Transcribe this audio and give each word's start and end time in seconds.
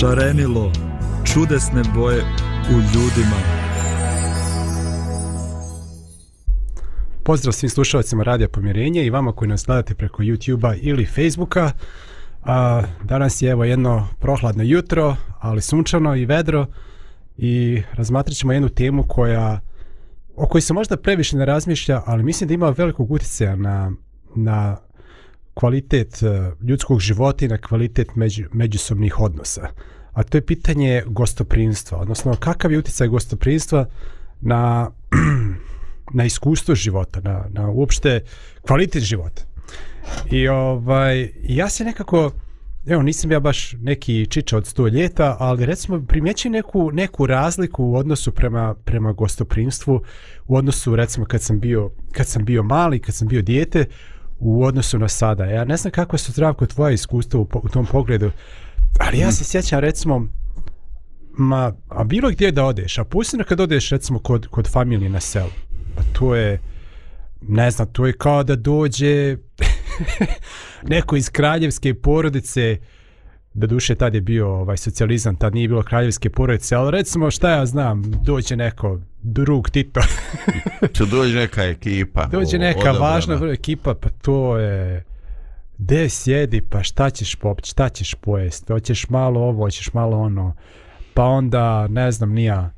šarenilo, 0.00 0.72
čudesne 1.24 1.82
boje 1.94 2.22
u 2.70 2.72
ljudima. 2.72 3.36
Pozdrav 7.24 7.52
svim 7.52 7.70
slušalcima 7.70 8.22
Radija 8.22 8.48
Pomjerenje 8.48 9.04
i 9.04 9.10
vama 9.10 9.32
koji 9.32 9.48
nas 9.48 9.64
gledate 9.66 9.94
preko 9.94 10.22
YouTube-a 10.22 10.74
ili 10.74 11.06
Facebooka. 11.06 11.72
A, 12.42 12.82
danas 13.04 13.42
je 13.42 13.50
evo 13.50 13.64
jedno 13.64 14.08
prohladno 14.18 14.62
jutro, 14.62 15.16
ali 15.38 15.60
sunčano 15.60 16.16
i 16.16 16.26
vedro 16.26 16.66
i 17.36 17.82
razmatrat 17.92 18.36
ćemo 18.36 18.52
jednu 18.52 18.68
temu 18.68 19.04
koja 19.08 19.60
o 20.36 20.46
kojoj 20.46 20.62
se 20.62 20.74
možda 20.74 20.96
previše 20.96 21.36
ne 21.36 21.44
razmišlja, 21.44 22.02
ali 22.06 22.22
mislim 22.22 22.48
da 22.48 22.54
ima 22.54 22.70
velikog 22.70 23.10
utjecaja 23.10 23.56
na, 23.56 23.92
na 24.34 24.76
kvalitet 25.60 26.22
e, 26.22 26.52
ljudskog 26.62 27.00
života 27.00 27.44
i 27.44 27.48
na 27.48 27.58
kvalitet 27.58 28.14
među, 28.14 28.44
međusobnih 28.52 29.20
odnosa. 29.20 29.68
A 30.12 30.22
to 30.22 30.38
je 30.38 30.46
pitanje 30.46 31.02
gostoprinstva, 31.06 31.98
odnosno 31.98 32.36
kakav 32.36 32.72
je 32.72 32.78
utjecaj 32.78 33.08
gostoprinstva 33.08 33.86
na, 34.40 34.90
na 36.18 36.24
iskustvo 36.24 36.74
života, 36.74 37.20
na, 37.20 37.44
na 37.50 37.70
uopšte 37.70 38.20
kvalitet 38.62 39.02
života. 39.02 39.42
I 40.30 40.48
ovaj, 40.48 41.28
ja 41.42 41.68
se 41.68 41.84
nekako, 41.84 42.32
evo 42.86 43.02
nisam 43.02 43.32
ja 43.32 43.40
baš 43.40 43.72
neki 43.72 44.26
čiča 44.26 44.56
od 44.56 44.66
sto 44.66 44.88
ljeta, 44.88 45.36
ali 45.38 45.66
recimo 45.66 46.04
primjećujem 46.08 46.52
neku, 46.52 46.90
neku 46.92 47.26
razliku 47.26 47.84
u 47.84 47.96
odnosu 47.96 48.32
prema, 48.32 48.74
prema 48.74 49.12
gostoprinstvu, 49.12 50.02
u 50.46 50.56
odnosu 50.56 50.96
recimo 50.96 51.26
kad 51.26 51.42
sam 51.42 51.60
bio, 51.60 51.90
kad 52.12 52.26
sam 52.26 52.44
bio 52.44 52.62
mali, 52.62 52.98
kad 52.98 53.14
sam 53.14 53.28
bio 53.28 53.42
dijete, 53.42 53.84
u 54.40 54.64
odnosu 54.64 54.98
na 54.98 55.08
sada. 55.08 55.44
Ja 55.44 55.64
ne 55.64 55.76
znam 55.76 55.90
kako 55.90 56.18
su 56.18 56.32
zdravko 56.32 56.66
tvoje 56.66 56.94
iskustvo 56.94 57.40
u, 57.40 57.48
u 57.62 57.68
tom 57.68 57.86
pogledu, 57.86 58.30
ali 58.98 59.18
ja 59.18 59.32
se 59.32 59.44
sjećam 59.44 59.80
recimo, 59.80 60.26
ma, 61.32 61.72
a 61.88 62.04
bilo 62.04 62.30
gdje 62.30 62.52
da 62.52 62.64
odeš, 62.64 62.98
a 62.98 63.04
pustina 63.04 63.44
kad 63.44 63.60
odeš 63.60 63.90
recimo 63.90 64.18
kod, 64.18 64.46
kod 64.46 64.68
familije 64.72 65.10
na 65.10 65.20
selu, 65.20 65.50
pa 65.96 66.02
to 66.12 66.34
je, 66.34 66.60
ne 67.42 67.70
znam, 67.70 67.88
to 67.92 68.06
je 68.06 68.12
kao 68.12 68.42
da 68.44 68.56
dođe 68.56 69.36
neko 70.92 71.16
iz 71.16 71.30
kraljevske 71.30 71.94
porodice, 71.94 72.78
da 73.54 73.66
duše 73.66 73.94
tad 73.94 74.14
je 74.14 74.20
bio 74.20 74.48
ovaj 74.48 74.76
socijalizam, 74.76 75.36
tad 75.36 75.54
nije 75.54 75.68
bilo 75.68 75.82
kraljevske 75.82 76.30
porodice, 76.30 76.74
ali 76.74 76.90
recimo 76.90 77.30
šta 77.30 77.50
ja 77.50 77.66
znam, 77.66 78.02
dođe 78.24 78.56
neko 78.56 79.00
drug 79.22 79.70
Tito. 79.70 80.00
Če 80.94 81.04
dođe 81.06 81.38
neka 81.38 81.62
ekipa. 81.62 82.26
Dođe 82.26 82.58
neka 82.58 82.80
odabrana. 82.80 82.98
važna 82.98 83.52
ekipa, 83.52 83.94
pa 83.94 84.08
to 84.08 84.58
je... 84.58 85.04
De 85.78 86.08
sjedi, 86.08 86.60
pa 86.60 86.82
šta 86.82 87.10
ćeš 87.10 87.34
popiti, 87.34 87.68
šta 87.68 87.88
ćeš 87.88 88.14
pojesti, 88.14 88.72
hoćeš 88.72 89.08
malo 89.08 89.40
ovo, 89.40 89.64
hoćeš 89.64 89.92
malo 89.92 90.18
ono, 90.18 90.54
pa 91.14 91.24
onda, 91.24 91.88
ne 91.88 92.12
znam, 92.12 92.32
nija, 92.32 92.70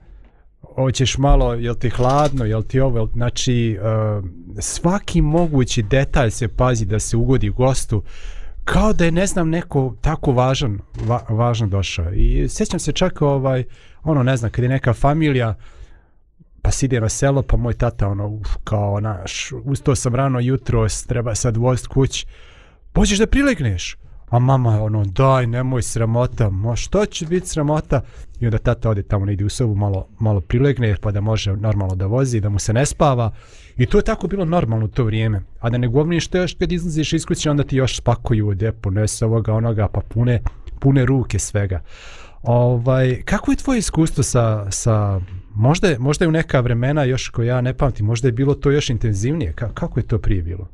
hoćeš 0.75 1.19
malo, 1.19 1.55
jel 1.55 1.75
ti 1.75 1.91
hladno, 1.91 2.45
jel 2.45 2.63
ti 2.63 2.81
ovo, 2.81 2.99
jel, 2.99 3.09
znači, 3.13 3.79
uh, 3.81 4.25
svaki 4.59 5.21
mogući 5.21 5.83
detalj 5.83 6.31
se 6.31 6.49
pazi 6.49 6.87
da 6.87 6.99
se 6.99 7.17
ugodi 7.17 7.49
gostu, 7.49 8.03
kao 8.65 8.93
da 8.93 9.05
je, 9.05 9.11
ne 9.11 9.27
znam, 9.27 9.51
neko 9.51 9.95
tako 10.01 10.33
važan, 10.33 10.79
va, 10.95 11.25
važan 11.29 11.71
došao. 11.71 12.13
I 12.13 12.49
sjećam 12.49 12.81
se 12.81 12.93
čak, 12.93 13.23
ovaj, 13.23 13.65
ono, 14.03 14.23
ne 14.23 14.37
znam, 14.37 14.51
kad 14.51 14.63
je 14.63 14.69
neka 14.69 14.93
familija, 14.93 15.55
pa 16.63 16.71
si 16.71 16.87
ide 16.87 17.01
na 17.01 17.09
selo, 17.09 17.43
pa 17.43 17.57
moj 17.57 17.75
tata, 17.75 18.09
ono, 18.09 18.29
uf, 18.29 18.49
kao, 18.65 19.01
naš, 19.01 19.53
ustao 19.65 19.95
sam 19.95 20.15
rano 20.15 20.41
jutro, 20.41 20.87
treba 21.07 21.35
sad 21.35 21.57
vozit 21.57 21.87
kuć, 21.87 22.27
pođeš 22.93 23.19
da 23.19 23.27
prilegneš, 23.27 23.97
a 24.33 24.39
mama, 24.39 24.83
ono, 24.83 25.05
daj, 25.05 25.47
nemoj 25.47 25.83
sramota, 25.83 26.51
ma 26.51 26.77
što 26.77 27.07
će 27.07 27.27
biti 27.27 27.49
sramota, 27.49 28.01
i 28.41 28.47
onda 28.47 28.59
tata 28.59 28.91
ode 28.91 29.03
tamo, 29.03 29.25
negdje 29.25 29.47
u 29.47 29.49
sobu, 29.49 29.75
malo, 29.75 30.07
malo 30.19 30.41
prilegne, 30.41 30.97
pa 31.01 31.11
da 31.11 31.21
može 31.21 31.57
normalno 31.57 31.95
da 31.95 32.07
vozi, 32.07 32.41
da 32.41 32.49
mu 32.49 32.59
se 32.59 32.73
ne 32.73 32.87
spava, 32.87 33.33
i 33.77 33.87
to 33.87 33.99
je 33.99 34.05
tako 34.05 34.27
bilo 34.27 34.45
normalno 34.45 34.85
u 34.85 34.89
to 34.89 35.05
vrijeme, 35.05 35.43
a 35.61 35.71
da 35.71 35.79
ne 35.79 35.89
govorim 35.89 36.21
što 36.21 36.39
još 36.39 36.55
kad 36.55 36.73
izlaziš 36.73 37.13
iz 37.13 37.27
kuće, 37.27 37.51
onda 37.51 37.65
ti 37.65 37.77
još 37.77 37.97
spakuju, 37.97 38.49
u 38.49 38.55
depo, 38.55 38.79
ponese 38.81 39.25
ovoga, 39.25 39.55
onoga, 39.55 39.89
pa 39.89 40.01
pune, 40.01 40.43
pune 40.81 41.07
ruke 41.07 41.39
svega. 41.39 41.81
Ovaj, 42.43 43.23
kako 43.25 43.51
je 43.51 43.57
tvoje 43.57 43.79
iskustvo 43.79 44.23
sa, 44.23 44.71
sa 44.71 45.21
možda, 45.55 45.89
je, 45.89 45.99
možda 45.99 46.25
je 46.25 46.29
u 46.29 46.33
neka 46.33 46.61
vremena 46.61 47.05
još 47.05 47.29
ko 47.29 47.43
ja 47.43 47.61
ne 47.61 47.75
pamtim, 47.75 48.07
možda 48.07 48.29
je 48.29 48.33
bilo 48.33 48.55
to 48.55 48.71
još 48.71 48.91
intenzivnije. 48.91 49.53
Ka, 49.53 49.69
kako 49.75 50.01
je 50.01 50.07
to 50.07 50.19
prije 50.19 50.43
bilo? 50.43 50.69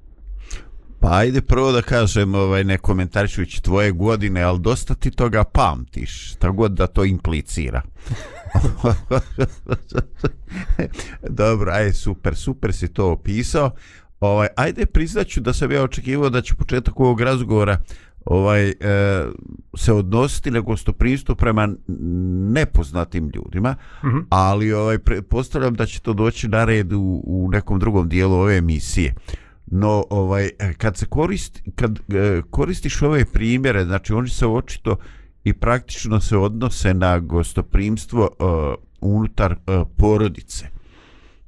Pa 1.00 1.08
ajde 1.12 1.40
prvo 1.40 1.72
da 1.72 1.82
kažem, 1.82 2.34
ovaj, 2.34 2.64
ne 2.64 2.78
komentarišujući 2.78 3.62
tvoje 3.62 3.92
godine, 3.92 4.42
ali 4.42 4.60
dosta 4.60 4.94
ti 4.94 5.10
toga 5.10 5.44
pamtiš, 5.44 6.34
tako 6.34 6.54
god 6.54 6.72
da 6.72 6.86
to 6.86 7.04
implicira. 7.04 7.82
Dobro, 11.28 11.72
aj 11.72 11.92
super, 11.92 12.36
super 12.36 12.72
si 12.72 12.88
to 12.88 13.10
opisao. 13.10 13.70
Ovaj, 14.20 14.48
ajde 14.56 14.86
priznaću 14.86 15.40
da 15.40 15.52
sam 15.52 15.72
ja 15.72 15.82
očekivao 15.82 16.30
da 16.30 16.42
će 16.42 16.54
početak 16.54 17.00
ovog 17.00 17.20
razgovora 17.20 17.78
ovaj 18.24 18.68
e, 18.68 18.74
se 19.76 19.92
odnositi 19.92 20.50
na 20.50 20.60
gostoprimstvo 20.60 21.34
prema 21.34 21.68
nepoznatim 22.52 23.30
ljudima, 23.34 23.76
mm 24.04 24.06
-hmm. 24.06 24.24
ali 24.28 24.72
ovaj 24.72 24.98
postavljam 25.28 25.74
da 25.74 25.86
će 25.86 26.00
to 26.00 26.12
doći 26.12 26.48
na 26.48 26.64
red 26.64 26.92
u, 26.92 27.22
u 27.26 27.48
nekom 27.50 27.78
drugom 27.78 28.08
dijelu 28.08 28.34
ove 28.34 28.56
emisije. 28.56 29.14
No, 29.70 30.04
ovaj 30.10 30.50
e, 30.58 30.74
kad 30.74 30.96
se 30.96 31.06
koristi 31.06 31.70
kad 31.74 31.98
e, 31.98 32.42
koristiš 32.50 33.02
ove 33.02 33.24
primjere, 33.24 33.84
znači 33.84 34.12
oni 34.12 34.28
se 34.28 34.46
očito 34.46 34.96
i 35.44 35.52
praktično 35.52 36.20
se 36.20 36.36
odnose 36.36 36.94
na 36.94 37.18
gostoprimstvo 37.18 38.28
e, 38.30 38.44
unutar 39.00 39.52
e, 39.52 39.56
porodice. 39.96 40.66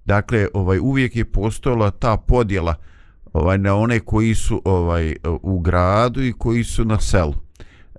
Dakle, 0.05 0.49
ovaj 0.55 0.79
uvijek 0.79 1.17
je 1.17 1.25
postojala 1.25 1.91
ta 1.91 2.17
podjela 2.17 2.75
ovaj 3.33 3.59
na 3.59 3.77
one 3.77 4.01
koji 4.01 4.35
su 4.35 4.63
ovaj 4.65 5.17
u 5.43 5.61
gradu 5.61 6.23
i 6.23 6.33
koji 6.33 6.65
su 6.65 6.85
na 6.85 7.01
selu. 7.01 7.35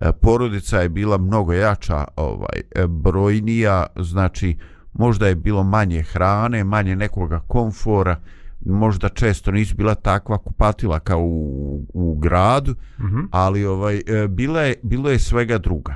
E, 0.02 0.12
porodica 0.22 0.82
je 0.82 0.90
bila 0.90 1.18
mnogo 1.18 1.54
jača, 1.54 2.06
ovaj 2.16 2.62
e, 2.76 2.88
brojnija, 2.88 3.86
znači 4.00 4.58
možda 4.94 5.28
je 5.28 5.36
bilo 5.36 5.64
manje 5.64 6.04
hrane, 6.04 6.64
manje 6.64 6.96
nekoga 6.96 7.40
komfora, 7.40 8.20
možda 8.66 9.10
često 9.10 9.52
nisu 9.52 9.76
bila 9.76 9.96
takva 9.96 10.38
kupatila 10.38 11.00
kao 11.00 11.22
u, 11.22 11.86
u 11.94 12.16
gradu, 12.16 12.72
mm 12.72 13.04
-hmm. 13.04 13.28
ali 13.32 13.66
ovaj 13.66 14.02
e, 14.08 14.28
bila 14.28 14.62
je 14.62 14.76
bilo 14.84 15.10
je 15.10 15.20
svega 15.20 15.58
druga, 15.58 15.96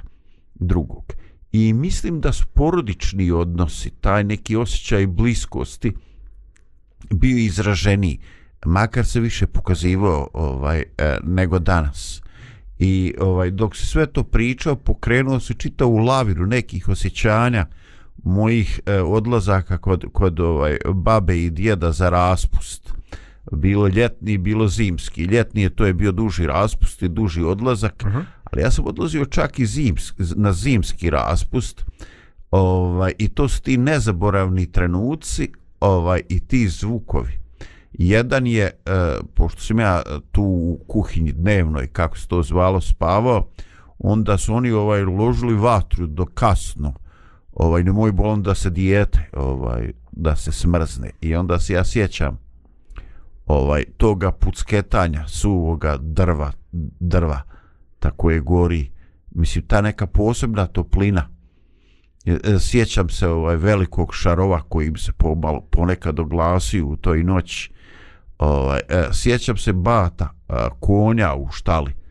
drugog. 0.55 1.13
I 1.51 1.73
mislim 1.73 2.21
da 2.21 2.31
su 2.31 2.45
porodični 2.47 3.31
odnosi, 3.31 3.89
taj 3.89 4.23
neki 4.23 4.55
osjećaj 4.55 5.07
bliskosti 5.07 5.93
bio 7.11 7.37
izraženiji 7.37 8.19
makar 8.65 9.05
se 9.05 9.19
više 9.19 9.47
pokazivao 9.47 10.27
ovaj 10.33 10.79
e, 10.79 11.17
nego 11.23 11.59
danas. 11.59 12.21
I 12.79 13.13
ovaj 13.19 13.51
dok 13.51 13.75
se 13.75 13.85
sve 13.85 14.05
to 14.05 14.23
pričao, 14.23 14.75
pokrenuo 14.75 15.39
se 15.39 15.53
čitao 15.53 15.87
u 15.87 15.97
laviru 15.97 16.45
nekih 16.45 16.89
osjećanja 16.89 17.65
mojih 18.25 18.79
e, 18.85 19.01
odlazaka 19.01 19.77
kod, 19.77 20.05
kod 20.13 20.39
ovaj 20.39 20.77
babe 20.93 21.37
i 21.37 21.49
djeda 21.49 21.91
za 21.91 22.09
raspust. 22.09 22.93
Bilo 23.51 23.87
ljetni, 23.87 24.37
bilo 24.37 24.67
zimski. 24.67 25.23
Ljetni 25.23 25.61
je 25.61 25.69
to 25.69 25.85
je 25.85 25.93
bio 25.93 26.11
duži 26.11 26.47
raspust 26.47 27.01
i 27.01 27.09
duži 27.09 27.43
odlazak, 27.43 28.03
uh 28.05 28.11
-huh. 28.11 28.23
ali 28.43 28.61
ja 28.61 28.71
sam 28.71 28.85
odlazio 28.87 29.25
čak 29.25 29.59
i 29.59 29.65
zimski, 29.65 30.23
na 30.35 30.53
zimski 30.53 31.09
raspust. 31.09 31.85
Ovaj 32.51 33.13
i 33.17 33.27
to 33.27 33.47
su 33.47 33.61
ti 33.61 33.77
nezaboravni 33.77 34.71
trenuci, 34.71 35.51
ovaj 35.79 36.21
i 36.29 36.39
ti 36.39 36.67
zvukovi 36.69 37.45
jedan 37.99 38.47
je, 38.47 38.63
e, 38.63 38.71
pošto 39.33 39.61
sam 39.61 39.79
ja 39.79 40.01
tu 40.31 40.43
u 40.43 40.79
kuhinji 40.87 41.31
dnevnoj, 41.31 41.87
kako 41.87 42.17
se 42.17 42.27
to 42.27 42.43
zvalo, 42.43 42.81
spavao, 42.81 43.47
onda 43.99 44.37
su 44.37 44.53
oni 44.53 44.71
ovaj 44.71 45.03
ložili 45.03 45.55
vatru 45.55 46.07
do 46.07 46.25
kasno, 46.25 46.93
ovaj, 47.55 47.83
nemoj 47.83 48.01
moj 48.01 48.11
bolon 48.11 48.43
da 48.43 48.55
se 48.55 48.69
dijete, 48.69 49.29
ovaj, 49.33 49.91
da 50.11 50.35
se 50.35 50.51
smrzne. 50.51 51.09
I 51.21 51.35
onda 51.35 51.59
se 51.59 51.73
ja 51.73 51.83
sjećam 51.83 52.39
ovaj, 53.45 53.83
toga 53.97 54.31
pucketanja 54.31 55.27
suvoga 55.27 55.97
drva, 56.01 56.51
drva, 56.99 57.41
tako 57.99 58.31
je 58.31 58.39
gori, 58.39 58.91
mislim, 59.31 59.67
ta 59.67 59.81
neka 59.81 60.07
posebna 60.07 60.65
toplina, 60.65 61.29
e, 62.25 62.31
e, 62.43 62.59
sjećam 62.59 63.09
se 63.09 63.27
ovaj 63.27 63.55
velikog 63.55 64.15
šarova 64.15 64.61
koji 64.61 64.91
se 64.97 65.11
pomalo 65.11 65.61
ponekad 65.61 66.19
oglasio 66.19 66.87
u 66.87 66.95
toj 66.95 67.23
noći 67.23 67.71
ovaj 68.37 68.79
e, 68.89 69.03
sjećam 69.13 69.57
se 69.57 69.73
bata 69.73 70.29
konja 70.79 71.35
u 71.35 71.47
štali. 71.51 72.04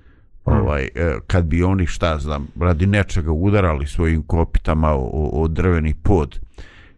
Hmm. 0.45 0.61
ovaj 0.61 0.83
e, 0.83 1.19
kad 1.27 1.45
bi 1.45 1.63
oni 1.63 1.87
šta 1.87 2.19
znam 2.19 2.49
radi 2.61 2.87
nečega 2.87 3.33
udarali 3.33 3.87
svojim 3.87 4.23
kopitama 4.23 4.91
o, 4.93 5.31
o 5.33 5.49
drveni 5.49 5.95
pod. 6.03 6.41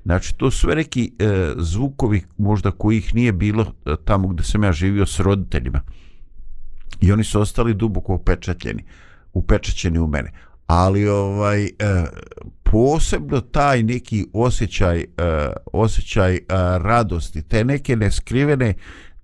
Znači 0.05 0.37
to 0.37 0.51
su 0.51 0.59
sve 0.59 0.75
neki 0.75 1.13
e, 1.19 1.53
zvukovi 1.57 2.23
možda 2.39 2.71
kojih 2.71 3.15
nije 3.15 3.33
bilo 3.33 3.65
e, 3.87 3.95
tamo 4.05 4.29
gdje 4.29 4.45
sam 4.45 4.65
ja 4.65 4.73
živio 4.73 5.07
s 5.07 5.21
roditeljima. 5.21 5.81
I 7.01 7.13
oni 7.13 7.25
su 7.25 7.41
ostali 7.41 7.75
duboko 7.75 8.15
upečatljeni 8.15 8.85
upečaćeni 9.37 9.99
u 9.99 10.07
mene. 10.07 10.33
Ali 10.67 11.09
ovaj 11.09 11.65
e, 11.65 11.71
posebno 12.63 13.41
taj 13.41 13.83
neki 13.83 14.27
osjećaj 14.33 15.01
e, 15.01 15.07
osjećaj 15.73 16.35
e, 16.35 16.41
radosti 16.79 17.43
te 17.43 17.65
neke 17.65 17.97
neskrivene 17.97 18.75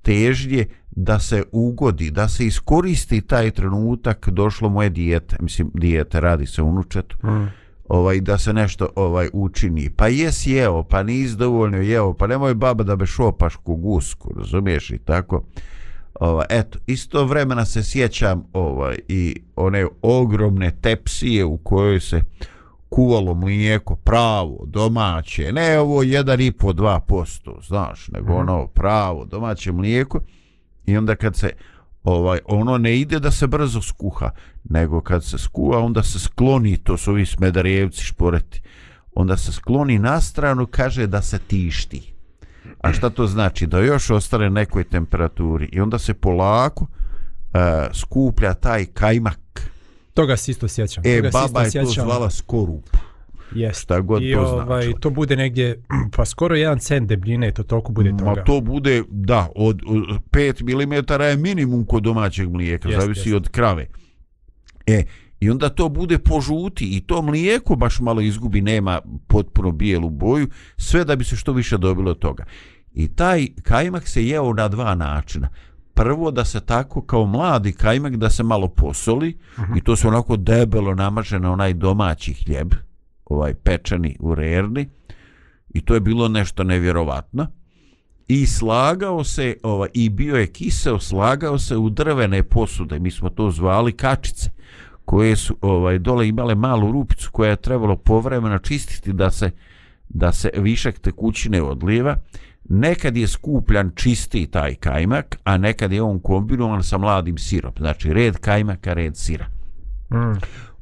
težnje 0.02 0.66
da 0.90 1.18
se 1.18 1.42
ugodi, 1.52 2.10
da 2.10 2.28
se 2.28 2.46
iskoristi 2.46 3.20
taj 3.20 3.50
trenutak 3.50 4.28
došlo 4.28 4.68
moje 4.68 4.90
dijete, 4.90 5.36
mislim 5.40 5.70
dijete 5.74 6.20
radi 6.20 6.46
se 6.46 6.62
unučetu, 6.62 7.16
mm. 7.26 7.46
ovaj, 7.88 8.20
da 8.20 8.38
se 8.38 8.52
nešto 8.52 8.88
ovaj 8.96 9.28
učini. 9.32 9.90
Pa 9.90 10.08
jes 10.08 10.46
jeo, 10.46 10.82
pa 10.82 11.02
nis 11.02 11.30
dovoljno 11.30 11.76
jeo, 11.76 12.14
pa 12.14 12.26
nemoj 12.26 12.54
baba 12.54 12.84
da 12.84 12.96
be 12.96 13.06
šopaš 13.06 13.56
ku 13.56 13.76
gusku, 13.76 14.32
razumiješ 14.36 14.90
i 14.90 14.98
tako. 14.98 15.44
Ovaj, 16.20 16.46
eto, 16.50 16.78
isto 16.86 17.24
vremena 17.24 17.64
se 17.64 17.82
sjećam 17.82 18.44
ovaj, 18.52 18.96
i 19.08 19.42
one 19.56 19.86
ogromne 20.02 20.70
tepsije 20.80 21.44
u 21.44 21.56
kojoj 21.56 22.00
se 22.00 22.20
kuvalo 22.92 23.34
mlijeko 23.34 23.96
pravo, 23.96 24.64
domaće, 24.66 25.52
ne 25.52 25.78
ovo 25.78 26.02
1,5-2%, 26.02 27.66
znaš, 27.66 28.08
nego 28.08 28.32
mm. 28.32 28.36
ono 28.36 28.66
pravo, 28.66 29.24
domaće 29.24 29.72
mlijeko 29.72 30.20
i 30.86 30.96
onda 30.96 31.16
kad 31.16 31.36
se 31.36 31.50
ovaj 32.02 32.40
ono 32.44 32.78
ne 32.78 32.98
ide 33.00 33.18
da 33.18 33.30
se 33.30 33.46
brzo 33.46 33.80
skuha, 33.82 34.30
nego 34.64 35.00
kad 35.00 35.24
se 35.24 35.38
skuva 35.38 35.78
onda 35.78 36.02
se 36.02 36.18
skloni, 36.18 36.76
to 36.76 36.96
su 36.96 37.10
ovi 37.10 37.26
smedarjevci 37.26 38.04
šporeti, 38.04 38.62
onda 39.14 39.36
se 39.36 39.52
skloni 39.52 39.98
na 39.98 40.20
stranu, 40.20 40.66
kaže 40.66 41.06
da 41.06 41.22
se 41.22 41.38
tišti. 41.38 42.14
A 42.80 42.92
šta 42.92 43.10
to 43.10 43.26
znači? 43.26 43.66
Da 43.66 43.78
još 43.78 44.10
ostane 44.10 44.50
nekoj 44.50 44.84
temperaturi 44.84 45.68
i 45.72 45.80
onda 45.80 45.98
se 45.98 46.14
polako 46.14 46.84
uh, 46.84 47.60
skuplja 47.92 48.54
taj 48.54 48.84
kajmak. 48.84 49.41
Toga 50.14 50.36
se 50.36 50.50
isto 50.50 50.68
sjećam. 50.68 51.02
E, 51.06 51.16
Toga 51.16 51.30
baba 51.32 51.62
je 51.62 51.70
sjećam. 51.70 51.86
to 51.86 51.92
zvala 51.92 52.30
skorup. 52.30 52.88
Jest. 53.54 53.80
Šta 53.80 54.00
god 54.00 54.22
I 54.22 54.32
to 54.32 54.40
ovaj, 54.40 54.92
to 55.00 55.10
bude 55.10 55.36
negdje, 55.36 55.82
pa 56.16 56.24
skoro 56.24 56.56
jedan 56.56 56.78
cent 56.78 57.08
debljine, 57.08 57.52
to 57.52 57.62
toliko 57.62 57.92
bude 57.92 58.10
toga. 58.10 58.24
Ma 58.24 58.44
to 58.44 58.60
bude, 58.60 59.02
da, 59.10 59.48
od, 59.56 59.82
od 59.86 60.04
5 60.30 60.62
mm 60.62 61.22
je 61.22 61.36
minimum 61.36 61.84
kod 61.86 62.02
domaćeg 62.02 62.48
mlijeka, 62.48 62.88
Jest, 62.88 63.00
zavisi 63.00 63.28
jest. 63.28 63.36
od 63.36 63.48
krave. 63.48 63.86
E, 64.86 65.04
i 65.40 65.50
onda 65.50 65.68
to 65.68 65.88
bude 65.88 66.18
požuti 66.18 66.96
i 66.96 67.00
to 67.00 67.22
mlijeko 67.22 67.76
baš 67.76 68.00
malo 68.00 68.20
izgubi, 68.20 68.60
nema 68.60 69.00
potpuno 69.26 69.72
bijelu 69.72 70.10
boju, 70.10 70.48
sve 70.76 71.04
da 71.04 71.16
bi 71.16 71.24
se 71.24 71.36
što 71.36 71.52
više 71.52 71.78
dobilo 71.78 72.14
toga. 72.14 72.44
I 72.94 73.08
taj 73.08 73.46
kajmak 73.62 74.08
se 74.08 74.26
jeo 74.26 74.52
na 74.52 74.68
dva 74.68 74.94
načina. 74.94 75.48
Prvo 75.94 76.30
da 76.30 76.44
se 76.44 76.60
tako 76.60 77.02
kao 77.02 77.26
mladi 77.26 77.72
kajmak 77.72 78.16
da 78.16 78.30
se 78.30 78.42
malo 78.42 78.68
posoli 78.68 79.38
uh 79.58 79.64
-huh. 79.64 79.78
i 79.78 79.80
to 79.80 79.96
se 79.96 80.08
onako 80.08 80.36
debelo 80.36 80.94
namaže 80.94 81.38
na 81.38 81.52
onaj 81.52 81.74
domaći 81.74 82.32
hljeb, 82.32 82.74
ovaj 83.24 83.54
pečeni 83.54 84.16
u 84.20 84.34
rerni 84.34 84.88
i 85.74 85.80
to 85.80 85.94
je 85.94 86.00
bilo 86.00 86.28
nešto 86.28 86.64
nevjerovatno 86.64 87.46
i 88.28 88.46
slagao 88.46 89.24
se 89.24 89.56
ovaj, 89.62 89.88
i 89.94 90.08
bio 90.08 90.36
je 90.36 90.46
kiseo 90.46 90.98
slagao 90.98 91.58
se 91.58 91.76
u 91.76 91.90
drvene 91.90 92.42
posude 92.42 92.98
mi 92.98 93.10
smo 93.10 93.28
to 93.28 93.50
zvali 93.50 93.92
kačice 93.92 94.50
koje 95.04 95.36
su 95.36 95.56
ovaj 95.60 95.98
dole 95.98 96.28
imale 96.28 96.54
malu 96.54 96.92
rupicu 96.92 97.30
koja 97.32 97.50
je 97.50 97.56
trebalo 97.56 97.96
povremeno 97.96 98.58
čistiti 98.58 99.12
da 99.12 99.30
se 99.30 99.50
da 100.08 100.32
se 100.32 100.50
višak 100.56 100.98
tekućine 100.98 101.62
odlijeva 101.62 102.16
nekad 102.68 103.16
je 103.16 103.26
skupljan 103.26 103.90
čisti 103.94 104.46
taj 104.46 104.74
kajmak 104.74 105.38
a 105.44 105.56
nekad 105.56 105.92
je 105.92 106.02
on 106.02 106.20
kombinovan 106.20 106.82
sa 106.82 106.98
mladim 106.98 107.38
sirom 107.38 107.72
znači 107.78 108.12
red 108.12 108.36
kajmaka 108.36 108.92
red 108.92 109.16
sira 109.16 109.46
Mm. 110.12 110.38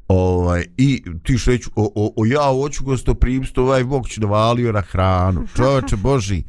Ovaj, 0.09 0.65
I 0.77 1.03
ti 1.23 1.39
što 1.39 1.51
reći, 1.51 1.71
o, 1.77 1.93
o, 1.95 2.13
o 2.17 2.27
ja 2.27 2.43
hoću 2.43 2.85
gostoprimstvo, 2.85 3.65
ovaj 3.65 3.85
Bog 3.85 4.09
će 4.09 4.21
navalio 4.21 4.73
na 4.73 4.81
hranu. 4.81 5.47
Čovječe 5.57 5.97
Boži, 6.05 6.43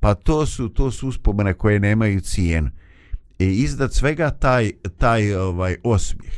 pa 0.00 0.14
to 0.14 0.46
su, 0.46 0.68
to 0.68 0.90
su 0.90 1.08
uspomene 1.08 1.54
koje 1.54 1.80
nemaju 1.80 2.20
cijenu. 2.20 2.70
I 3.38 3.46
iznad 3.46 3.94
svega 3.94 4.30
taj, 4.30 4.70
taj 4.98 5.34
ovaj 5.34 5.76
osmijeh. 5.84 6.32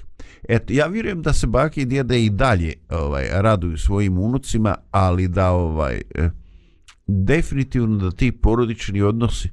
Eto, 0.49 0.73
ja 0.73 0.87
vjerujem 0.87 1.23
da 1.23 1.33
se 1.33 1.47
bake 1.47 1.83
i 1.83 1.85
djede 1.85 2.25
i 2.25 2.31
dalje 2.31 2.75
ovaj, 2.91 3.29
raduju 3.33 3.79
svojim 3.79 4.19
unucima, 4.19 4.75
ali 4.91 5.29
da 5.29 5.51
ovaj, 5.51 6.03
eh, 6.15 6.31
definitivno 7.25 7.97
da 7.97 8.11
ti 8.11 8.33
porodični 8.33 9.03
odnosi 9.03 9.49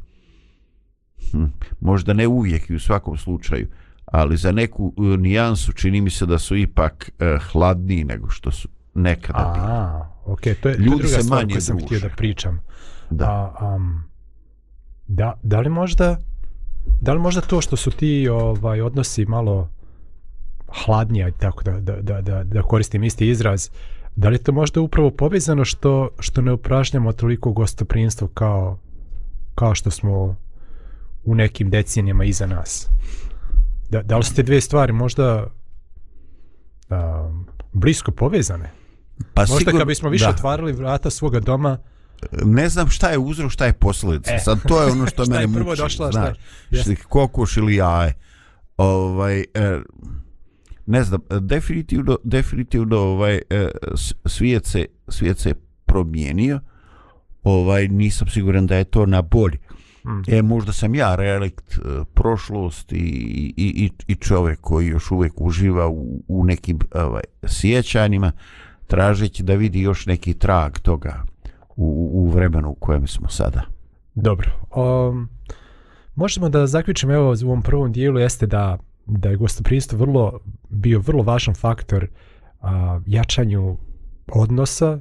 hm, 1.32 1.46
možda 1.80 2.14
ne 2.14 2.28
uvijek 2.28 2.70
i 2.70 2.76
u 2.76 2.80
svakom 2.80 3.18
slučaju 3.18 3.68
ali 4.06 4.38
za 4.38 4.52
neku 4.52 4.94
uh, 4.98 5.20
nijansu 5.20 5.74
čini 5.74 6.02
mi 6.02 6.10
se 6.10 6.26
da 6.26 6.40
su 6.40 6.56
ipak 6.56 7.12
uh, 7.20 7.44
hladniji 7.52 8.04
nego 8.04 8.30
što 8.30 8.52
su 8.52 8.70
nekada 8.94 9.54
bili. 9.56 9.66
A, 9.70 10.10
ok, 10.26 10.42
to 10.42 10.50
je, 10.50 10.56
to 10.56 10.70
je 10.70 10.76
Ljudi 10.76 10.90
druga 10.90 11.08
se 11.08 11.24
stvar 11.24 11.48
koju 11.48 11.62
sam 11.62 11.78
druže. 11.78 11.86
htio 11.86 12.10
da 12.10 12.16
pričam. 12.16 12.60
Da. 13.10 13.26
A, 13.60 13.76
um, 13.76 14.04
da, 15.08 15.34
da 15.44 15.60
li 15.60 15.70
možda 15.70 16.18
da 17.02 17.14
li 17.14 17.20
možda 17.20 17.42
to 17.42 17.62
što 17.62 17.76
su 17.76 17.92
ti 17.92 18.28
ovaj 18.32 18.82
odnosi 18.82 19.26
malo 19.26 19.70
hladnija 20.86 21.32
tako 21.32 21.64
da, 21.64 21.80
da, 21.80 22.02
da, 22.02 22.22
da, 22.22 22.44
da 22.44 22.62
koristim 22.62 23.04
isti 23.04 23.30
izraz 23.30 23.70
da 24.16 24.30
li 24.30 24.36
je 24.36 24.44
to 24.44 24.52
možda 24.52 24.82
upravo 24.82 25.12
povezano 25.12 25.66
što, 25.66 26.10
što 26.20 26.42
ne 26.42 26.52
upražnjamo 26.54 27.14
toliko 27.14 27.52
gostoprinstvo 27.52 28.28
kao, 28.28 28.80
kao 29.56 29.76
što 29.76 29.92
smo 29.92 30.36
u 31.24 31.36
nekim 31.36 31.70
decenijama 31.70 32.24
iza 32.24 32.46
nas 32.48 32.90
da, 33.90 34.02
da 34.02 34.18
li 34.18 34.24
su 34.24 34.36
te 34.36 34.44
dvije 34.44 34.62
stvari 34.62 34.94
možda 34.94 35.48
um, 36.90 37.46
blisko 37.74 38.12
povezane 38.12 38.72
Pa 39.34 39.42
Možda 39.42 39.56
sigurno- 39.58 39.80
kad 39.80 39.88
bismo 39.88 40.10
više 40.10 40.24
da. 40.24 40.30
otvarali 40.30 40.72
vrata 40.74 41.10
svoga 41.10 41.40
doma, 41.40 41.78
ne 42.34 42.70
znam 42.70 42.90
šta 42.90 43.10
je 43.10 43.18
uzrok, 43.18 43.52
šta 43.52 43.66
je 43.66 43.74
posljedica. 43.74 44.34
E. 44.34 44.40
Sad 44.40 44.60
to 44.64 44.82
je 44.82 44.92
ono 44.92 45.08
što 45.08 45.24
Šta 45.26 45.34
je 45.34 45.40
mene 45.40 45.54
prvo 45.56 45.70
muči. 45.70 45.82
došla, 45.82 46.12
šta 46.12 46.20
je- 46.20 46.26
znaš, 46.26 46.38
Jeste. 46.72 46.96
što 46.96 47.08
kokoš 47.10 47.58
ili 47.58 47.76
jaje. 47.76 48.14
Ovaj, 48.78 49.40
e, 49.40 49.80
ne 50.90 51.04
znam, 51.04 51.22
definitivno, 51.40 52.18
definitivno 52.24 52.98
ovaj, 52.98 53.42
e, 53.50 53.70
svijet, 54.26 54.66
se, 54.66 54.86
svijet 55.08 55.38
se 55.38 55.54
promijenio. 55.86 56.60
Ovaj, 57.44 57.88
nisam 57.88 58.28
siguran 58.28 58.68
da 58.68 58.76
je 58.76 58.84
to 58.84 59.06
na 59.06 59.22
bolje. 59.22 59.58
Mm. 60.06 60.34
E, 60.34 60.42
možda 60.42 60.74
sam 60.74 60.96
ja 60.96 61.16
relikt 61.16 61.74
e, 61.74 62.04
prošlosti 62.14 62.96
i, 62.96 63.54
i, 63.58 63.86
i, 63.86 63.92
i 64.08 64.16
čovjek 64.16 64.62
koji 64.62 64.88
još 64.88 65.12
uvijek 65.12 65.34
uživa 65.42 65.88
u, 65.88 66.24
u 66.28 66.46
nekim 66.46 66.80
ovaj, 66.94 67.24
sjećanjima, 67.48 68.32
tražeći 68.88 69.44
da 69.44 69.54
vidi 69.54 69.82
još 69.82 70.06
neki 70.06 70.34
trag 70.34 70.80
toga 70.80 71.24
u, 71.76 72.10
u 72.14 72.30
vremenu 72.30 72.70
u 72.70 72.76
kojem 72.76 73.08
smo 73.08 73.30
sada. 73.30 73.62
dobro. 74.16 74.52
Um, 74.76 75.30
možemo 76.16 76.50
da 76.50 76.68
zaključimo 76.68 77.14
evo 77.14 77.36
u 77.44 77.48
ovom 77.48 77.62
prvom 77.62 77.92
dijelu 77.92 78.20
jeste 78.20 78.48
da 78.48 78.78
da 79.10 79.30
je 79.30 79.36
gostoprimstvo 79.36 79.98
vrlo 79.98 80.40
bio 80.70 81.00
vrlo 81.00 81.24
važan 81.24 81.56
faktor 81.56 82.08
a, 82.62 83.00
jačanju 83.06 83.78
odnosa 84.28 85.00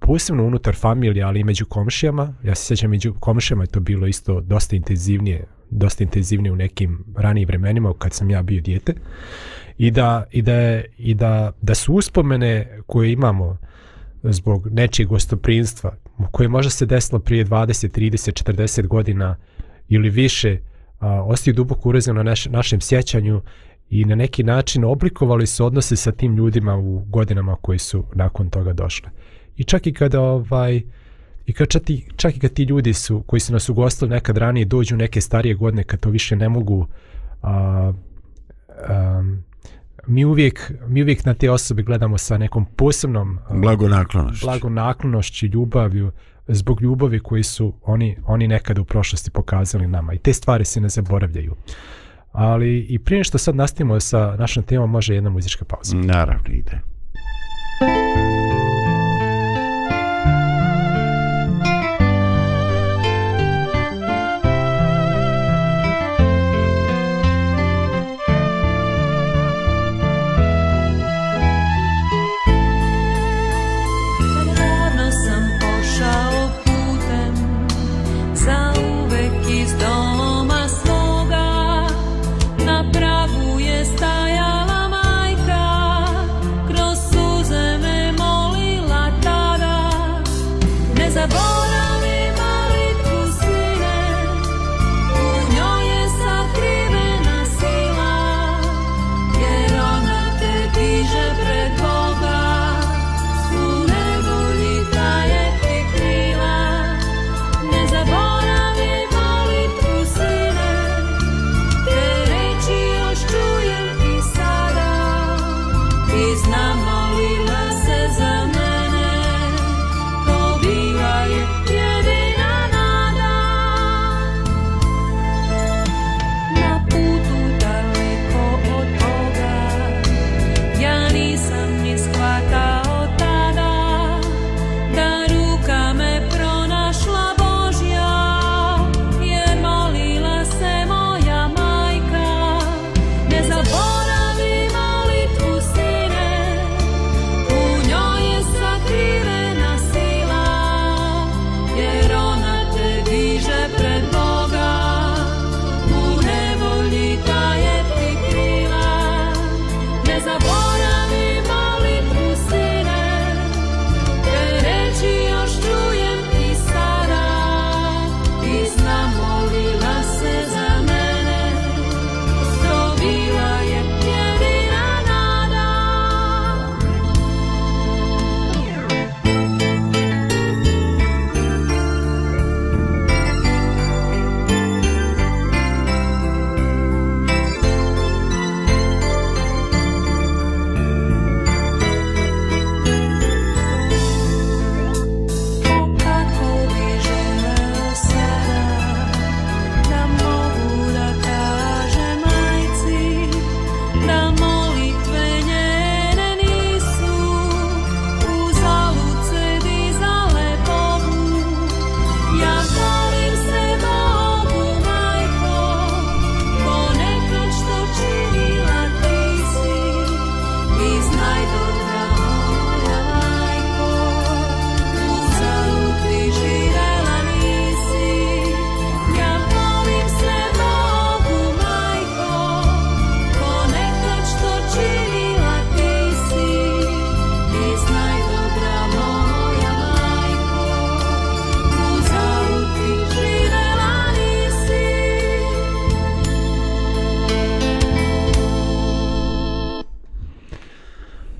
posebno 0.00 0.44
unutar 0.44 0.74
familije, 0.74 1.22
ali 1.22 1.40
i 1.40 1.44
među 1.44 1.66
komšijama. 1.66 2.34
Ja 2.44 2.54
se 2.54 2.66
sjećam 2.66 2.90
među 2.90 3.14
komšijama 3.20 3.62
je 3.62 3.66
to 3.66 3.80
bilo 3.80 4.06
isto 4.06 4.40
dosta 4.40 4.76
intenzivnije, 4.76 5.46
dosta 5.70 6.04
intenzivnije 6.04 6.52
u 6.52 6.56
nekim 6.56 7.04
ranijim 7.16 7.48
vremenima 7.48 7.92
kad 7.98 8.12
sam 8.12 8.30
ja 8.30 8.42
bio 8.42 8.60
dijete. 8.60 8.94
I 9.78 9.90
da 9.90 10.24
i 10.30 10.42
da 10.42 10.52
je, 10.52 10.84
i 10.98 11.14
da 11.14 11.52
da 11.62 11.74
su 11.74 11.94
uspomene 11.94 12.78
koje 12.86 13.12
imamo 13.12 13.58
zbog 14.22 14.68
nečijeg 14.70 15.08
gostoprinstva 15.08 15.96
koje 16.30 16.48
možda 16.48 16.70
se 16.70 16.86
desilo 16.86 17.18
prije 17.18 17.44
20, 17.44 18.00
30, 18.00 18.52
40 18.52 18.86
godina 18.86 19.36
ili 19.88 20.10
više 20.10 20.58
a, 21.04 21.22
ostaju 21.22 21.54
duboko 21.54 21.88
urezano 21.88 22.22
na 22.22 22.30
naš, 22.30 22.46
našem 22.46 22.80
sjećanju 22.80 23.42
i 23.90 24.04
na 24.04 24.14
neki 24.14 24.42
način 24.42 24.84
oblikovali 24.84 25.46
su 25.46 25.66
odnose 25.66 25.96
sa 25.96 26.12
tim 26.12 26.36
ljudima 26.36 26.76
u 26.76 26.98
godinama 26.98 27.56
koji 27.56 27.78
su 27.78 28.04
nakon 28.14 28.50
toga 28.50 28.72
došle. 28.72 29.10
I 29.56 29.64
čak 29.64 29.86
i 29.86 29.92
kada 29.92 30.20
ovaj 30.20 30.82
i 31.46 31.52
kad 31.52 31.68
čak, 31.68 31.90
i, 31.90 32.04
čak 32.16 32.36
i 32.36 32.40
kad 32.40 32.52
ti 32.52 32.62
ljudi 32.62 32.94
su 32.94 33.22
koji 33.26 33.40
su 33.40 33.52
nas 33.52 33.68
ugostili 33.68 34.10
nekad 34.10 34.36
ranije 34.36 34.64
dođu 34.64 34.96
neke 34.96 35.20
starije 35.20 35.54
godine 35.54 35.84
kad 35.84 36.00
to 36.00 36.10
više 36.10 36.36
ne 36.36 36.48
mogu 36.48 36.86
a, 37.42 37.92
a, 38.88 39.24
mi 40.06 40.24
uvijek 40.24 40.72
mi 40.86 41.02
uvijek 41.02 41.24
na 41.24 41.34
te 41.34 41.50
osobe 41.50 41.82
gledamo 41.82 42.18
sa 42.18 42.38
nekom 42.38 42.66
posebnom 42.76 43.38
Blagonaklonošću. 43.50 44.46
blagonaklonošću 44.46 45.46
ljubavlju 45.46 46.12
zbog 46.48 46.82
ljubavi 46.82 47.20
koji 47.20 47.42
su 47.42 47.74
oni, 47.82 48.16
oni 48.26 48.48
nekada 48.48 48.80
u 48.80 48.84
prošlosti 48.84 49.30
pokazali 49.30 49.86
nama 49.86 50.14
i 50.14 50.18
te 50.18 50.32
stvari 50.32 50.64
se 50.64 50.80
ne 50.80 50.88
zaboravljaju. 50.88 51.54
Ali 52.32 52.78
i 52.78 52.98
prije 52.98 53.24
što 53.24 53.38
sad 53.38 53.56
nastavimo 53.56 54.00
sa 54.00 54.36
našom 54.38 54.62
temom 54.62 54.90
može 54.90 55.14
jedna 55.14 55.30
muzička 55.30 55.64
pauza. 55.64 55.96
Naravno 55.96 56.50
ide. 56.50 56.93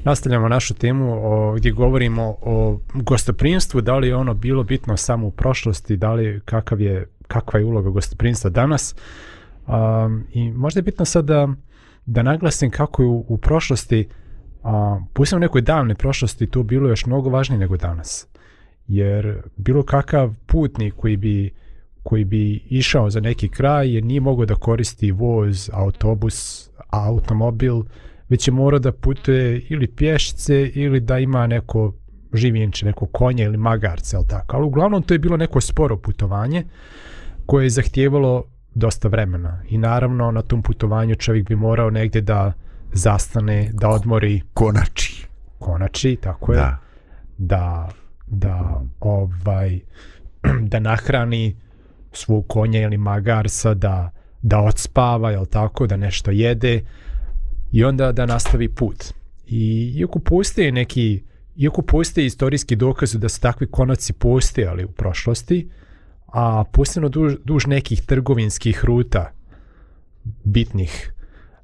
Nastavljamo 0.04 0.48
našu 0.48 0.74
temu 0.74 1.12
o, 1.12 1.52
gdje 1.52 1.72
govorimo 1.72 2.36
o 2.42 2.80
gostoprimstvu, 2.94 3.80
da 3.80 3.96
li 3.96 4.08
je 4.08 4.16
ono 4.16 4.34
bilo 4.34 4.62
bitno 4.62 4.96
samo 4.96 5.26
u 5.26 5.30
prošlosti, 5.30 5.96
da 5.96 6.12
li 6.12 6.40
kakav 6.44 6.80
je, 6.80 7.06
kakva 7.28 7.60
je 7.60 7.66
uloga 7.66 7.90
gostoprimstva 7.90 8.50
danas. 8.50 8.94
Um, 9.66 10.24
I 10.32 10.50
možda 10.52 10.78
je 10.78 10.82
bitno 10.82 11.04
sad 11.04 11.24
da, 11.24 11.48
da 12.06 12.22
naglasim 12.22 12.70
kako 12.70 13.02
je 13.02 13.08
u, 13.08 13.24
u 13.28 13.38
prošlosti, 13.38 14.08
um, 14.62 15.06
posebno 15.12 15.40
u 15.40 15.46
nekoj 15.46 15.60
davne 15.60 15.94
prošlosti, 15.94 16.46
to 16.46 16.62
bilo 16.62 16.88
još 16.88 17.06
mnogo 17.06 17.30
važnije 17.30 17.58
nego 17.58 17.76
danas. 17.76 18.26
Jer 18.88 19.42
bilo 19.56 19.82
kakav 19.82 20.34
putnik 20.46 20.94
koji 20.96 21.16
bi 21.16 21.50
koji 22.04 22.24
bi 22.24 22.62
išao 22.68 23.10
za 23.10 23.20
neki 23.20 23.48
kraj 23.48 23.94
jer 23.94 24.04
nije 24.04 24.20
mogao 24.20 24.46
da 24.46 24.54
koristi 24.54 25.12
voz, 25.12 25.70
autobus, 25.72 26.70
automobil, 26.90 27.82
već 28.34 28.48
je 28.48 28.52
morao 28.52 28.78
da 28.78 28.92
putuje 28.92 29.60
ili 29.68 29.86
pješce 29.86 30.66
ili 30.74 31.00
da 31.00 31.18
ima 31.18 31.46
neko 31.46 31.92
živjenče, 32.32 32.86
neko 32.86 33.06
konje 33.06 33.44
ili 33.44 33.56
magarce, 33.56 34.16
ali 34.16 34.26
tako. 34.28 34.56
Ali 34.56 34.66
uglavnom 34.66 35.02
to 35.02 35.14
je 35.14 35.18
bilo 35.18 35.36
neko 35.36 35.60
sporo 35.60 35.96
putovanje 35.96 36.64
koje 37.46 37.64
je 37.64 37.70
zahtijevalo 37.70 38.44
dosta 38.74 39.08
vremena. 39.08 39.62
I 39.68 39.78
naravno 39.78 40.30
na 40.30 40.42
tom 40.42 40.62
putovanju 40.62 41.14
čovjek 41.14 41.48
bi 41.48 41.56
morao 41.56 41.90
negdje 41.90 42.20
da 42.20 42.52
zastane, 42.92 43.70
da 43.72 43.88
odmori 43.88 44.40
Konači. 44.54 45.26
konači, 45.58 46.16
tako 46.16 46.52
je, 46.52 46.58
Da. 46.58 46.76
da, 47.38 47.88
da 48.26 48.80
ovaj 49.00 49.80
da 50.70 50.78
nahrani 50.80 51.56
svog 52.12 52.46
konja 52.48 52.80
ili 52.80 52.96
magarca, 52.96 53.74
da, 53.74 54.10
da 54.42 54.58
odspava, 54.60 55.30
jel 55.30 55.46
tako, 55.46 55.86
da 55.86 55.96
nešto 55.96 56.30
jede 56.30 56.80
i 57.74 57.84
onda 57.84 58.12
da 58.12 58.26
nastavi 58.26 58.68
put. 58.68 59.04
I 59.46 59.92
iako 59.96 60.18
postoje 60.18 60.72
neki, 60.72 61.22
iako 61.56 61.82
postoje 61.82 62.26
istorijski 62.26 62.76
dokazi 62.76 63.18
da 63.18 63.28
su 63.28 63.40
takvi 63.40 63.66
konaci 63.66 64.12
postojali 64.12 64.84
u 64.84 64.88
prošlosti, 64.88 65.68
a 66.26 66.64
posebno 66.72 67.08
duž, 67.08 67.32
duž 67.44 67.66
nekih 67.66 68.02
trgovinskih 68.06 68.84
ruta 68.84 69.30
bitnih, 70.44 71.12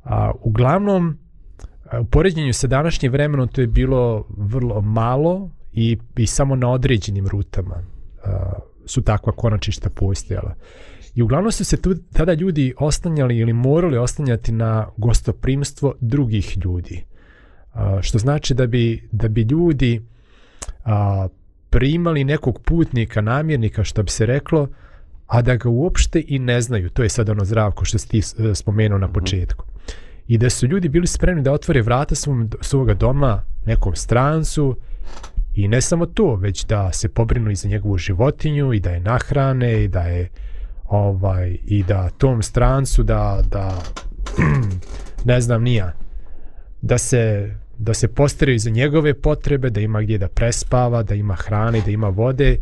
a, 0.05 0.33
uglavnom 0.43 1.19
u 2.01 2.05
poređenju 2.05 2.53
sa 2.53 2.67
današnjim 2.67 3.13
vremenom 3.13 3.49
to 3.49 3.61
je 3.61 3.67
bilo 3.67 4.27
vrlo 4.37 4.81
malo 4.81 5.51
i, 5.73 5.99
i 6.17 6.27
samo 6.27 6.57
na 6.57 6.71
određenim 6.71 7.27
rutama 7.27 7.83
a, 8.25 8.53
su 8.87 9.03
takva 9.03 9.33
konačišta 9.33 9.91
postojala. 9.91 10.55
I 11.15 11.23
uglavnom 11.23 11.53
su 11.53 11.65
se 11.65 11.83
tu, 11.83 11.95
tada 12.13 12.33
ljudi 12.33 12.75
ostanjali 12.79 13.39
ili 13.39 13.53
morali 13.53 13.99
ostanjati 13.99 14.53
na 14.53 14.89
gostoprimstvo 14.97 15.95
drugih 16.01 16.59
ljudi. 16.65 17.05
A, 17.73 17.99
što 18.03 18.19
znači 18.19 18.55
da 18.55 18.67
bi, 18.67 19.09
da 19.13 19.29
bi 19.29 19.43
ljudi 19.43 20.01
a, 20.85 21.29
primali 21.71 22.25
nekog 22.25 22.63
putnika, 22.65 23.21
namjernika, 23.21 23.85
što 23.85 24.03
bi 24.03 24.11
se 24.11 24.27
reklo, 24.27 24.69
a 25.27 25.43
da 25.43 25.57
ga 25.57 25.69
uopšte 25.69 26.23
i 26.27 26.39
ne 26.39 26.61
znaju. 26.61 26.91
To 26.91 27.03
je 27.03 27.09
sad 27.09 27.29
ono 27.29 27.45
zdravko 27.45 27.85
što 27.85 27.99
si 27.99 28.09
ti 28.09 28.19
e, 28.19 28.55
spomenuo 28.55 28.99
na 28.99 29.09
početku. 29.09 29.65
I 30.29 30.39
da 30.39 30.51
su 30.51 30.67
ljudi 30.67 30.89
bili 30.89 31.07
spremni 31.07 31.43
da 31.43 31.53
otvore 31.53 31.83
vrata 31.83 32.15
svom, 32.15 32.51
svoga 32.61 32.95
doma 32.95 33.43
nekom 33.67 33.97
strancu 33.97 34.77
i 35.55 35.69
ne 35.69 35.81
samo 35.81 36.07
to, 36.07 36.35
već 36.35 36.65
da 36.65 36.93
se 36.93 37.09
pobrinu 37.09 37.51
i 37.51 37.55
za 37.55 37.69
njegovu 37.69 37.99
životinju 37.99 38.73
i 38.73 38.81
da 38.81 38.91
je 38.91 39.01
nahrane 39.01 39.85
i 39.85 39.89
da 39.89 40.01
je 40.01 40.29
ovaj 40.91 41.57
i 41.65 41.83
da 41.83 42.09
tom 42.09 42.43
strancu 42.43 43.03
da 43.03 43.43
da 43.51 43.83
ne 45.25 45.41
znam 45.41 45.63
nija 45.63 45.93
da 46.83 46.99
se 46.99 47.55
da 47.79 47.95
se 47.95 48.09
postaraju 48.09 48.59
za 48.59 48.71
njegove 48.71 49.15
potrebe, 49.15 49.71
da 49.71 49.81
ima 49.81 50.03
gdje 50.03 50.19
da 50.19 50.29
prespava, 50.29 51.03
da 51.03 51.15
ima 51.15 51.35
hrane, 51.35 51.81
da 51.81 51.91
ima 51.91 52.09
vode, 52.09 52.57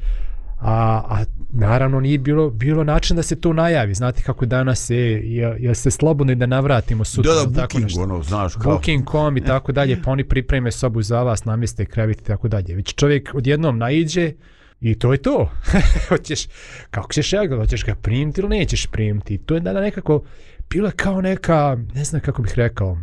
a, 0.61 1.02
a 1.08 1.25
naravno 1.52 2.00
nije 2.00 2.18
bilo, 2.18 2.50
bilo 2.50 2.85
način 2.85 3.16
da 3.16 3.23
se 3.23 3.40
to 3.40 3.52
najavi. 3.52 3.94
Znate 3.94 4.23
kako 4.23 4.47
danas 4.47 4.90
je, 4.90 5.35
je, 5.35 5.56
je 5.58 5.75
se 5.75 5.90
slobodno 5.90 6.32
i 6.32 6.37
da 6.37 6.47
navratimo 6.47 7.04
sutra. 7.04 7.32
Da, 7.32 7.37
da, 7.37 7.42
ili 7.42 7.54
tako 7.54 7.68
booking, 7.73 7.82
nešto. 7.82 8.02
ono, 8.02 8.23
znaš 8.23 8.54
kao. 8.54 8.73
Booking.com 8.73 9.37
i 9.37 9.44
tako 9.44 9.73
dalje, 9.73 10.02
pa 10.02 10.11
oni 10.11 10.25
pripreme 10.25 10.73
sobu 10.73 11.02
za 11.02 11.23
vas, 11.23 11.44
namjeste 11.44 11.85
krevet 11.85 12.20
i 12.20 12.25
tako 12.25 12.49
dalje. 12.49 12.75
Već 12.75 12.94
čovjek 12.94 13.30
odjednom 13.35 13.78
naiđe 13.78 14.32
i 14.80 14.94
to 14.94 15.12
je 15.12 15.23
to. 15.23 15.50
hoćeš, 16.08 16.47
kako 16.90 17.12
ćeš 17.12 17.30
reagovati, 17.30 17.66
hoćeš 17.66 17.85
ga 17.85 17.94
primiti 17.94 18.40
ili 18.40 18.49
nećeš 18.49 18.87
primiti. 18.87 19.38
To 19.38 19.54
je 19.54 19.61
da 19.61 19.73
nekako, 19.73 20.23
bila 20.70 20.90
kao 20.90 21.20
neka, 21.20 21.78
ne 21.94 22.04
znam 22.04 22.20
kako 22.20 22.42
bih 22.42 22.52
rekao, 22.54 22.99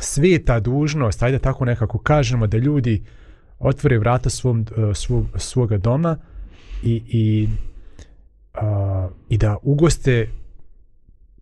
sveta 0.00 0.60
dužnost, 0.60 1.22
ajde 1.22 1.38
tako 1.38 1.64
nekako 1.64 1.98
kažemo, 1.98 2.46
da 2.46 2.56
ljudi 2.56 3.02
otvore 3.58 3.98
vrata 3.98 4.30
svom, 4.30 4.60
eh, 4.60 4.94
svog, 4.94 5.26
svoga 5.36 5.78
doma 5.78 6.16
i, 6.82 7.02
i, 7.06 7.48
a, 8.54 9.08
i 9.28 9.38
da 9.38 9.56
ugoste 9.62 10.28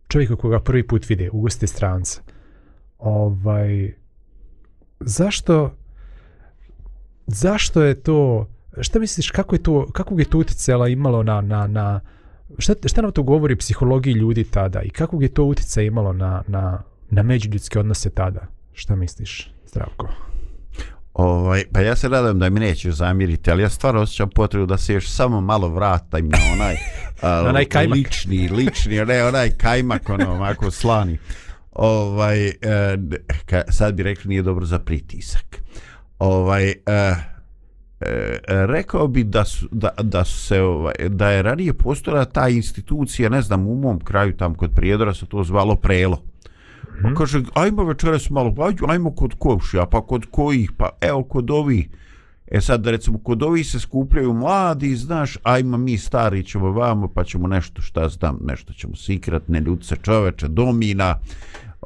čovjeka 0.08 0.36
koga 0.36 0.60
prvi 0.60 0.86
put 0.86 1.08
vide, 1.08 1.30
ugoste 1.32 1.66
stranca. 1.66 2.22
Ovaj, 2.98 3.94
zašto 5.00 5.74
zašto 7.26 7.82
je 7.82 7.94
to 7.94 8.48
šta 8.80 8.98
misliš 8.98 9.30
kako 9.30 9.54
je 9.54 9.62
to 9.62 9.86
kakvog 9.92 10.20
je 10.20 10.30
to 10.30 10.38
utjecala 10.38 10.88
imalo 10.88 11.22
na 11.22 11.40
na 11.40 11.66
na 11.66 12.00
šta 12.58 12.74
šta 12.84 13.02
nam 13.02 13.12
to 13.12 13.22
govori 13.22 13.56
psihologiji 13.56 14.12
ljudi 14.12 14.44
tada 14.44 14.82
i 14.82 14.90
kakvog 14.90 15.22
je 15.22 15.28
to 15.28 15.44
utjecaja 15.44 15.86
imalo 15.86 16.12
na 16.12 16.42
na 16.46 16.82
na 17.10 17.22
međuljudske 17.22 17.78
odnose 17.78 18.10
tada 18.10 18.40
šta 18.72 18.96
misliš 18.96 19.52
Zdravko 19.66 20.08
Ovaj, 21.18 21.64
pa 21.72 21.80
ja 21.80 21.96
se 21.96 22.08
nadam 22.08 22.38
da 22.38 22.50
mi 22.50 22.60
nećeš 22.60 22.94
zamjeriti, 22.94 23.50
ali 23.50 23.62
ja 23.62 23.68
stvarno 23.68 24.00
osjećam 24.00 24.30
potrebu 24.30 24.66
da 24.66 24.78
se 24.78 24.94
još 24.94 25.10
samo 25.10 25.40
malo 25.40 25.68
vratim 25.68 26.28
na 26.28 26.38
onaj, 26.52 26.76
a, 27.22 27.44
onaj 27.48 27.64
kajmak. 27.64 27.96
lični, 27.96 28.48
lični, 28.48 29.04
ne 29.04 29.24
onaj 29.24 29.50
kajmak, 29.50 30.08
ono, 30.08 30.30
ovako 30.30 30.70
slani. 30.70 31.18
Ovaj, 31.72 32.48
e, 32.48 32.54
ka, 33.46 33.62
sad 33.70 33.94
bi 33.94 34.02
rekli 34.02 34.28
nije 34.28 34.42
dobro 34.42 34.64
za 34.64 34.78
pritisak. 34.78 35.56
Ovaj, 36.18 36.70
e, 36.70 36.74
e, 38.00 38.38
rekao 38.48 39.08
bi 39.08 39.24
da 39.24 39.44
su, 39.44 39.68
da, 39.70 39.88
da 40.02 40.24
su 40.24 40.38
se 40.46 40.60
ovaj, 40.60 40.94
da 41.08 41.30
je 41.30 41.42
ranije 41.42 41.72
postojala 41.72 42.24
ta 42.24 42.48
institucija 42.48 43.28
ne 43.28 43.42
znam 43.42 43.66
u 43.66 43.74
mom 43.74 44.00
kraju 44.00 44.36
tam 44.36 44.54
kod 44.54 44.70
Prijedora 44.74 45.14
se 45.14 45.26
to 45.26 45.44
zvalo 45.44 45.74
prelo 45.76 46.22
Pa 47.02 47.14
kaže, 47.14 47.42
ajmo 47.54 47.84
večeras 47.84 48.30
malo, 48.30 48.54
ajmo, 48.58 48.88
ajmo 48.88 49.10
kod 49.14 49.34
komšija, 49.38 49.86
pa 49.86 50.06
kod 50.06 50.26
kojih, 50.30 50.72
pa 50.76 50.88
evo 51.00 51.22
kod 51.22 51.50
ovih. 51.50 51.88
E 52.46 52.60
sad, 52.60 52.86
recimo, 52.86 53.18
kod 53.18 53.42
ovih 53.42 53.66
se 53.66 53.80
skupljaju 53.80 54.34
mladi, 54.34 54.96
znaš, 54.96 55.38
ajmo 55.42 55.76
mi 55.76 55.98
stari 55.98 56.44
ćemo 56.44 56.70
vamo, 56.72 57.08
pa 57.08 57.24
ćemo 57.24 57.48
nešto, 57.48 57.82
šta 57.82 58.08
znam, 58.08 58.38
nešto 58.44 58.72
ćemo 58.72 58.96
sikrat, 58.96 59.48
ne 59.48 59.60
ljudce 59.60 59.96
čoveče, 60.02 60.48
domina, 60.48 61.18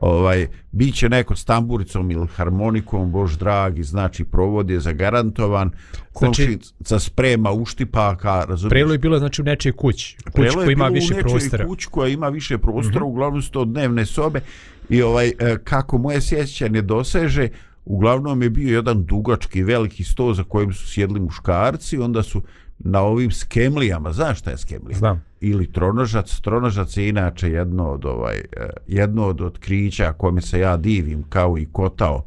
ovaj, 0.02 0.46
bit 0.72 0.94
će 0.94 1.08
neko 1.08 1.36
s 1.36 1.44
tamburicom 1.44 2.10
ili 2.10 2.26
harmonikom, 2.26 3.12
bož 3.12 3.36
dragi, 3.36 3.82
znači 3.82 4.24
provod 4.24 4.70
je 4.70 4.80
zagarantovan, 4.80 5.70
Znači- 5.70 6.06
komšica 6.12 6.98
sprema 6.98 7.52
uštipaka, 7.52 8.44
razumiješ? 8.48 8.70
Prelo 8.70 8.92
je 8.92 8.98
bilo 8.98 9.18
znači 9.18 9.42
u 9.42 9.44
nečijoj 9.44 9.72
kući. 9.72 10.16
Kuć 10.24 10.32
Prelo 10.34 10.62
je 10.62 10.66
koja 10.66 10.72
ima 10.72 10.88
više 10.88 11.14
prostora. 11.14 11.66
kuć 11.66 11.86
koja 11.86 12.08
ima 12.08 12.28
više 12.28 12.58
prostora, 12.58 13.04
uglavnom 13.04 13.42
su 13.42 13.50
to 13.50 13.64
dnevne 13.64 14.06
sobe. 14.06 14.40
I 14.88 15.02
ovaj 15.02 15.28
e, 15.28 15.56
kako 15.64 15.98
moje 15.98 16.20
sjećanje 16.20 16.82
doseže, 16.82 17.48
uglavnom 17.84 18.42
je 18.42 18.50
bio 18.50 18.74
jedan 18.74 19.04
dugački 19.04 19.62
veliki 19.62 20.04
sto 20.04 20.34
za 20.34 20.44
kojim 20.44 20.72
su 20.72 20.86
sjedli 20.86 21.20
muškarci, 21.20 21.98
onda 21.98 22.22
su 22.22 22.42
na 22.78 23.00
ovim 23.00 23.30
skemlijama, 23.30 24.12
znaš 24.12 24.38
šta 24.38 24.50
je 24.50 24.56
skemlija? 24.56 24.98
znam 24.98 25.24
Ili 25.40 25.72
tronožac, 25.72 26.40
tronožac 26.40 26.96
je 26.96 27.08
inače 27.08 27.50
jedno 27.50 27.90
od 27.90 28.04
ovaj 28.04 28.36
e, 28.36 28.70
jedno 28.86 29.26
od 29.26 29.40
otkrića 29.40 30.12
kome 30.12 30.40
se 30.40 30.60
ja 30.60 30.76
divim 30.76 31.24
kao 31.28 31.58
i 31.58 31.68
kotao 31.72 32.24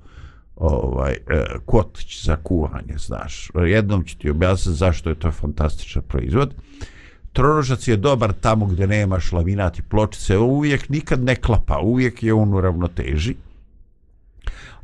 ovaj 0.55 1.13
e, 1.13 1.45
kotić 1.65 2.25
za 2.25 2.36
kuvanje, 2.36 2.97
znaš. 2.97 3.51
Jednom 3.67 4.03
ću 4.03 4.17
ti 4.17 4.29
objasniti 4.29 4.77
zašto 4.77 5.10
je 5.10 5.15
to 5.15 5.31
fantastičan 5.31 6.03
proizvod. 6.08 6.53
Tronožac 7.34 7.88
je 7.88 7.97
dobar 7.97 8.34
tamo 8.34 8.65
gdje 8.65 8.88
nemaš 8.88 9.31
laminat 9.31 9.79
i 9.79 9.81
pločice, 9.81 10.38
uvijek 10.38 10.89
nikad 10.89 11.23
ne 11.23 11.36
klapa, 11.36 11.79
uvijek 11.79 12.23
je 12.23 12.34
on 12.34 12.53
u 12.53 12.62
ravnoteži. 12.62 13.36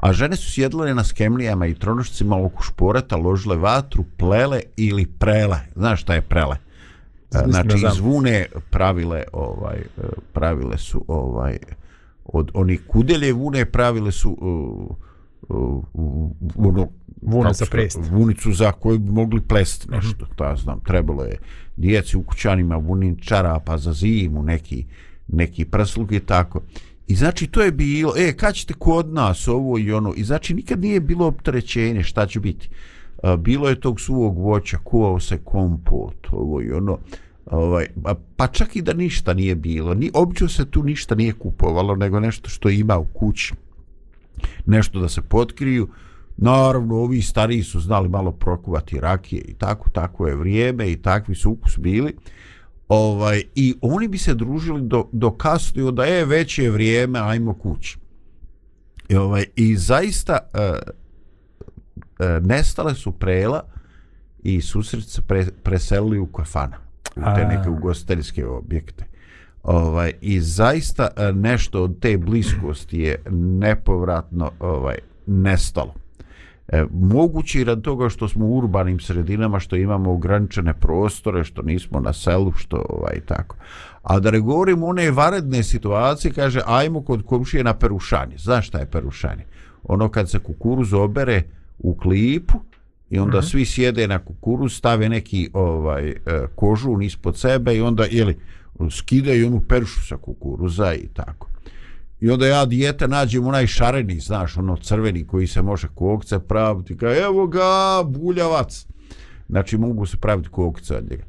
A 0.02 0.14
žene 0.14 0.36
su 0.36 0.52
sjedle 0.52 0.94
na 0.94 1.04
skemlijama 1.04 1.68
i 1.68 1.74
tronožcima 1.74 2.46
oko 2.46 2.64
šporeta, 2.64 3.16
ložile 3.16 3.56
vatru, 3.56 4.04
plele 4.18 4.62
ili 4.78 5.06
prele. 5.06 5.58
Znaš 5.76 6.02
šta 6.02 6.14
je 6.14 6.22
prele? 6.22 6.56
E, 7.34 7.44
Znači, 7.48 7.78
zvune 7.96 8.46
pravile, 8.70 9.24
ovaj, 9.34 9.78
e, 9.78 10.02
pravile 10.34 10.78
su 10.78 11.06
ovaj, 11.08 11.58
od 12.26 12.52
onih 12.54 12.82
kudelje 12.88 13.34
vune 13.34 13.66
pravile 13.66 14.12
su 14.12 14.32
uh, 14.32 14.98
uh, 15.50 15.84
uh, 15.94 16.32
ono, 16.56 16.88
Vune 17.22 17.54
za 17.54 17.66
prest. 17.72 18.00
Vunicu 18.12 18.52
za 18.52 18.72
koju 18.72 19.00
bi 19.00 19.12
mogli 19.12 19.42
plesti 19.42 19.92
nešto, 19.92 20.26
to 20.36 20.44
ja 20.44 20.56
znam, 20.56 20.80
trebalo 20.80 21.24
je 21.24 21.38
djeci 21.78 22.18
u 22.18 22.24
kućanima 22.24 22.76
vunin 22.76 23.18
čarapa 23.22 23.78
za 23.78 23.94
zimu, 23.94 24.44
neki, 24.44 24.86
neki 25.28 25.66
prsluk 25.66 26.12
i 26.12 26.20
tako. 26.20 26.62
I 27.12 27.16
znači 27.16 27.48
to 27.48 27.62
je 27.62 27.72
bilo, 27.72 28.14
e, 28.18 28.34
kad 28.34 28.56
ćete 28.56 28.74
kod 28.74 29.14
nas 29.14 29.48
ovo 29.48 29.78
i 29.80 29.92
ono, 29.92 30.14
i 30.18 30.24
znači 30.24 30.54
nikad 30.54 30.80
nije 30.80 31.00
bilo 31.00 31.26
opterećenje 31.26 32.04
šta 32.04 32.28
će 32.28 32.40
biti. 32.40 32.70
A, 33.24 33.36
bilo 33.36 33.70
je 33.70 33.80
tog 33.80 34.02
suvog 34.02 34.38
voća, 34.38 34.78
kuvao 34.78 35.20
se 35.20 35.38
kompot, 35.44 36.28
ovo 36.32 36.62
i 36.62 36.72
ono, 36.72 36.98
ovaj, 37.46 37.86
pa 38.36 38.48
čak 38.48 38.76
i 38.76 38.82
da 38.82 38.94
ništa 38.94 39.34
nije 39.34 39.56
bilo, 39.56 39.94
ni, 39.94 40.12
obično 40.14 40.48
se 40.48 40.66
tu 40.66 40.84
ništa 40.84 41.16
nije 41.16 41.34
kupovalo, 41.34 41.96
nego 41.96 42.20
nešto 42.20 42.50
što 42.50 42.70
ima 42.70 42.98
u 42.98 43.06
kući, 43.06 43.54
nešto 44.66 45.00
da 45.00 45.10
se 45.10 45.22
potkriju, 45.22 45.88
Naravno, 46.38 46.96
ovi 46.96 47.22
stariji 47.22 47.64
su 47.64 47.80
znali 47.80 48.10
malo 48.10 48.32
prokuvati 48.32 49.00
rakije 49.00 49.42
i 49.42 49.54
tako, 49.54 49.90
tako 49.90 50.28
je 50.28 50.36
vrijeme 50.36 50.92
i 50.92 51.02
takvi 51.02 51.36
su 51.36 51.52
ukus 51.52 51.78
bili. 51.78 52.16
Ovaj, 52.94 53.44
I 53.56 53.76
oni 53.82 54.08
bi 54.08 54.18
se 54.18 54.34
družili 54.34 54.82
do, 54.82 55.10
do 55.12 55.32
kasno 55.32 55.82
i 55.82 55.86
onda 55.86 56.04
je 56.04 56.26
već 56.26 56.60
je 56.60 56.72
vrijeme, 56.72 57.20
ajmo 57.20 57.54
kući. 57.54 57.98
I, 59.10 59.16
ovaj, 59.16 59.46
i 59.56 59.78
zaista 59.78 60.38
e, 60.54 60.60
e, 62.20 62.40
nestale 62.42 62.96
su 62.96 63.12
prela 63.12 63.64
i 64.44 64.62
susret 64.62 65.04
se 65.04 65.22
pre, 65.22 65.46
preselili 65.64 66.20
u 66.20 66.26
kafana, 66.26 66.78
u 67.16 67.22
te 67.36 67.46
neke 67.46 67.70
ugostiteljske 67.70 68.46
objekte. 68.46 69.06
Ovaj, 69.64 70.14
I 70.22 70.40
zaista 70.40 71.08
e, 71.16 71.32
nešto 71.34 71.84
od 71.84 72.00
te 72.00 72.18
bliskosti 72.18 73.00
je 73.00 73.24
nepovratno 73.60 74.52
ovaj, 74.60 74.98
nestalo. 75.28 75.94
E, 76.72 76.86
moguće 76.92 77.62
i 77.62 77.64
rad 77.64 77.82
toga 77.82 78.10
što 78.10 78.28
smo 78.28 78.46
u 78.46 78.58
urbanim 78.58 79.00
sredinama, 79.00 79.60
što 79.60 79.76
imamo 79.76 80.12
ograničene 80.12 80.74
prostore, 80.74 81.44
što 81.44 81.62
nismo 81.62 82.00
na 82.00 82.14
selu, 82.14 82.52
što 82.56 82.86
ovaj 82.90 83.20
tako. 83.26 83.56
A 84.04 84.20
da 84.20 84.32
ne 84.32 84.40
govorim 84.40 84.84
one 84.84 85.12
varedne 85.12 85.64
situacije, 85.64 86.34
kaže, 86.34 86.62
ajmo 86.66 87.02
kod 87.02 87.26
komšije 87.26 87.64
na 87.64 87.74
perušanje. 87.74 88.38
Znaš 88.38 88.68
šta 88.68 88.80
je 88.80 88.86
perušanje? 88.86 89.46
Ono 89.84 90.10
kad 90.10 90.30
se 90.30 90.40
kukuruz 90.40 90.94
obere 90.94 91.44
u 91.80 91.96
klipu 91.96 92.60
i 93.10 93.20
onda 93.20 93.38
mm 93.38 93.42
-hmm. 93.42 93.52
svi 93.52 93.66
sjede 93.66 94.08
na 94.08 94.20
kukuruz, 94.20 94.74
stave 94.74 95.10
neki 95.10 95.50
ovaj 95.54 96.10
e, 96.10 96.16
kožun 96.56 97.02
ispod 97.02 97.38
sebe 97.38 97.76
i 97.76 97.82
onda 97.82 98.06
ili 98.10 98.38
skidaju 98.92 99.48
onu 99.48 99.62
peršu 99.68 100.02
sa 100.08 100.18
kukuruza 100.18 100.94
i 100.94 101.08
tako. 101.14 101.51
I 102.22 102.30
onda 102.30 102.48
ja 102.48 102.66
dijete 102.66 103.08
nađem 103.08 103.48
onaj 103.48 103.68
šareni, 103.68 104.20
znaš, 104.20 104.58
ono 104.58 104.78
crveni 104.78 105.28
koji 105.28 105.48
se 105.48 105.62
može 105.62 105.88
kokce 105.96 106.40
praviti. 106.40 106.98
Ka, 106.98 107.16
evo 107.16 107.48
ga, 107.48 108.04
buljavac. 108.06 108.86
Znači, 109.50 109.78
mogu 109.78 110.06
se 110.06 110.18
praviti 110.18 110.50
kokce 110.50 110.98
od 110.98 111.10
njega. 111.10 111.24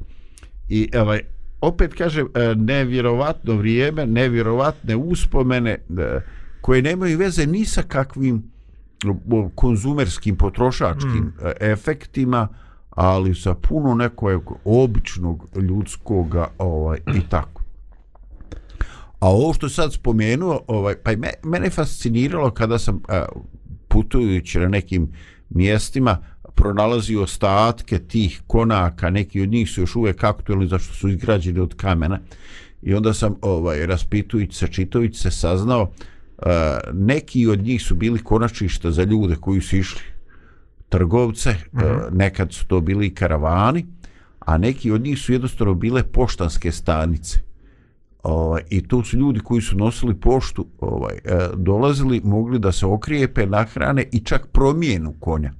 I 0.69 0.89
ovaj, 0.97 1.21
opet 1.61 1.93
kažem, 1.93 2.27
e, 2.33 2.55
nevjerovatno 2.55 3.55
vrijeme, 3.55 4.05
nevjerovatne 4.05 4.95
uspomene 4.95 5.71
e, 5.71 6.19
koje 6.61 6.81
nemaju 6.81 7.17
veze 7.17 7.45
ni 7.45 7.65
sa 7.65 7.81
kakvim 7.81 8.43
konzumerskim, 9.55 10.35
potrošačkim 10.35 11.23
mm. 11.23 11.33
efektima, 11.59 12.47
ali 12.89 13.35
sa 13.35 13.55
puno 13.55 13.95
nekog 13.95 14.53
običnog 14.65 15.47
ljudskog 15.55 16.35
ovaj, 16.57 16.99
i 17.15 17.21
tako. 17.29 17.52
A 19.23 19.27
ovo 19.27 19.53
što 19.53 19.69
sad 19.69 19.93
spomenuo, 19.93 20.61
ovaj, 20.67 20.95
pa 21.03 21.11
me, 21.15 21.29
mene 21.43 21.69
fasciniralo 21.69 22.51
kada 22.51 22.79
sam 22.79 23.01
a, 23.07 23.25
putujući 23.87 24.59
na 24.59 24.67
nekim 24.67 25.11
mjestima 25.49 26.17
pronalazio 26.55 27.23
ostatke 27.23 27.99
tih 27.99 28.41
konaka, 28.47 29.09
neki 29.09 29.41
od 29.41 29.49
njih 29.49 29.69
su 29.69 29.81
još 29.81 29.95
uvijek 29.95 30.23
aktualni 30.23 30.67
zašto 30.67 30.93
su 30.93 31.09
izgrađeni 31.09 31.59
od 31.59 31.75
kamena. 31.75 32.19
I 32.81 32.93
onda 32.93 33.13
sam 33.13 33.35
ovaj 33.41 33.85
raspitujući 33.85 34.57
se, 34.57 34.67
čitajući 34.67 35.19
se 35.19 35.31
saznao 35.31 35.91
a, 36.37 36.79
neki 36.93 37.47
od 37.47 37.63
njih 37.63 37.83
su 37.83 37.95
bili 37.95 38.19
konačišta 38.19 38.91
za 38.91 39.03
ljude 39.03 39.35
koji 39.35 39.61
su 39.61 39.77
išli 39.77 40.01
trgovce, 40.89 41.51
mm 41.51 41.77
-hmm. 41.77 42.09
nekad 42.11 42.53
su 42.53 42.67
to 42.67 42.81
bili 42.81 43.15
karavani, 43.15 43.85
a 44.39 44.57
neki 44.57 44.91
od 44.91 45.01
njih 45.01 45.19
su 45.19 45.33
jednostavno 45.33 45.73
bile 45.73 46.03
poštanske 46.03 46.71
stanice. 46.71 47.42
Ovaj, 48.23 48.61
I 48.69 48.87
tu 48.87 49.03
su 49.03 49.17
ljudi 49.17 49.39
koji 49.39 49.61
su 49.61 49.77
nosili 49.77 50.15
poštu, 50.15 50.65
ovaj, 50.79 51.15
e, 51.15 51.49
dolazili, 51.55 52.21
mogli 52.23 52.59
da 52.59 52.71
se 52.71 52.85
okrijepe, 52.85 53.45
nahrane 53.45 54.05
i 54.11 54.19
čak 54.19 54.47
promijenu 54.47 55.13
konja 55.19 55.53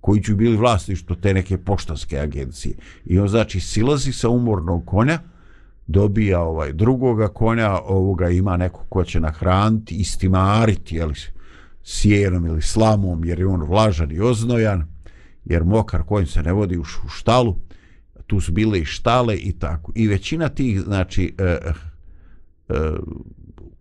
koji 0.00 0.22
su 0.22 0.36
bili 0.36 0.56
vlasništvo 0.56 1.16
te 1.16 1.34
neke 1.34 1.58
poštanske 1.58 2.18
agencije. 2.18 2.74
I 3.04 3.18
on 3.18 3.28
znači 3.28 3.60
silazi 3.60 4.12
sa 4.12 4.28
umornog 4.28 4.86
konja, 4.86 5.18
dobija 5.86 6.40
ovaj 6.40 6.72
drugoga 6.72 7.28
konja, 7.28 7.78
ovoga 7.78 8.30
ima 8.30 8.56
neko 8.56 8.84
ko 8.88 9.04
će 9.04 9.20
nahraniti, 9.20 9.94
istimariti, 9.94 10.96
jeli, 10.96 11.14
sjenom 11.82 12.46
ili 12.46 12.62
slamom, 12.62 13.24
jer 13.24 13.38
je 13.38 13.46
on 13.46 13.62
vlažan 13.62 14.12
i 14.12 14.20
oznojan, 14.20 14.86
jer 15.44 15.64
mokar 15.64 16.02
konj 16.02 16.26
se 16.26 16.42
ne 16.42 16.52
vodi 16.52 16.78
u 16.78 16.84
štalu, 16.84 17.56
tu 18.26 18.40
su 18.40 18.52
bile 18.52 18.78
i 18.78 18.84
štale 18.84 19.36
i 19.36 19.52
tako. 19.52 19.92
I 19.94 20.08
većina 20.08 20.48
tih, 20.48 20.80
znači, 20.80 21.34
eh, 21.38 21.72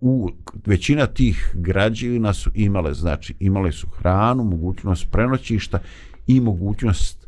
u 0.01 0.29
većina 0.65 1.05
tih 1.07 1.51
građevina 1.53 2.33
su 2.33 2.51
imale 2.55 2.93
znači 2.93 3.35
imale 3.39 3.71
su 3.71 3.87
hranu, 3.89 4.43
mogućnost 4.43 5.11
prenoćišta 5.11 5.79
i 6.27 6.39
mogućnost 6.39 7.27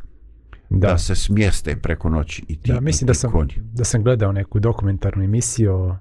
da, 0.69 0.88
Da, 0.88 0.98
se 0.98 1.15
smjeste 1.15 1.76
preko 1.76 2.10
noći 2.10 2.43
i 2.48 2.56
ti, 2.56 2.72
da 2.74 2.80
mislim 2.80 3.08
da 3.08 3.13
sam, 3.13 3.32
konji. 3.32 3.54
da 3.74 3.84
sam 3.84 4.04
gledao 4.04 4.32
neku 4.32 4.60
dokumentarnu 4.60 5.24
emisiju 5.24 5.74
o- 5.74 5.98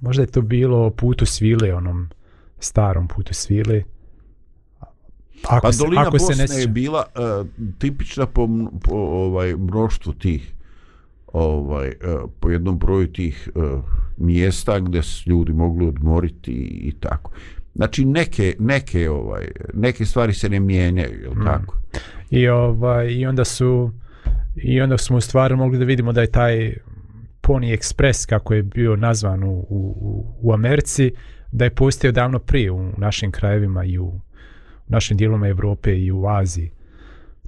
možda 0.00 0.22
je 0.22 0.26
to 0.26 0.42
bilo 0.42 0.86
o 0.86 0.90
putu 0.90 1.26
svile, 1.26 1.74
onom 1.74 2.08
starom 2.58 3.08
putu 3.08 3.34
svile. 3.34 3.82
Ako, 5.44 5.60
Pa 5.62 5.72
se, 5.72 5.78
dolina 5.78 6.02
ako 6.02 6.18
se 6.18 6.24
Bosne 6.28 6.46
ne 6.46 6.60
je 6.60 6.66
bila 6.66 7.04
uh, 7.40 7.46
tipična 7.78 8.26
po, 8.26 8.48
po 8.82 8.94
ovaj 8.96 9.54
mnoštvu 9.54 10.12
tih 10.12 10.54
ovaj 11.32 11.88
uh, 11.88 12.30
po 12.40 12.50
jednom 12.50 12.78
broju 12.78 13.12
tih 13.12 13.50
uh, 13.54 13.62
mjesta 14.16 14.78
gdje 14.78 15.02
su 15.02 15.30
ljudi 15.30 15.52
mogli 15.52 15.86
odmoriti 15.86 16.52
i, 16.52 16.92
tako. 17.00 17.32
Znači 17.74 18.04
neke 18.04 18.54
neke 18.58 19.10
ovaj 19.10 19.48
neke 19.74 20.04
stvari 20.04 20.32
se 20.32 20.48
ne 20.48 20.60
mijenjaju, 20.60 21.22
je 21.22 21.30
Mm. 21.30 21.44
tako? 21.44 21.76
I, 22.30 22.48
ovaj, 22.48 23.12
I 23.12 23.26
onda 23.26 23.44
su 23.44 23.90
i 24.56 24.80
onda 24.80 24.98
smo 24.98 25.16
u 25.16 25.20
stvari 25.20 25.56
mogli 25.56 25.78
da 25.78 25.84
vidimo 25.84 26.12
da 26.12 26.20
je 26.20 26.30
taj 26.30 26.74
Pony 27.42 27.76
Express 27.78 28.28
kako 28.28 28.54
je 28.54 28.62
bio 28.62 28.96
nazvan 28.96 29.44
u, 29.44 29.66
u, 29.68 30.26
u 30.40 30.52
Americi 30.52 31.12
da 31.52 31.64
je 31.64 31.74
postojao 31.74 32.12
davno 32.12 32.38
prije 32.38 32.70
u 32.70 32.92
našim 32.98 33.30
krajevima 33.30 33.84
i 33.84 33.98
u, 33.98 34.04
u 34.06 34.20
našim 34.88 35.16
dijelovima 35.16 35.48
Evrope 35.48 35.98
i 35.98 36.12
u 36.12 36.26
Aziji 36.26 36.70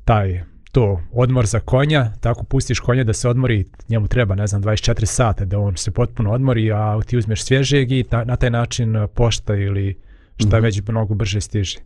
taj 0.04 0.42
to 0.74 1.00
odmor 1.12 1.46
za 1.46 1.60
konja, 1.60 2.12
tako 2.20 2.44
pustiš 2.44 2.80
konja 2.80 3.04
da 3.04 3.12
se 3.12 3.28
odmori, 3.28 3.64
njemu 3.88 4.08
treba, 4.08 4.34
ne 4.34 4.46
znam, 4.46 4.62
24 4.62 5.04
sata 5.04 5.44
da 5.44 5.58
on 5.58 5.76
se 5.76 5.90
potpuno 5.90 6.32
odmori, 6.32 6.72
a 6.72 7.00
ti 7.06 7.16
uzmeš 7.16 7.44
svježeg 7.44 7.92
i 7.92 8.02
ta, 8.02 8.24
na 8.24 8.36
taj 8.36 8.50
način 8.50 9.08
pošta 9.14 9.54
ili 9.54 9.96
šta 10.36 10.56
Mhm. 10.56 10.64
već 10.64 10.82
mnogo 10.88 11.14
brže 11.14 11.40
stiže. 11.40 11.78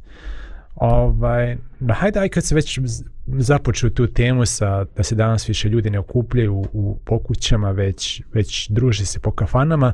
Ovaj, 0.74 1.56
no 1.80 1.94
hajde, 1.94 2.20
aj 2.20 2.28
kad 2.28 2.44
se 2.44 2.54
već 2.54 2.78
započeo 3.26 3.90
tu 3.90 4.06
temu 4.06 4.46
sa 4.46 4.84
da 4.96 5.02
se 5.02 5.14
danas 5.14 5.48
više 5.48 5.68
ljudi 5.68 5.90
ne 5.90 5.98
okupljaju 5.98 6.54
u, 6.54 6.66
u 6.72 6.98
pokućama, 7.04 7.70
već, 7.70 8.22
već 8.32 8.68
druže 8.70 9.06
se 9.06 9.20
po 9.20 9.30
kafanama, 9.30 9.92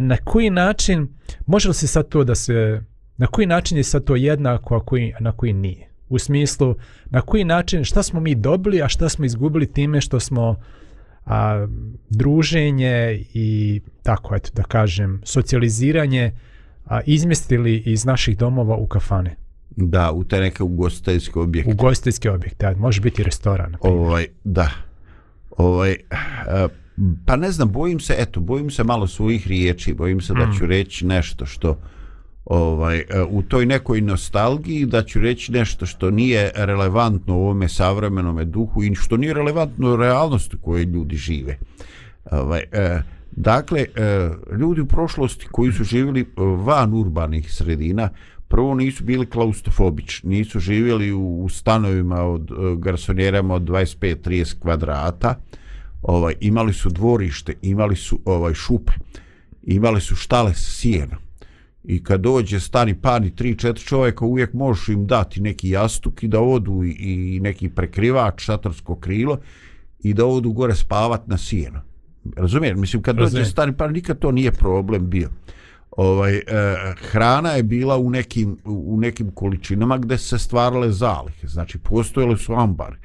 na 0.00 0.16
koji 0.16 0.50
način, 0.50 1.08
može 1.46 1.68
li 1.68 1.74
se 1.74 1.86
sad 1.86 2.08
to 2.08 2.24
da 2.24 2.34
se, 2.34 2.82
na 3.16 3.26
koji 3.26 3.46
način 3.46 3.76
je 3.76 3.84
sad 3.84 4.04
to 4.04 4.16
jednako, 4.16 4.76
a 4.76 4.80
koji, 4.84 5.14
na 5.20 5.32
koji 5.32 5.52
nije? 5.52 5.87
U 6.08 6.18
smislu, 6.18 6.74
na 7.10 7.20
koji 7.20 7.44
način, 7.44 7.84
šta 7.84 8.02
smo 8.02 8.20
mi 8.20 8.34
dobili, 8.34 8.82
a 8.82 8.88
šta 8.88 9.08
smo 9.08 9.24
izgubili 9.24 9.72
time 9.72 10.00
što 10.00 10.20
smo 10.20 10.56
a, 11.26 11.66
druženje 12.10 13.24
i 13.34 13.80
tako, 14.02 14.34
eto, 14.34 14.50
da 14.54 14.62
kažem, 14.62 15.20
socijaliziranje 15.24 16.32
a, 16.84 17.00
izmjestili 17.06 17.82
iz 17.86 18.04
naših 18.04 18.38
domova 18.38 18.76
u 18.76 18.86
kafane, 18.86 19.36
Da, 19.76 20.12
u 20.12 20.24
te 20.24 20.40
neke 20.40 20.62
ugostiteljske 20.62 21.38
objekte. 21.38 21.72
u 21.72 21.74
gostiteljske 21.74 22.30
objekte, 22.30 22.66
a 22.66 22.76
može 22.76 23.00
biti 23.00 23.22
restoran. 23.22 23.76
Ovaj, 23.80 24.26
da. 24.44 24.70
Ovaj, 25.56 25.90
e, 25.92 25.96
pa 27.26 27.36
ne 27.36 27.50
znam, 27.50 27.72
bojim 27.72 28.00
se, 28.00 28.14
eto, 28.18 28.40
bojim 28.40 28.70
se 28.70 28.84
malo 28.84 29.06
svojih 29.06 29.46
riječi, 29.48 29.94
bojim 29.94 30.20
se 30.20 30.34
da 30.34 30.50
ću 30.58 30.66
reći 30.66 31.06
nešto 31.06 31.46
što 31.46 31.78
ovaj, 32.48 32.98
e, 32.98 33.04
u 33.30 33.42
toj 33.42 33.66
nekoj 33.66 34.00
nostalgiji 34.00 34.86
da 34.86 35.02
ću 35.02 35.20
reći 35.20 35.52
nešto 35.52 35.86
što 35.86 36.10
nije 36.10 36.50
relevantno 36.54 37.36
u 37.36 37.40
ovome 37.40 37.68
savremenome 37.68 38.44
duhu 38.44 38.82
i 38.82 38.94
što 38.94 39.16
nije 39.16 39.34
relevantno 39.34 39.92
u 39.92 39.96
realnosti 39.96 40.56
u 40.56 40.58
kojoj 40.58 40.84
ljudi 40.84 41.16
žive. 41.16 41.58
Ovaj, 42.30 42.62
e, 42.72 43.02
dakle, 43.30 43.80
e, 43.80 44.30
ljudi 44.58 44.80
u 44.80 44.86
prošlosti 44.86 45.46
koji 45.50 45.72
su 45.72 45.84
živjeli 45.84 46.26
van 46.64 46.94
urbanih 46.94 47.52
sredina, 47.52 48.08
prvo 48.48 48.74
nisu 48.74 49.04
bili 49.04 49.26
klaustrofobični, 49.26 50.30
nisu 50.30 50.60
živjeli 50.60 51.12
u, 51.12 51.44
u 51.44 51.48
stanovima 51.48 52.22
od 52.22 52.50
garsonjerama 52.78 53.54
od 53.54 53.62
25-30 53.62 54.58
kvadrata, 54.58 55.34
ovaj, 56.02 56.34
imali 56.40 56.72
su 56.72 56.88
dvorište, 56.90 57.54
imali 57.62 57.96
su 57.96 58.20
ovaj 58.24 58.54
šupe, 58.54 58.92
imali 59.62 60.00
su 60.00 60.16
štale 60.16 60.54
s 60.54 60.80
sijenom. 60.80 61.27
I 61.88 62.04
kad 62.04 62.20
dođe 62.20 62.60
stani 62.60 62.94
pani 62.94 63.30
3-4 63.30 63.84
čovjeka 63.84 64.24
uvijek 64.24 64.52
možeš 64.52 64.88
im 64.88 65.06
dati 65.06 65.40
neki 65.40 65.68
jastuk 65.68 66.22
i 66.22 66.28
da 66.28 66.40
odu 66.40 66.84
i, 66.84 67.40
neki 67.42 67.68
prekrivač, 67.68 68.42
šatorsko 68.42 68.96
krilo 68.96 69.38
i 70.00 70.14
da 70.14 70.26
odu 70.26 70.52
gore 70.52 70.74
spavat 70.74 71.26
na 71.26 71.38
sijeno. 71.38 71.80
Razumijem, 72.36 72.80
mislim 72.80 73.02
kad 73.02 73.16
dođe 73.16 73.24
Razumijem. 73.24 73.46
stani 73.46 73.76
pani 73.76 73.92
nikad 73.92 74.18
to 74.18 74.32
nije 74.32 74.52
problem 74.52 75.10
bio. 75.10 75.28
Ovaj 75.90 76.36
e, 76.36 76.42
hrana 76.96 77.50
je 77.50 77.62
bila 77.62 77.98
u 77.98 78.10
nekim 78.10 78.56
u 78.64 78.96
nekim 79.00 79.30
količinama 79.30 79.98
gdje 79.98 80.18
su 80.18 80.28
se 80.28 80.38
stvarale 80.38 80.92
zalihe. 80.92 81.46
Znači 81.46 81.78
postojale 81.78 82.36
su 82.36 82.52
ambari. 82.52 82.96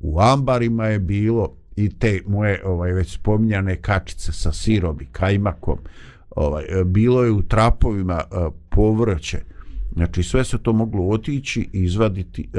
U 0.00 0.20
ambarima 0.20 0.86
je 0.86 0.98
bilo 0.98 1.56
i 1.76 1.98
te 1.98 2.20
moje 2.26 2.62
ovaj 2.64 2.92
već 2.92 3.14
spominjane 3.14 3.76
kačice 3.76 4.32
sa 4.32 4.52
sirom 4.52 5.00
i 5.00 5.06
kajmakom. 5.06 5.78
Ovaj 6.36 6.64
e, 6.68 6.84
bilo 6.84 7.24
je 7.24 7.30
u 7.30 7.42
trapovima 7.42 8.20
e, 8.20 8.36
povrće. 8.68 9.38
Znači 9.94 10.22
sve 10.22 10.44
se 10.44 10.58
to 10.58 10.72
moglo 10.72 11.08
otići, 11.08 11.60
i 11.72 11.82
izvaditi, 11.82 12.48
e, 12.54 12.58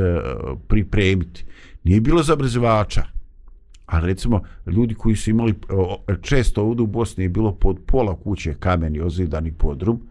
pripremiti. 0.67 1.45
Nije 1.83 2.01
bilo 2.01 2.23
zabrzivača. 2.23 3.03
A 3.85 3.99
recimo, 3.99 4.41
ljudi 4.67 4.93
koji 4.93 5.15
su 5.15 5.29
imali, 5.29 5.53
često 6.21 6.63
ovdje 6.63 6.83
u 6.83 6.87
Bosni 6.87 7.23
je 7.23 7.29
bilo 7.29 7.51
pod 7.51 7.77
pola 7.85 8.15
kuće 8.15 8.53
kameni 8.53 9.01
ozidani 9.01 9.51
podrum, 9.51 10.01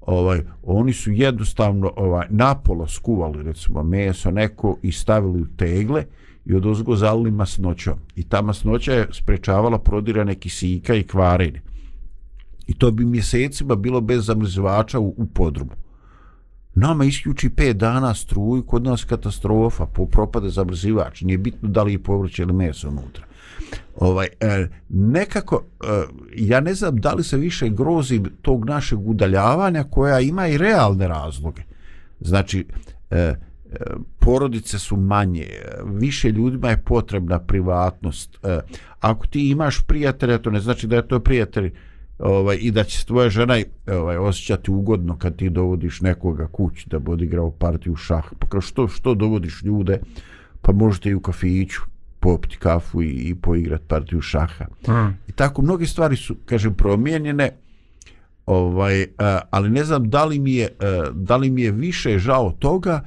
ovaj, 0.00 0.40
oni 0.62 0.92
su 0.92 1.10
jednostavno 1.10 1.92
ovaj, 1.96 2.26
napolo 2.30 2.86
skuvali 2.86 3.42
recimo 3.42 3.82
meso 3.82 4.30
neko 4.30 4.78
i 4.82 4.92
stavili 4.92 5.42
u 5.42 5.46
tegle 5.56 6.04
i 6.44 6.54
odozgo 6.54 6.96
zalili 6.96 7.30
masnoćom. 7.30 7.94
I 8.16 8.22
ta 8.22 8.42
masnoća 8.42 8.92
je 8.92 9.08
sprečavala 9.12 9.78
prodirane 9.78 10.34
kisika 10.34 10.94
i 10.94 11.02
kvarenje 11.02 11.60
I 12.66 12.74
to 12.74 12.90
bi 12.90 13.04
mjesecima 13.04 13.74
bilo 13.74 14.00
bez 14.00 14.26
zamrzivača 14.26 14.98
u, 14.98 15.14
u 15.16 15.26
podrumu. 15.26 15.72
Nama 16.74 17.04
isključi 17.04 17.48
5 17.48 17.72
dana 17.72 18.14
struju, 18.14 18.62
kod 18.62 18.82
nas 18.82 19.04
katastrofa, 19.04 19.86
po 19.86 20.06
propade 20.06 20.48
zamrzivač, 20.48 21.20
nije 21.20 21.38
bitno 21.38 21.68
da 21.68 21.82
li 21.82 21.92
je 21.92 22.02
povrće 22.02 22.42
ili 22.42 22.52
meso 22.52 22.88
unutra. 22.88 23.24
Ovaj, 23.96 24.26
e, 24.40 24.68
nekako, 24.88 25.64
e, 25.84 25.86
ja 26.36 26.60
ne 26.60 26.74
znam 26.74 26.96
da 26.96 27.12
li 27.12 27.24
se 27.24 27.36
više 27.36 27.68
grozi 27.68 28.22
tog 28.42 28.64
našeg 28.64 29.08
udaljavanja 29.08 29.84
koja 29.84 30.20
ima 30.20 30.48
i 30.48 30.58
realne 30.58 31.08
razloge. 31.08 31.62
Znači, 32.20 32.66
e, 33.10 33.16
e 33.16 33.34
porodice 34.18 34.78
su 34.78 34.96
manje, 34.96 35.46
više 35.84 36.30
ljudima 36.30 36.70
je 36.70 36.82
potrebna 36.82 37.38
privatnost. 37.38 38.38
E, 38.42 38.60
ako 39.00 39.26
ti 39.26 39.50
imaš 39.50 39.82
prijatelja, 39.86 40.38
to 40.38 40.50
ne 40.50 40.60
znači 40.60 40.86
da 40.86 40.96
je 40.96 41.08
to 41.08 41.20
prijatelj 41.20 41.72
ovaj, 42.18 42.58
i 42.60 42.70
da 42.70 42.84
će 42.84 42.98
se 42.98 43.06
tvoja 43.06 43.28
žena 43.28 43.58
ovaj, 43.86 44.16
osjećati 44.16 44.70
ugodno 44.70 45.18
kad 45.18 45.36
ti 45.36 45.50
dovodiš 45.50 46.00
nekoga 46.00 46.46
kući 46.46 46.88
da 46.88 46.98
bi 46.98 47.10
odigrao 47.10 47.50
partiju 47.50 47.96
šah. 47.96 48.24
Pa 48.38 48.46
kao 48.48 48.60
što, 48.60 48.88
što 48.88 49.14
dovodiš 49.14 49.62
ljude, 49.62 50.00
pa 50.62 50.72
možete 50.72 51.10
i 51.10 51.14
u 51.14 51.20
kafiću 51.20 51.80
popiti 52.24 52.56
kafu 52.56 53.02
i, 53.02 53.08
i 53.08 53.34
poigrati 53.34 53.84
partiju 53.88 54.20
šaha. 54.20 54.64
Mm. 54.88 55.12
I 55.28 55.32
tako 55.32 55.62
mnoge 55.62 55.86
stvari 55.86 56.16
su, 56.16 56.36
kažem, 56.44 56.74
promijenjene, 56.74 57.50
ovaj, 58.46 59.02
uh, 59.02 59.06
ali 59.50 59.70
ne 59.70 59.84
znam 59.84 60.10
da 60.10 60.24
li, 60.24 60.38
mi 60.38 60.54
je, 60.54 60.68
uh, 60.80 61.16
da 61.16 61.36
li 61.36 61.50
mi 61.50 61.62
je 61.62 61.72
više 61.72 62.18
žao 62.18 62.52
toga 62.58 63.04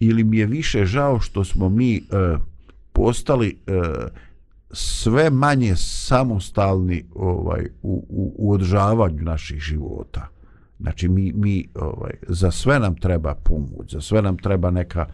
ili 0.00 0.24
mi 0.24 0.38
je 0.38 0.46
više 0.46 0.84
žao 0.84 1.20
što 1.20 1.44
smo 1.44 1.68
mi 1.68 2.00
uh, 2.00 2.40
postali 2.92 3.56
uh, 3.66 3.74
sve 4.74 5.30
manje 5.30 5.76
samostalni 5.76 7.04
ovaj 7.14 7.66
u, 7.82 8.06
u, 8.08 8.34
u 8.36 8.52
održavanju 8.52 9.22
naših 9.22 9.60
života. 9.60 10.28
Znači 10.80 11.08
mi, 11.08 11.32
mi 11.32 11.68
ovaj, 11.74 12.12
za 12.28 12.50
sve 12.50 12.78
nam 12.78 12.96
treba 12.96 13.34
pomoć, 13.34 13.92
za 13.92 14.00
sve 14.00 14.22
nam 14.22 14.38
treba 14.38 14.70
neka 14.70 15.06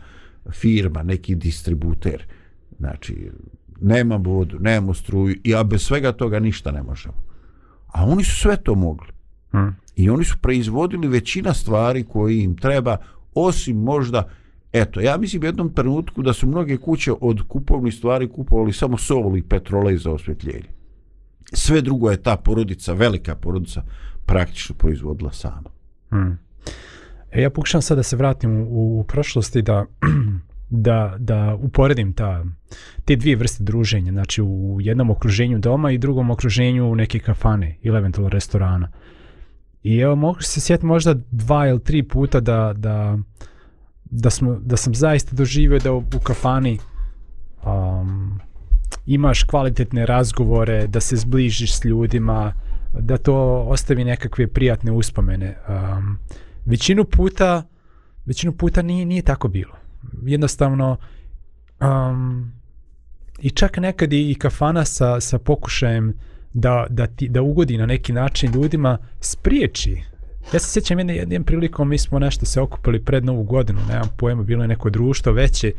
firma, 0.51 1.03
neki 1.03 1.35
distributer. 1.35 2.27
Znači 2.79 3.31
nemamo 3.81 4.31
vodu, 4.31 4.59
nemamo 4.59 4.94
struju 4.94 5.37
i 5.44 5.55
a 5.55 5.62
bez 5.62 5.83
svega 5.83 6.12
toga 6.12 6.40
ništa 6.40 6.70
ne 6.70 6.83
možemo. 6.83 7.14
A 7.87 8.05
oni 8.05 8.25
su 8.25 8.37
sve 8.37 8.57
to 8.57 8.75
mogli. 8.75 9.09
Mm. 9.55 9.77
I 9.96 10.11
oni 10.11 10.25
su 10.25 10.38
proizvodili 10.38 11.09
većina 11.09 11.55
stvari 11.55 12.05
koje 12.05 12.42
im 12.42 12.57
treba, 12.57 12.96
osim 13.35 13.77
možda, 13.77 14.29
eto, 14.72 15.00
ja 15.00 15.16
mislim 15.16 15.42
u 15.42 15.46
jednom 15.46 15.74
trenutku 15.74 16.22
da 16.22 16.33
su 16.33 16.46
mnoge 16.46 16.76
kuće 16.76 17.12
od 17.20 17.42
kupovnih 17.48 17.94
stvari 17.94 18.28
kupovali 18.28 18.72
samo 18.72 18.98
sol 18.98 19.37
i 19.37 19.42
petrolej 19.42 19.96
za 19.96 20.11
osvjetljenje. 20.11 20.68
Sve 21.52 21.80
drugo 21.80 22.11
je 22.11 22.22
ta 22.22 22.37
porodica, 22.37 22.92
velika 22.92 23.35
porodica, 23.35 23.83
praktično 24.26 24.74
proizvodila 24.74 25.33
sama. 25.33 25.70
Hmm. 26.11 26.38
E, 27.30 27.42
ja 27.42 27.50
pokušam 27.50 27.83
sad 27.83 27.96
da 27.96 28.02
se 28.02 28.16
vratim 28.16 28.61
u, 28.61 29.00
u 29.00 29.04
prošlosti 29.04 29.62
da, 29.62 29.87
da, 30.87 31.16
da 31.18 31.59
uporedim 31.61 32.12
ta, 32.12 32.44
te 33.04 33.16
dvije 33.16 33.37
vrste 33.37 33.64
druženja, 33.64 34.12
znači 34.12 34.42
u 34.42 34.78
jednom 34.80 35.11
okruženju 35.11 35.59
doma 35.59 35.90
i 35.90 35.98
drugom 35.98 36.30
okruženju 36.30 36.94
neke 36.94 37.18
kafane 37.18 37.78
ili 37.83 37.98
eventualno 37.98 38.28
restorana. 38.28 38.90
I 39.83 39.98
evo 39.98 40.16
mogu 40.16 40.42
se 40.42 40.61
sjetiti 40.61 40.87
možda 40.87 41.14
dva 41.30 41.68
ili 41.68 41.80
tri 41.80 42.02
puta 42.02 42.40
da, 42.40 42.72
da, 42.76 43.18
da, 44.11 44.31
smo, 44.31 44.59
da 44.61 44.77
sam 44.77 44.94
zaista 44.94 45.37
doživio 45.37 45.79
da 45.79 45.92
u, 45.92 45.99
u 45.99 46.18
kafani 46.23 46.79
um, 47.64 48.40
imaš 49.07 49.42
kvalitetne 49.42 50.07
razgovore, 50.07 50.87
da 50.87 51.01
se 51.01 51.16
zbližiš 51.16 51.79
s 51.79 51.85
ljudima, 51.85 52.53
da 52.99 53.18
to 53.18 53.64
ostavi 53.68 54.05
nekakve 54.05 54.46
prijatne 54.46 54.92
uspomene. 54.92 55.57
Um, 55.68 56.18
većinu 56.66 57.05
puta 57.05 57.62
većinu 58.27 58.53
puta 58.53 58.83
nije, 58.83 59.07
nije 59.07 59.23
tako 59.23 59.49
bilo. 59.49 59.75
Jednostavno 60.23 60.96
um, 61.81 62.53
i 63.40 63.51
čak 63.51 63.77
nekad 63.77 64.12
i 64.12 64.37
kafana 64.38 64.85
sa, 64.85 65.20
sa 65.20 65.38
pokušajem 65.38 66.14
da, 66.53 66.87
da, 66.90 67.07
ti, 67.07 67.29
da 67.29 67.42
ugodi 67.42 67.79
na 67.79 67.87
neki 67.87 68.12
način 68.12 68.53
ljudima 68.53 68.99
spriječi. 69.20 70.03
Ja 70.53 70.59
se 70.59 70.72
sjećam 70.72 70.98
jedne, 70.98 71.16
jednom 71.16 71.44
prilikom, 71.44 71.88
mi 71.88 71.98
smo 71.98 72.18
nešto 72.18 72.46
se 72.46 72.61
okupili 72.61 73.05
pred 73.05 73.24
novu 73.24 73.42
godinu, 73.42 73.81
nemam 73.88 74.09
pojma, 74.16 74.42
bilo 74.42 74.64
je 74.64 74.68
neko 74.68 74.90
društvo 74.90 75.33
veće. 75.33 75.72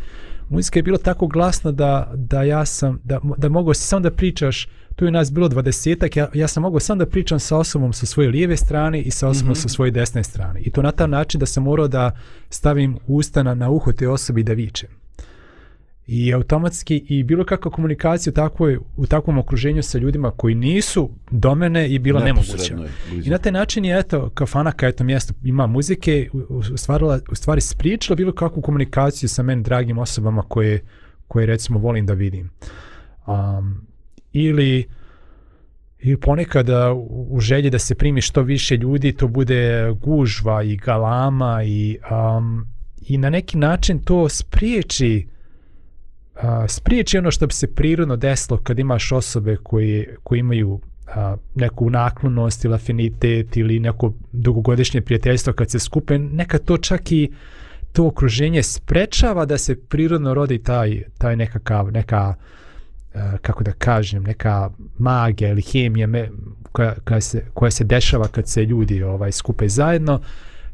Muzika 0.49 0.79
je 0.79 0.83
bila 0.83 0.97
tako 0.97 1.27
glasna 1.27 1.71
da, 1.71 2.11
da 2.15 2.43
ja 2.43 2.65
sam, 2.65 2.99
da, 3.03 3.19
da 3.37 3.49
mogu 3.49 3.73
si 3.73 3.83
samo 3.83 3.99
da 3.99 4.11
pričaš, 4.11 4.67
tu 4.95 5.05
je 5.05 5.11
nas 5.11 5.31
bilo 5.31 5.47
dvadesetak, 5.47 6.15
ja, 6.15 6.29
ja 6.33 6.47
sam 6.47 6.63
mogao 6.63 6.79
samo 6.79 6.99
da 6.99 7.05
pričam 7.05 7.39
sa 7.39 7.57
osobom 7.57 7.93
sa 7.93 8.05
svoje 8.05 8.29
lijeve 8.29 8.57
strane 8.57 9.01
i 9.01 9.11
sa 9.11 9.27
osobom 9.27 9.51
mm 9.51 9.53
-hmm. 9.53 9.61
sa 9.61 9.69
svoje 9.69 9.91
desne 9.91 10.23
strane. 10.23 10.59
I 10.59 10.71
to 10.71 10.81
na 10.81 10.91
taj 10.91 11.07
način 11.07 11.39
da 11.39 11.45
sam 11.45 11.63
morao 11.63 11.87
da 11.87 12.11
stavim 12.49 12.97
usta 13.07 13.43
na, 13.43 13.53
na 13.53 13.69
uho 13.69 13.91
te 13.91 14.07
osobi 14.07 14.43
da 14.43 14.53
vičem 14.53 15.00
i 16.13 16.33
automatski 16.33 17.05
i 17.07 17.23
bilo 17.23 17.45
kakva 17.45 17.71
komunikacija 17.71 18.31
u, 18.31 18.33
takvoj, 18.33 18.77
u 18.97 19.05
takvom 19.05 19.37
okruženju 19.37 19.83
sa 19.83 19.97
ljudima 19.97 20.31
koji 20.31 20.55
nisu 20.55 21.09
do 21.31 21.55
mene 21.55 21.91
je 21.91 21.99
bila 21.99 22.23
nemoguća. 22.23 22.77
I 23.23 23.29
na 23.29 23.37
taj 23.37 23.51
način 23.51 23.85
je 23.85 23.99
eto 23.99 24.29
kafana 24.29 24.71
kao 24.71 24.89
eto 24.89 25.03
mjesto 25.03 25.33
ima 25.43 25.67
muzike 25.67 26.29
ustvarila, 26.73 27.19
u 27.31 27.35
stvari 27.35 27.61
spriječila 27.61 28.15
bilo 28.15 28.31
kakvu 28.33 28.61
komunikaciju 28.61 29.29
sa 29.29 29.43
meni 29.43 29.63
dragim 29.63 29.97
osobama 29.97 30.41
koje, 30.41 30.79
koje 31.27 31.45
recimo 31.45 31.79
volim 31.79 32.05
da 32.05 32.13
vidim. 32.13 32.49
Um, 33.27 33.87
ili 34.33 34.87
i 35.99 36.17
ponekada 36.17 36.93
u 37.29 37.39
želji 37.39 37.69
da 37.69 37.79
se 37.79 37.95
primi 37.95 38.21
što 38.21 38.41
više 38.41 38.77
ljudi 38.77 39.13
to 39.13 39.27
bude 39.27 39.91
gužva 40.01 40.63
i 40.63 40.75
galama 40.75 41.63
i, 41.63 41.97
um, 42.11 42.65
i 43.01 43.17
na 43.17 43.29
neki 43.29 43.57
način 43.57 43.99
to 43.99 44.29
spriječi 44.29 45.27
a, 46.41 46.67
spriječi 46.67 47.17
ono 47.17 47.31
što 47.31 47.47
bi 47.47 47.53
se 47.53 47.75
prirodno 47.75 48.15
desilo 48.15 48.57
kad 48.57 48.79
imaš 48.79 49.11
osobe 49.11 49.57
koji, 49.63 50.07
koji 50.23 50.39
imaju 50.39 50.79
a, 51.07 51.35
neku 51.55 51.89
naklonost 51.89 52.65
ili 52.65 52.75
afinitet 52.75 53.57
ili 53.57 53.79
neko 53.79 54.13
dugogodišnje 54.31 55.01
prijateljstvo 55.01 55.53
kad 55.53 55.71
se 55.71 55.79
skupe, 55.79 56.19
neka 56.19 56.57
to 56.57 56.77
čak 56.77 57.11
i 57.11 57.31
to 57.93 58.07
okruženje 58.07 58.63
sprečava 58.63 59.45
da 59.45 59.57
se 59.57 59.75
prirodno 59.75 60.33
rodi 60.33 60.63
taj, 60.63 61.03
taj 61.17 61.35
nekakav, 61.35 61.91
neka 61.91 62.35
a, 63.13 63.37
kako 63.41 63.63
da 63.63 63.71
kažem, 63.71 64.23
neka 64.23 64.69
magija 64.97 65.49
ili 65.49 65.61
hemija 65.61 66.07
me, 66.07 66.29
koja, 66.71 66.95
koja, 67.05 67.21
se, 67.21 67.45
koja 67.53 67.71
se 67.71 67.83
dešava 67.83 68.27
kad 68.27 68.47
se 68.47 68.65
ljudi 68.65 69.03
ovaj 69.03 69.31
skupe 69.31 69.67
zajedno 69.67 70.21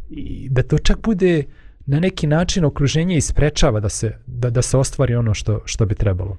i 0.09 0.47
da 0.49 0.63
to 0.63 0.77
čak 0.77 0.97
bude 1.03 1.43
na 1.87 1.99
neki 1.99 2.27
način 2.27 2.65
okruženje 2.65 3.17
isprečava 3.17 3.79
da 3.79 3.89
se, 3.89 4.11
da, 4.25 4.49
da 4.49 4.61
se 4.61 4.77
ostvari 4.77 5.15
ono 5.15 5.33
što, 5.33 5.61
što 5.65 5.85
bi 5.85 5.95
trebalo. 5.95 6.37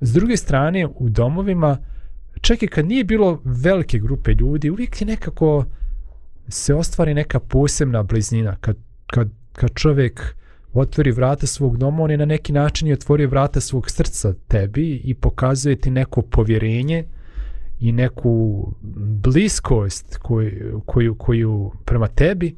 S 0.00 0.12
druge 0.12 0.36
strane, 0.36 0.86
u 0.86 1.08
domovima, 1.08 1.78
čak 2.40 2.62
i 2.62 2.66
kad 2.66 2.86
nije 2.86 3.04
bilo 3.04 3.40
velike 3.44 3.98
grupe 3.98 4.32
ljudi, 4.32 4.70
uvijek 4.70 5.00
je 5.00 5.06
nekako 5.06 5.64
se 6.48 6.74
ostvari 6.74 7.14
neka 7.14 7.40
posebna 7.40 8.02
bliznina. 8.02 8.56
Kad, 8.60 8.76
kad, 9.06 9.28
kad 9.52 9.70
čovjek 9.74 10.36
otvori 10.72 11.10
vrata 11.10 11.46
svog 11.46 11.76
doma, 11.76 12.02
on 12.02 12.10
je 12.10 12.16
na 12.16 12.24
neki 12.24 12.52
način 12.52 12.88
i 12.88 12.92
otvori 12.92 13.26
vrata 13.26 13.60
svog 13.60 13.90
srca 13.90 14.34
tebi 14.48 15.00
i 15.04 15.14
pokazuje 15.14 15.76
ti 15.76 15.90
neko 15.90 16.22
povjerenje 16.22 17.04
i 17.80 17.92
neku 17.92 18.66
bliskost 19.22 20.16
koju, 20.16 20.82
koju, 20.86 21.14
koju 21.14 21.72
prema 21.84 22.08
tebi 22.08 22.56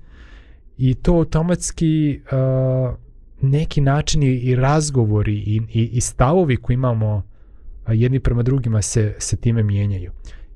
i 0.78 0.94
to 0.94 1.12
automatski 1.12 2.20
uh, 2.24 2.94
neki 3.40 3.80
načini 3.80 4.26
i 4.26 4.54
razgovori 4.54 5.34
i, 5.34 5.60
i, 5.72 5.90
i 5.92 6.00
stavovi 6.00 6.56
koji 6.56 6.74
imamo 6.74 7.22
jedni 7.88 8.20
prema 8.20 8.42
drugima 8.42 8.82
se, 8.82 9.14
se 9.18 9.36
time 9.36 9.62
mijenjaju. 9.62 10.12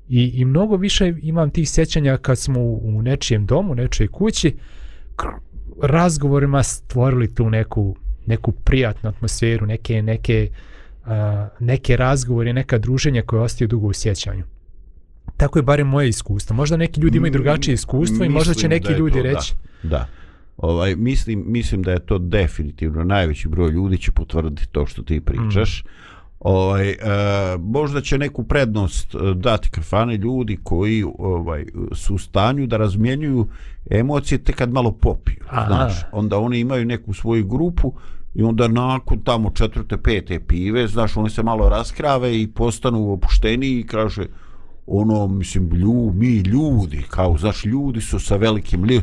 I, 0.09 0.31
I 0.33 0.45
mnogo 0.45 0.75
više 0.75 1.13
imam 1.21 1.49
tih 1.49 1.69
sjećanja 1.69 2.17
kad 2.17 2.37
smo 2.37 2.59
u, 2.59 2.81
u 2.83 3.01
nečijem 3.01 3.45
domu, 3.45 3.71
u 3.71 3.75
nečoj 3.75 4.07
kući, 4.07 4.55
razgovorima 5.81 6.63
stvorili 6.63 7.35
tu 7.35 7.49
neku, 7.49 7.95
neku 8.25 8.51
prijatnu 8.51 9.09
atmosferu, 9.09 9.65
neke, 9.65 10.01
neke, 10.01 10.49
uh, 11.05 11.09
neke 11.59 11.97
razgovore, 11.97 12.53
neka 12.53 12.77
druženja 12.77 13.21
koje 13.21 13.41
ostaju 13.41 13.67
dugo 13.67 13.87
u 13.87 13.93
sjećanju. 13.93 14.43
Tako 15.37 15.59
je 15.59 15.63
barem 15.63 15.87
moje 15.87 16.09
iskustvo. 16.09 16.55
Možda 16.55 16.77
neki 16.77 17.01
ljudi 17.01 17.17
imaju 17.17 17.31
drugačije 17.31 17.73
iskustvo 17.73 18.25
i 18.25 18.29
možda 18.29 18.53
će 18.53 18.67
neki 18.67 18.93
ljudi 18.93 19.17
to, 19.17 19.23
reći. 19.23 19.53
Da, 19.53 19.72
da. 19.83 20.07
Ovaj, 20.57 20.95
mislim, 20.95 21.43
mislim 21.47 21.83
da 21.83 21.91
je 21.91 22.05
to 22.05 22.17
definitivno 22.17 23.03
najveći 23.03 23.47
broj 23.47 23.71
ljudi 23.71 23.97
će 23.97 24.11
potvrditi 24.11 24.67
to 24.71 24.85
što 24.85 25.01
ti 25.03 25.21
pričaš. 25.21 25.83
Mm. 25.83 25.87
Ovaj, 26.39 26.89
e, 26.89 26.97
možda 27.59 28.01
će 28.01 28.17
neku 28.17 28.43
prednost 28.43 29.15
e, 29.15 29.17
dati 29.35 29.69
kafane 29.69 30.17
ljudi 30.17 30.59
koji 30.63 31.03
ovaj, 31.19 31.65
su 31.91 32.15
u 32.15 32.17
stanju 32.17 32.67
da 32.67 32.77
razmjenjuju 32.77 33.47
emocije 33.89 34.37
te 34.37 34.53
kad 34.53 34.71
malo 34.71 34.91
popiju. 34.91 35.43
Aha. 35.49 35.65
Znaš, 35.67 35.93
onda 36.11 36.37
oni 36.37 36.59
imaju 36.59 36.85
neku 36.85 37.13
svoju 37.13 37.47
grupu 37.47 37.93
i 38.35 38.43
onda 38.43 38.67
nakon 38.67 39.19
tamo 39.19 39.49
četvrte, 39.49 39.97
pete 39.97 40.39
pive, 40.39 40.87
znaš, 40.87 41.17
oni 41.17 41.29
se 41.29 41.43
malo 41.43 41.69
raskrave 41.69 42.41
i 42.41 42.47
postanu 42.47 43.13
opušteni 43.13 43.67
i 43.67 43.83
kaže 43.83 44.25
ono, 44.87 45.27
mislim, 45.27 45.69
lju, 45.69 46.11
mi 46.15 46.37
ljudi, 46.37 47.03
kao, 47.09 47.37
znaš, 47.37 47.65
ljudi 47.65 48.01
su 48.01 48.19
sa 48.19 48.35
velikim 48.35 48.83
li, 48.83 49.01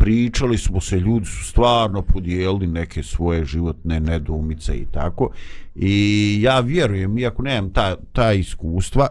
pričali 0.00 0.58
smo 0.58 0.80
se, 0.80 1.00
ljudi 1.00 1.26
su 1.26 1.44
stvarno 1.44 2.02
podijelili 2.02 2.66
neke 2.66 3.02
svoje 3.02 3.44
životne 3.44 4.00
nedumice 4.00 4.76
i 4.76 4.84
tako. 4.84 5.30
I 5.74 6.38
ja 6.42 6.60
vjerujem, 6.60 7.18
iako 7.18 7.42
nemam 7.42 7.72
ta, 7.72 7.96
ta 8.12 8.32
iskustva, 8.32 9.08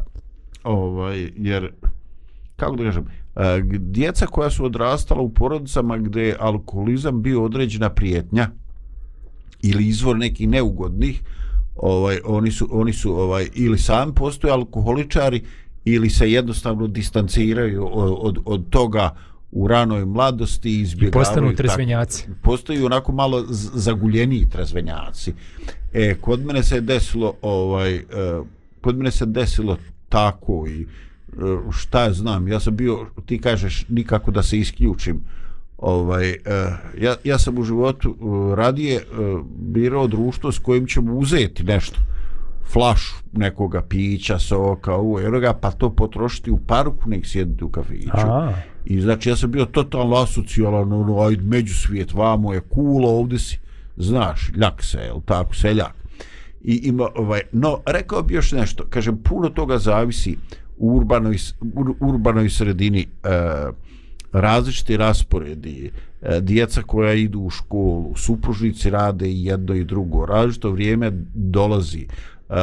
ovaj, 0.63 1.31
jer, 1.37 1.71
kako 2.55 2.75
da 2.75 2.83
kažem, 2.83 3.05
e, 3.35 3.61
djeca 3.79 4.25
koja 4.25 4.49
su 4.49 4.65
odrastala 4.65 5.21
u 5.21 5.29
porodicama 5.29 5.97
gdje 5.97 6.21
je 6.21 6.37
alkoholizam 6.39 7.21
bio 7.21 7.43
određena 7.43 7.89
prijetnja 7.89 8.49
ili 9.61 9.87
izvor 9.87 10.17
nekih 10.17 10.49
neugodnih, 10.49 11.21
ovaj 11.75 12.19
oni 12.25 12.51
su 12.51 12.67
oni 12.71 12.93
su 12.93 13.19
ovaj 13.19 13.47
ili 13.55 13.77
sami 13.77 14.13
postoje 14.13 14.53
alkoholičari 14.53 15.43
ili 15.85 16.09
se 16.09 16.31
jednostavno 16.31 16.87
distanciraju 16.87 17.89
od, 17.91 18.17
od, 18.21 18.37
od 18.45 18.69
toga 18.69 19.15
u 19.51 19.67
ranoj 19.67 20.05
mladosti 20.05 20.81
izbjegavaju. 20.81 21.23
I 21.23 21.25
postanu 21.25 21.55
trezvenjaci. 21.55 22.23
Tako, 22.23 22.35
postaju 22.41 22.85
onako 22.85 23.11
malo 23.11 23.45
zaguljeniji 23.73 24.49
trezvenjaci. 24.49 25.33
E, 25.93 26.15
kod 26.21 26.45
mene 26.45 26.63
se 26.63 26.81
desilo, 26.81 27.33
ovaj, 27.41 27.95
e, 27.95 28.03
kod 28.81 28.97
mene 28.97 29.11
se 29.11 29.25
desilo 29.25 29.77
tako 30.09 30.65
i 30.67 30.81
e, 30.81 30.85
šta 31.71 32.03
ja 32.03 32.13
znam, 32.13 32.47
ja 32.47 32.59
sam 32.59 32.75
bio, 32.75 33.05
ti 33.25 33.39
kažeš, 33.39 33.85
nikako 33.89 34.31
da 34.31 34.43
se 34.43 34.57
isključim, 34.57 35.21
ovaj, 35.77 36.29
e, 36.29 36.37
ja, 36.97 37.15
ja 37.23 37.39
sam 37.39 37.57
u 37.57 37.63
životu 37.63 38.15
radije 38.55 39.03
birao 39.57 40.07
društvo 40.07 40.51
s 40.51 40.59
kojim 40.59 40.87
ćemo 40.87 41.13
uzeti 41.13 41.63
nešto 41.63 41.99
flašu 42.71 43.15
nekoga 43.33 43.81
pića, 43.81 44.39
soka, 44.39 44.93
ovo, 44.93 45.21
eroga, 45.21 45.53
pa 45.53 45.71
to 45.71 45.89
potrošiti 45.89 46.51
u 46.51 46.57
parku, 46.57 47.09
nek 47.09 47.25
sjediti 47.25 47.63
u 47.63 47.69
kafiću. 47.69 48.09
A. 48.13 48.53
I 48.89 49.01
znači 49.01 49.29
ja 49.29 49.35
sam 49.35 49.51
bio 49.51 49.65
totalno 49.65 50.15
asocijalan, 50.15 50.93
ono, 50.93 51.21
ajde, 51.21 51.41
među 51.43 51.75
svijet, 51.75 52.13
vamo 52.13 52.53
je 52.53 52.61
kulo, 52.61 53.09
ovdje 53.09 53.39
si, 53.39 53.59
znaš, 53.97 54.51
ljak 54.55 54.83
se, 54.83 54.97
jel 54.97 55.21
tako, 55.25 55.55
seljak. 55.55 55.93
I 56.63 56.75
ima, 56.83 57.07
ovaj, 57.15 57.41
no, 57.51 57.79
rekao 57.85 58.23
bi 58.23 58.33
još 58.33 58.51
nešto, 58.51 58.85
kažem, 58.89 59.17
puno 59.17 59.49
toga 59.49 59.77
zavisi 59.77 60.37
u 60.77 60.95
urbanoj, 60.97 61.37
ur, 61.75 61.93
urbanoj 61.99 62.49
sredini, 62.49 63.01
e, 63.01 63.29
različiti 64.31 64.97
rasporedi, 64.97 65.91
e, 66.21 66.41
djeca 66.41 66.81
koja 66.81 67.13
idu 67.13 67.39
u 67.39 67.49
školu, 67.49 68.15
supružnici 68.15 68.89
rade 68.89 69.29
i 69.29 69.45
jedno 69.45 69.75
i 69.75 69.83
drugo, 69.83 70.25
različito 70.25 70.71
vrijeme 70.71 71.11
dolazi, 71.33 72.07
e, 72.49 72.53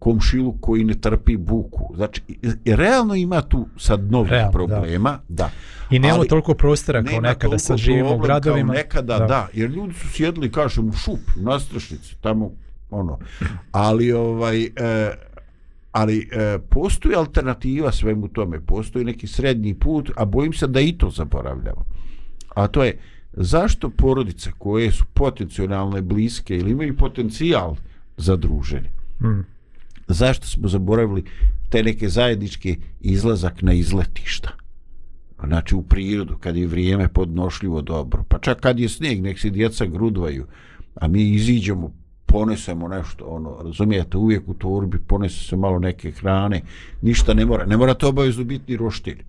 komšilu 0.00 0.54
koji 0.60 0.84
ne 0.84 0.94
trpi 0.94 1.36
buku. 1.36 1.92
Znači, 1.96 2.22
realno 2.64 3.14
ima 3.14 3.42
tu 3.42 3.66
sad 3.76 4.12
novih 4.12 4.30
realno, 4.30 4.52
problema. 4.52 5.18
Da. 5.28 5.44
da. 5.44 5.50
I 5.90 5.98
nema 5.98 6.24
toliko 6.24 6.54
prostora 6.54 7.04
kao 7.04 7.20
nekada 7.20 7.58
sad 7.58 7.78
živimo 7.78 8.14
u 8.14 8.18
gradovima. 8.18 8.72
Nekada, 8.72 9.18
da. 9.18 9.26
da. 9.26 9.48
Jer 9.52 9.70
ljudi 9.70 9.94
su 9.94 10.08
sjedli, 10.08 10.52
kažem, 10.52 10.88
u 10.88 10.92
šup, 10.92 11.20
u 11.40 11.42
nastrašnici, 11.42 12.16
tamo, 12.20 12.50
ono. 12.90 13.18
Ali, 13.72 14.12
ovaj, 14.12 14.62
e, 14.62 14.70
ali 15.92 16.28
e, 16.32 16.58
postoji 16.58 17.14
alternativa 17.14 17.92
svemu 17.92 18.28
tome, 18.28 18.60
postoji 18.60 19.04
neki 19.04 19.26
srednji 19.26 19.74
put, 19.74 20.10
a 20.16 20.24
bojim 20.24 20.52
se 20.52 20.66
da 20.66 20.80
i 20.80 20.92
to 20.92 21.10
zaboravljamo. 21.10 21.84
A 22.54 22.66
to 22.66 22.84
je, 22.84 22.98
zašto 23.32 23.90
porodice 23.90 24.50
koje 24.58 24.92
su 24.92 25.04
potencijalne 25.14 26.02
bliske 26.02 26.56
ili 26.56 26.70
imaju 26.70 26.96
potencijal 26.96 27.76
za 28.16 28.36
druženje, 28.36 28.90
Mm 29.22 29.44
zašto 30.14 30.46
smo 30.46 30.68
zaboravili 30.68 31.24
te 31.68 31.82
neke 31.82 32.08
zajedničke 32.08 32.76
izlazak 33.00 33.62
na 33.62 33.72
izletišta? 33.72 34.50
Znači 35.46 35.74
u 35.74 35.82
prirodu, 35.82 36.36
kad 36.40 36.56
je 36.56 36.66
vrijeme 36.66 37.08
podnošljivo 37.08 37.82
dobro. 37.82 38.24
Pa 38.28 38.38
čak 38.38 38.60
kad 38.60 38.80
je 38.80 38.88
snijeg, 38.88 39.22
nek 39.22 39.38
se 39.38 39.50
djeca 39.50 39.86
grudvaju, 39.86 40.46
a 40.94 41.08
mi 41.08 41.22
iziđemo, 41.22 41.92
ponesemo 42.26 42.88
nešto, 42.88 43.24
ono, 43.24 43.56
razumijete, 43.64 44.16
uvijek 44.16 44.48
u 44.48 44.54
torbi 44.54 44.98
ponese 44.98 45.44
se 45.44 45.56
malo 45.56 45.78
neke 45.78 46.10
hrane, 46.10 46.62
ništa 47.02 47.34
ne 47.34 47.46
mora, 47.46 47.66
ne 47.66 47.76
mora 47.76 47.94
to 47.94 48.08
obavezno 48.08 48.44
biti 48.44 48.72
ni 48.72 48.76
roštilj. 48.76 49.24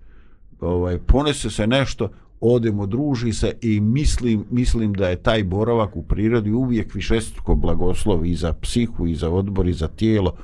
Ovaj, 0.60 0.98
ponese 0.98 1.50
se 1.50 1.66
nešto, 1.66 2.08
odemo, 2.40 2.86
druži 2.86 3.32
se 3.32 3.52
i 3.60 3.80
mislim, 3.80 4.44
mislim 4.50 4.92
da 4.92 5.08
je 5.08 5.22
taj 5.22 5.44
boravak 5.44 5.96
u 5.96 6.02
prirodi 6.02 6.50
uvijek 6.50 6.94
višestruko 6.94 7.54
blagoslov 7.54 8.26
i 8.26 8.34
za 8.34 8.52
psihu, 8.52 9.06
i 9.06 9.14
za 9.14 9.30
odbor, 9.30 9.68
i 9.68 9.72
za 9.72 9.88
tijelo. 9.88 10.34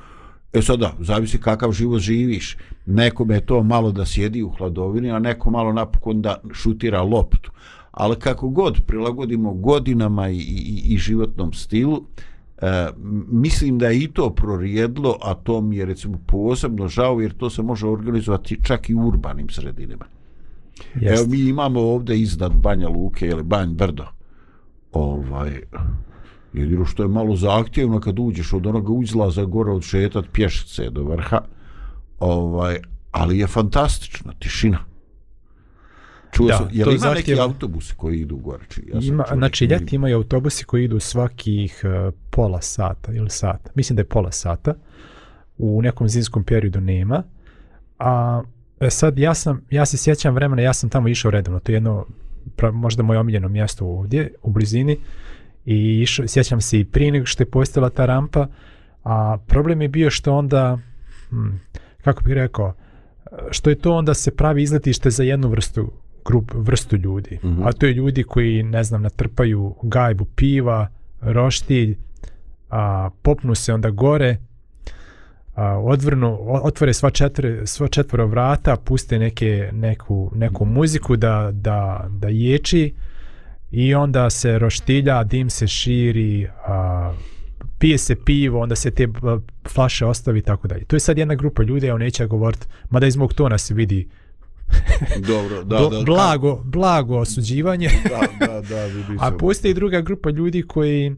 E 0.53 0.63
sada, 0.63 0.93
zavisi 1.01 1.39
kakav 1.39 1.73
život 1.73 2.01
živiš. 2.01 2.57
Nekome 2.87 3.35
je 3.35 3.47
to 3.47 3.63
malo 3.63 3.93
da 3.93 4.07
sjedi 4.07 4.43
u 4.43 4.51
hladovini, 4.51 5.11
a 5.11 5.19
neko 5.19 5.51
malo 5.51 5.73
napokon 5.73 6.23
da 6.23 6.37
šutira 6.53 7.03
loptu. 7.03 7.51
Ali 7.91 8.17
kako 8.17 8.49
god 8.49 8.81
prilagodimo 8.87 9.55
godinama 9.55 10.29
i, 10.29 10.37
i, 10.37 10.83
i 10.95 10.99
životnom 10.99 11.53
stilu, 11.53 12.03
e, 12.59 12.89
mislim 13.29 13.79
da 13.79 13.89
je 13.89 14.03
i 14.03 14.09
to 14.09 14.31
prorijedlo, 14.31 15.19
a 15.23 15.35
to 15.35 15.61
mi 15.61 15.77
je 15.77 15.85
recimo 15.85 16.19
posebno 16.27 16.89
žao, 16.89 17.21
jer 17.21 17.33
to 17.33 17.51
se 17.51 17.63
može 17.63 17.87
organizovati 17.87 18.59
čak 18.63 18.91
i 18.91 18.95
u 18.95 19.07
urbanim 19.07 19.49
sredinama. 19.49 20.05
Evo 20.95 21.11
Jest. 21.11 21.29
mi 21.29 21.39
imamo 21.39 21.81
ovdje 21.81 22.21
iznad 22.21 22.53
Banja 22.53 22.89
Luke 22.89 23.27
ili 23.27 23.43
Banj 23.43 23.75
Brdo. 23.75 24.05
Ovaj, 24.93 25.63
jedino 26.59 26.85
što 26.85 27.03
je 27.03 27.09
malo 27.09 27.37
zahtjevno 27.37 28.01
kad 28.01 28.19
uđeš 28.19 28.53
od 28.53 28.67
onoga 28.67 28.93
uzlaza 28.93 29.45
gore 29.45 29.71
od 29.71 29.83
šetat 29.83 30.25
pješice 30.33 30.91
do 30.91 31.03
vrha. 31.05 31.41
Ovaj, 32.19 32.79
ali 33.11 33.39
je 33.39 33.47
fantastična 33.47 34.33
tišina. 34.39 34.79
Čuo 36.33 36.47
Da, 36.49 36.57
sam, 36.57 36.69
je 36.73 36.87
li 36.87 36.95
ima 36.95 37.07
neki 37.07 37.31
zahtjeva- 37.35 37.43
autobusi 37.43 37.95
koji 37.97 38.21
idu 38.21 38.37
gore? 38.37 38.65
Či, 38.69 38.83
ja 38.95 39.01
Ima, 39.03 39.25
znači 39.33 39.67
neki- 39.67 39.75
ljeti 39.75 39.97
imaju 39.97 40.17
autobusi 40.17 40.65
koji 40.65 40.85
idu 40.85 41.01
svakih 41.01 41.83
uh, 41.85 42.15
pola 42.31 42.61
sata 42.63 43.13
ili 43.13 43.31
sata. 43.31 43.71
Mislim 43.75 43.97
da 43.97 44.01
je 44.01 44.07
pola 44.09 44.33
sata. 44.33 44.75
U 45.59 45.83
nekom 45.83 46.09
zimskom 46.09 46.45
periodu 46.45 46.81
nema. 46.81 47.23
A 47.99 48.43
e, 48.81 48.91
sad 48.91 49.19
ja 49.19 49.35
sam, 49.35 49.61
ja 49.71 49.87
se 49.87 49.97
sjećam 49.97 50.35
vremena, 50.35 50.63
ja 50.63 50.73
sam 50.73 50.91
tamo 50.91 51.09
išao 51.09 51.31
redovno. 51.31 51.61
To 51.61 51.73
je 51.73 51.77
jedno, 51.77 52.07
pra, 52.57 52.71
možda 52.71 53.03
moje 53.03 53.19
omiljeno 53.19 53.49
mjesto 53.49 53.87
ovdje, 53.87 54.35
u 54.43 54.51
blizini. 54.51 54.99
I 55.71 56.01
išao, 56.03 56.27
sjećam 56.27 56.61
se 56.61 56.81
i 56.81 56.85
prije 56.85 57.13
nego 57.13 57.27
što 57.27 57.43
je 57.43 57.51
postojala 57.51 57.91
ta 57.91 58.07
rampa. 58.07 58.47
A 59.05 59.39
problem 59.47 59.83
je 59.83 59.89
bio 59.89 60.11
što 60.11 60.35
onda, 60.35 60.79
hm, 61.29 61.49
kako 62.03 62.23
bih 62.23 62.35
rekao, 62.35 62.75
što 63.51 63.71
je 63.71 63.77
to 63.77 63.93
onda 63.93 64.15
se 64.15 64.37
pravi 64.37 64.63
izletište 64.63 65.11
za 65.11 65.23
jednu 65.23 65.49
vrstu 65.49 65.93
grup, 66.25 66.53
vrstu 66.55 66.97
ljudi. 66.97 67.39
Mhm. 67.45 67.63
A 67.63 67.73
to 67.73 67.87
je 67.87 67.93
ljudi 67.93 68.23
koji, 68.23 68.63
ne 68.63 68.85
znam, 68.85 69.03
natrpaju 69.03 69.75
gajbu 69.83 70.25
piva, 70.25 70.89
roštilj, 71.21 71.97
a, 72.71 73.11
popnu 73.23 73.55
se 73.55 73.75
onda 73.75 73.91
gore, 73.91 74.37
a, 75.55 75.79
odvrnu, 75.79 76.39
otvore 76.63 76.95
sva, 76.95 77.11
četiri, 77.11 77.67
sva 77.67 77.89
četvora 77.89 78.25
vrata, 78.25 78.77
puste 78.77 79.19
neke, 79.19 79.71
neku, 79.73 80.31
neku 80.35 80.65
muziku 80.65 81.17
da, 81.17 81.51
da, 81.53 82.07
da 82.11 82.29
ječi 82.29 82.95
i 83.71 83.95
onda 83.95 84.31
se 84.31 84.59
roštilja, 84.59 85.25
dim 85.25 85.51
se 85.51 85.67
širi, 85.67 86.49
a, 86.67 87.13
pije 87.79 87.99
se 87.99 88.17
pivo, 88.25 88.61
onda 88.61 88.77
se 88.77 88.91
te 88.91 89.09
a, 89.23 89.39
flaše 89.69 90.07
ostavi 90.07 90.39
i 90.39 90.43
tako 90.43 90.69
dalje. 90.69 90.85
To 90.85 90.97
je 90.97 91.01
sad 91.01 91.19
jedna 91.19 91.35
grupa 91.35 91.63
ljudi, 91.63 91.87
evo 91.87 91.99
neće 91.99 92.27
govoriti, 92.27 92.67
mada 92.91 93.07
iz 93.07 93.17
mog 93.17 93.35
tona 93.35 93.59
se 93.59 93.75
vidi 93.75 94.09
Dobro, 95.27 95.65
da, 95.65 95.77
bl- 95.81 95.99
da, 95.99 96.05
blago, 96.05 96.63
blago 96.65 97.17
osuđivanje. 97.17 97.89
Da, 98.09 98.47
da, 98.47 98.61
da, 98.61 98.85
vidi 98.85 99.17
A 99.21 99.31
se. 99.31 99.39
postoji 99.39 99.75
druga 99.75 100.01
grupa 100.01 100.31
ljudi 100.31 100.63
koji, 100.63 101.15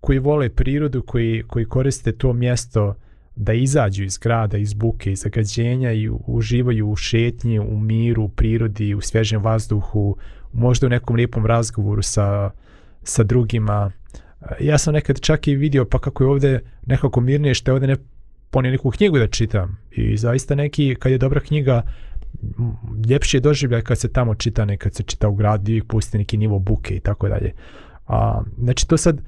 koji 0.00 0.18
vole 0.18 0.48
prirodu, 0.48 1.02
koji, 1.02 1.42
koji 1.46 1.64
koriste 1.64 2.12
to 2.12 2.32
mjesto 2.32 2.94
da 3.36 3.52
izađu 3.52 4.04
iz 4.04 4.18
grada, 4.18 4.58
iz 4.58 4.74
buke, 4.74 5.12
iz 5.12 5.18
zagađenja 5.18 5.92
i 5.92 6.10
uživaju 6.26 6.88
u 6.88 6.96
šetnji, 6.96 7.58
u 7.58 7.80
miru, 7.80 8.22
u 8.22 8.28
prirodi, 8.28 8.94
u 8.94 9.00
svježem 9.00 9.42
vazduhu, 9.42 10.16
možda 10.52 10.86
u 10.86 10.90
nekom 10.90 11.16
lijepom 11.16 11.46
razgovoru 11.46 12.02
sa, 12.02 12.50
sa 13.02 13.22
drugima. 13.22 13.90
Ja 14.60 14.78
sam 14.78 14.94
nekad 14.94 15.20
čak 15.20 15.48
i 15.48 15.54
vidio 15.54 15.84
pa 15.84 15.98
kako 15.98 16.24
je 16.24 16.28
ovdje 16.28 16.60
nekako 16.86 17.20
mirnije 17.20 17.54
što 17.54 17.70
je 17.70 17.72
ovdje 17.72 17.88
ne 17.88 17.96
ponio 18.50 18.72
neku 18.72 18.90
knjigu 18.90 19.18
da 19.18 19.26
čitam 19.26 19.78
i 19.90 20.16
zaista 20.16 20.54
neki, 20.54 20.96
kad 20.98 21.12
je 21.12 21.18
dobra 21.18 21.40
knjiga, 21.40 21.82
ljepši 23.08 23.36
je 23.36 23.40
doživljaj 23.40 23.82
kad 23.82 23.98
se 23.98 24.12
tamo 24.12 24.34
čita, 24.34 24.64
ne 24.64 24.76
kad 24.76 24.94
se 24.94 25.02
čita 25.02 25.28
u 25.28 25.34
gradu 25.34 25.72
i 25.72 25.82
pusti 25.82 26.18
neki 26.18 26.36
nivo 26.36 26.58
buke 26.58 26.94
i 26.94 27.00
tako 27.00 27.28
dalje. 27.28 27.52
A, 28.06 28.42
znači 28.58 28.88
to 28.88 28.96
sad 28.96 29.20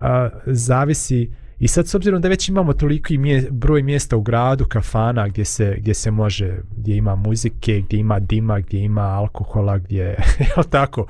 a, 0.00 0.28
zavisi 0.46 1.30
i 1.58 1.68
sad 1.68 1.88
s 1.88 1.94
obzirom 1.94 2.20
da 2.20 2.28
već 2.28 2.48
imamo 2.48 2.72
toliki 2.72 3.18
mje, 3.18 3.48
broj 3.50 3.82
mjesta 3.82 4.16
u 4.16 4.20
gradu, 4.20 4.64
kafana 4.64 5.28
gdje 5.28 5.44
se, 5.44 5.76
gdje 5.78 5.94
se 5.94 6.10
može, 6.10 6.58
gdje 6.76 6.96
ima 6.96 7.16
muzike, 7.16 7.80
gdje 7.80 7.96
ima 7.96 8.18
dima, 8.20 8.60
gdje 8.60 8.80
ima 8.80 9.02
alkohola, 9.02 9.78
gdje, 9.78 10.02
jel 10.56 10.64
tako, 10.70 11.06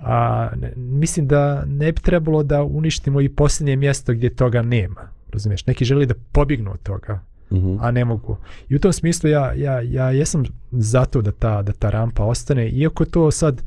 a, 0.00 0.48
ne, 0.56 0.72
mislim 0.76 1.26
da 1.26 1.64
ne 1.66 1.92
bi 1.92 2.00
trebalo 2.00 2.42
da 2.42 2.62
uništimo 2.62 3.20
i 3.20 3.28
posljednje 3.28 3.76
mjesto 3.76 4.12
gdje 4.12 4.34
toga 4.34 4.62
nema. 4.62 5.00
Razumiješ, 5.32 5.66
neki 5.66 5.84
želi 5.84 6.06
da 6.06 6.14
pobjegnu 6.32 6.72
od 6.72 6.82
toga, 6.82 7.20
Mhm. 7.50 7.76
a 7.80 7.90
ne 7.90 8.04
mogu. 8.04 8.36
I 8.68 8.76
u 8.76 8.78
tom 8.78 8.92
smislu 8.92 9.30
ja, 9.30 9.52
ja, 9.52 9.80
ja 9.80 10.10
jesam 10.10 10.42
zato 10.70 11.22
da 11.22 11.32
ta, 11.32 11.62
da 11.62 11.72
ta 11.72 11.90
rampa 11.90 12.24
ostane, 12.24 12.68
iako 12.68 13.04
to 13.04 13.30
sad, 13.30 13.62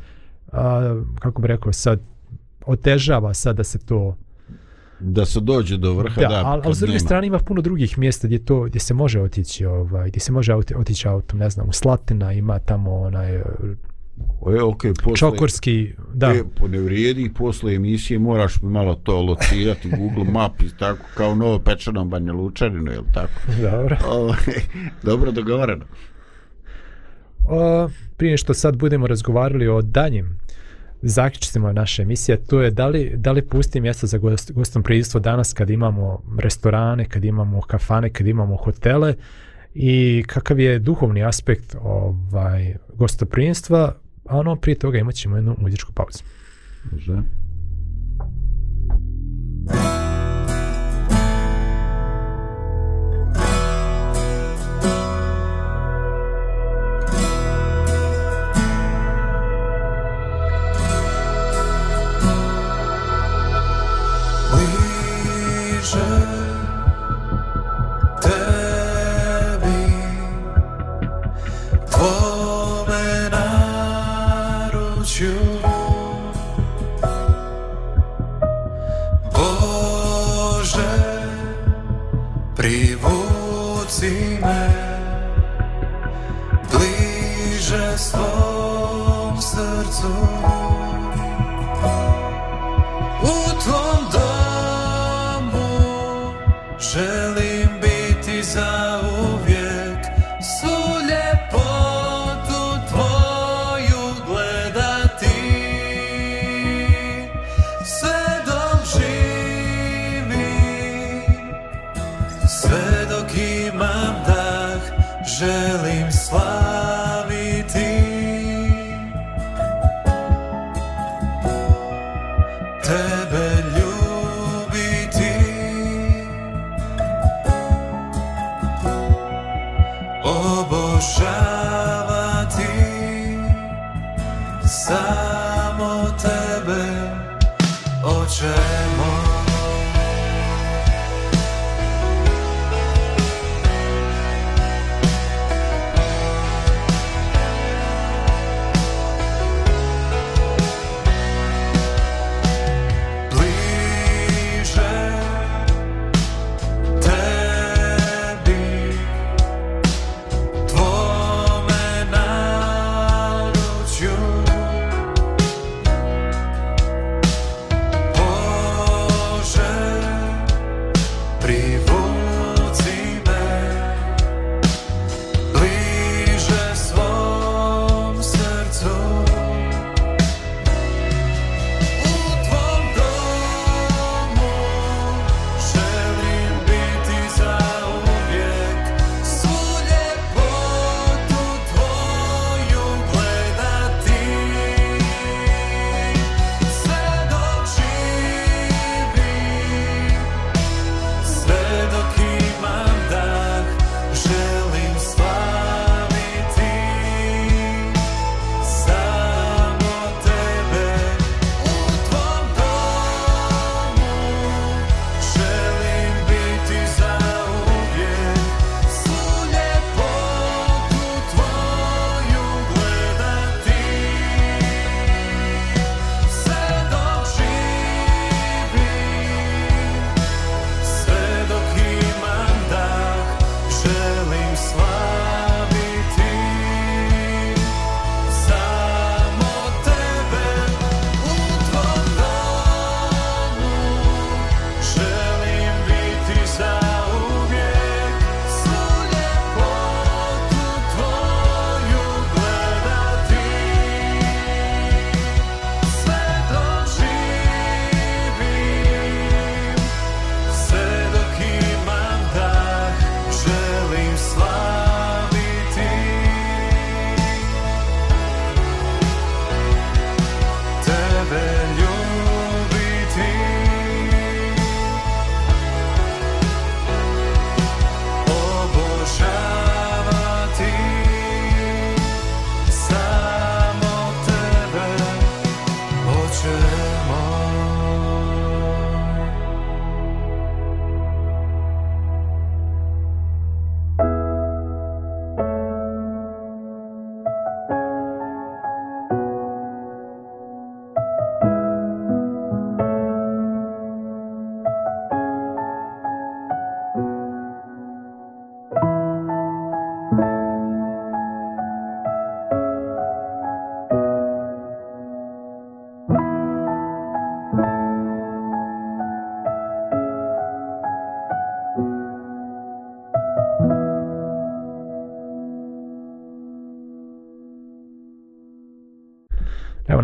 a, 0.52 0.96
kako 1.20 1.42
bi 1.42 1.48
rekao, 1.48 1.74
sad 1.74 2.00
otežava 2.66 3.34
sad 3.34 3.58
da 3.58 3.64
se 3.64 3.80
to 3.80 4.18
Da 5.00 5.26
se 5.26 5.40
dođe 5.40 5.78
do 5.78 5.94
vrha, 5.94 6.22
da, 6.22 6.28
da, 6.28 6.42
ali, 6.46 6.62
ali 6.66 6.76
s 6.76 6.80
druge 6.80 6.92
nema. 6.94 7.00
strane 7.00 7.28
ima 7.28 7.40
puno 7.40 7.62
drugih 7.62 7.98
mjesta 7.98 8.28
gdje 8.28 8.46
to 8.46 8.62
gdje 8.62 8.80
se 8.80 8.94
može 8.94 9.22
otići 9.22 9.66
ovaj 9.66 10.10
gdje 10.10 10.20
se 10.20 10.32
može 10.32 10.54
otići 10.54 11.08
autom 11.08 11.40
ne 11.40 11.50
znam 11.50 11.70
u 11.70 11.74
Slatina 11.74 12.34
ima 12.34 12.60
tamo 12.60 12.96
onaj 12.96 13.36
e, 13.36 13.44
E, 14.42 14.60
okay, 14.62 14.94
posle, 15.04 15.18
Čokorski 15.18 15.94
da 16.14 16.28
E, 16.28 16.44
po 16.60 16.68
ne 16.68 16.80
vrijedi, 16.80 17.34
posle 17.34 17.76
emisije 17.76 18.20
moraš 18.20 18.62
mi 18.62 18.70
malo 18.70 18.96
to 18.96 19.22
locirati 19.22 19.90
Google 19.98 20.32
Map 20.32 20.62
i 20.62 20.78
tako, 20.80 21.06
kao 21.16 21.36
novo 21.36 21.60
pečeno 21.60 22.06
Banja 22.06 22.34
Lučarino, 22.34 22.92
je 22.92 23.00
tako? 23.14 23.42
dobro 23.72 23.98
Ovaj, 24.10 24.38
Dobro 25.04 25.32
dogovoreno. 25.32 25.86
o, 27.50 27.90
prije 28.18 28.38
što 28.38 28.54
sad 28.54 28.78
budemo 28.78 29.08
razgovarali 29.08 29.68
o 29.68 29.82
danjim 29.82 30.40
zaključimo 31.02 31.74
naše 31.74 32.02
emisije, 32.02 32.38
to 32.38 32.62
je 32.62 32.72
da 32.72 32.88
li, 32.88 33.12
da 33.16 33.32
li 33.32 33.42
pusti 33.42 33.82
mjesto 33.82 34.08
za 34.08 34.18
gost, 34.18 34.52
gostoprimstvo 34.52 35.20
danas 35.20 35.54
kad 35.54 35.70
imamo 35.70 36.24
restorane, 36.40 37.06
kad 37.06 37.26
imamo 37.26 37.62
kafane, 37.62 38.10
kad 38.10 38.28
imamo 38.28 38.56
hotele 38.56 39.16
i 39.74 40.24
kakav 40.28 40.60
je 40.60 40.80
duhovni 40.80 41.24
aspekt 41.24 41.76
ovaj 41.82 42.76
gostoprimstva, 42.94 43.96
a 44.26 44.38
ono 44.38 44.56
prije 44.56 44.80
toga 44.80 44.98
imat 44.98 45.16
ćemo 45.16 45.36
jednu 45.36 45.56
muzičku 45.60 45.94
pauzu. 45.94 46.24
Može. 46.92 47.22
bliže 49.68 49.97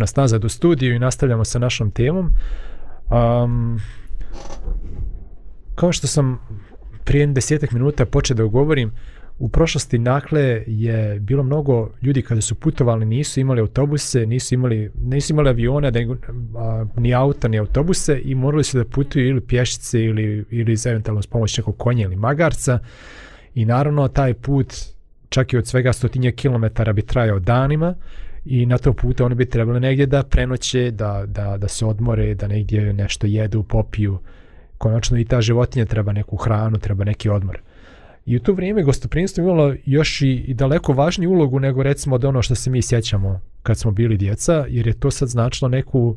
nas 0.04 0.16
nazad 0.16 0.44
u 0.44 0.48
studiju 0.48 0.94
i 0.94 0.98
nastavljamo 0.98 1.44
sa 1.44 1.58
našom 1.58 1.90
temom. 1.90 2.30
Um, 3.10 3.80
kao 5.74 5.92
što 5.92 6.06
sam 6.06 6.38
prije 7.04 7.26
desetak 7.26 7.72
minuta 7.72 8.06
počeo 8.06 8.36
da 8.36 8.44
govorim, 8.44 8.92
u 9.38 9.48
prošlosti 9.48 9.98
nakle 9.98 10.64
je 10.66 11.20
bilo 11.20 11.42
mnogo 11.42 11.90
ljudi 12.02 12.22
kada 12.22 12.40
su 12.40 12.54
putovali 12.54 13.06
nisu 13.06 13.40
imali 13.40 13.60
autobuse, 13.60 14.26
nisu 14.26 14.54
imali, 14.54 14.90
nisu 15.02 15.32
imali 15.32 15.48
aviona, 15.48 15.90
da, 15.90 16.00
a, 16.00 16.86
ni 16.96 17.14
auta, 17.14 17.48
ni 17.48 17.58
autobuse 17.58 18.20
i 18.24 18.34
morali 18.34 18.64
su 18.64 18.78
da 18.78 18.84
putuju 18.84 19.28
ili 19.28 19.40
pješice 19.40 20.04
ili, 20.04 20.44
ili 20.50 20.76
za 20.76 20.90
eventualno 20.90 21.22
s 21.22 21.26
pomoć 21.26 21.58
nekog 21.58 21.76
konja 21.76 22.04
ili 22.04 22.16
magarca 22.16 22.78
i 23.54 23.64
naravno 23.64 24.08
taj 24.08 24.34
put 24.34 24.74
čak 25.28 25.52
i 25.52 25.56
od 25.56 25.66
svega 25.66 25.92
stotinja 25.92 26.32
kilometara 26.32 26.92
bi 26.92 27.02
trajao 27.02 27.38
danima 27.38 27.94
i 28.44 28.66
na 28.66 28.78
to 28.78 28.92
puta 28.92 29.24
oni 29.24 29.34
bi 29.34 29.46
trebali 29.46 29.80
negdje 29.80 30.06
da 30.06 30.22
prenoće, 30.22 30.90
da, 30.90 31.24
da, 31.26 31.56
da 31.56 31.68
se 31.68 31.86
odmore, 31.86 32.34
da 32.34 32.48
negdje 32.48 32.92
nešto 32.92 33.26
jedu, 33.26 33.62
popiju. 33.62 34.18
Konačno 34.78 35.18
i 35.18 35.24
ta 35.24 35.40
životinja 35.40 35.84
treba 35.84 36.12
neku 36.12 36.36
hranu, 36.36 36.78
treba 36.78 37.04
neki 37.04 37.28
odmor. 37.28 37.60
I 38.26 38.36
u 38.36 38.40
to 38.40 38.52
vrijeme 38.52 38.82
gostoprinstvo 38.82 39.44
imalo 39.44 39.74
još 39.84 40.22
i, 40.22 40.32
i 40.32 40.54
daleko 40.54 40.92
važniju 40.92 41.30
ulogu 41.30 41.60
nego 41.60 41.82
recimo 41.82 42.14
od 42.14 42.24
ono 42.24 42.42
što 42.42 42.54
se 42.54 42.70
mi 42.70 42.82
sjećamo 42.82 43.40
kad 43.62 43.78
smo 43.78 43.90
bili 43.90 44.16
djeca, 44.16 44.66
jer 44.68 44.86
je 44.86 44.92
to 44.92 45.10
sad 45.10 45.28
značilo 45.28 45.68
neku 45.68 46.16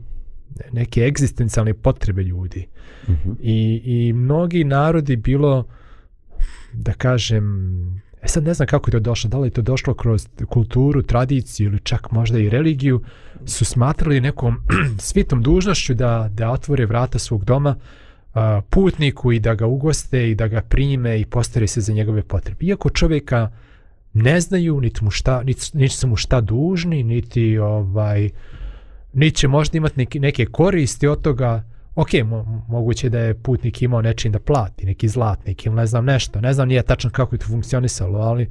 neke 0.71 1.01
egzistencijalne 1.01 1.73
potrebe 1.73 2.23
ljudi. 2.23 2.67
Uh 3.07 3.15
-huh. 3.15 3.35
I, 3.41 3.81
I 3.85 4.13
mnogi 4.13 4.63
narodi 4.63 5.15
bilo, 5.15 5.67
da 6.73 6.93
kažem, 6.93 8.01
e 8.21 8.27
sad 8.27 8.43
ne 8.43 8.53
znam 8.53 8.67
kako 8.67 8.89
je 8.89 8.91
to 8.91 8.99
došlo, 8.99 9.29
da 9.29 9.37
li 9.37 9.47
je 9.47 9.51
to 9.51 9.61
došlo 9.61 9.93
kroz 9.93 10.27
kulturu, 10.49 11.01
tradiciju 11.01 11.67
ili 11.67 11.79
čak 11.79 12.11
možda 12.11 12.39
i 12.39 12.49
religiju, 12.49 13.01
su 13.45 13.65
smatrali 13.65 14.21
nekom 14.21 14.57
svitom 14.99 15.43
dužnošću 15.43 15.93
da, 15.93 16.29
da 16.33 16.51
otvore 16.51 16.85
vrata 16.85 17.19
svog 17.19 17.45
doma 17.45 17.75
a, 18.33 18.61
putniku 18.69 19.31
i 19.31 19.39
da 19.39 19.55
ga 19.55 19.65
ugoste 19.65 20.31
i 20.31 20.35
da 20.35 20.47
ga 20.47 20.61
prime 20.61 21.19
i 21.19 21.25
postare 21.25 21.67
se 21.67 21.81
za 21.81 21.93
njegove 21.93 22.23
potrebe. 22.23 22.65
Iako 22.65 22.89
čovjeka 22.89 23.51
ne 24.13 24.41
znaju, 24.41 24.81
niti, 24.81 25.03
mu 25.03 25.11
šta, 25.11 25.43
niti, 25.43 25.77
niti 25.77 25.95
su 25.95 26.07
mu 26.07 26.15
šta 26.15 26.41
dužni, 26.41 27.03
niti 27.03 27.57
ovaj, 27.57 28.29
niti 29.13 29.37
će 29.37 29.47
možda 29.47 29.77
imati 29.77 29.99
neke, 29.99 30.19
neke 30.19 30.45
koristi 30.45 31.07
od 31.07 31.21
toga, 31.21 31.63
ok, 31.97 32.13
mo, 32.25 32.63
moguće 32.67 33.09
da 33.09 33.19
je 33.19 33.33
putnik 33.33 33.81
imao 33.81 34.01
nečim 34.01 34.31
da 34.31 34.39
plati, 34.39 34.85
neki 34.85 35.07
zlatnik 35.07 35.65
ili 35.65 35.75
ne 35.75 35.85
znam 35.85 36.05
nešto, 36.05 36.41
ne 36.41 36.53
znam 36.53 36.67
nije 36.67 36.83
tačno 36.83 37.09
kako 37.09 37.35
je 37.35 37.39
to 37.39 37.45
funkcionisalo, 37.45 38.19
ali 38.19 38.47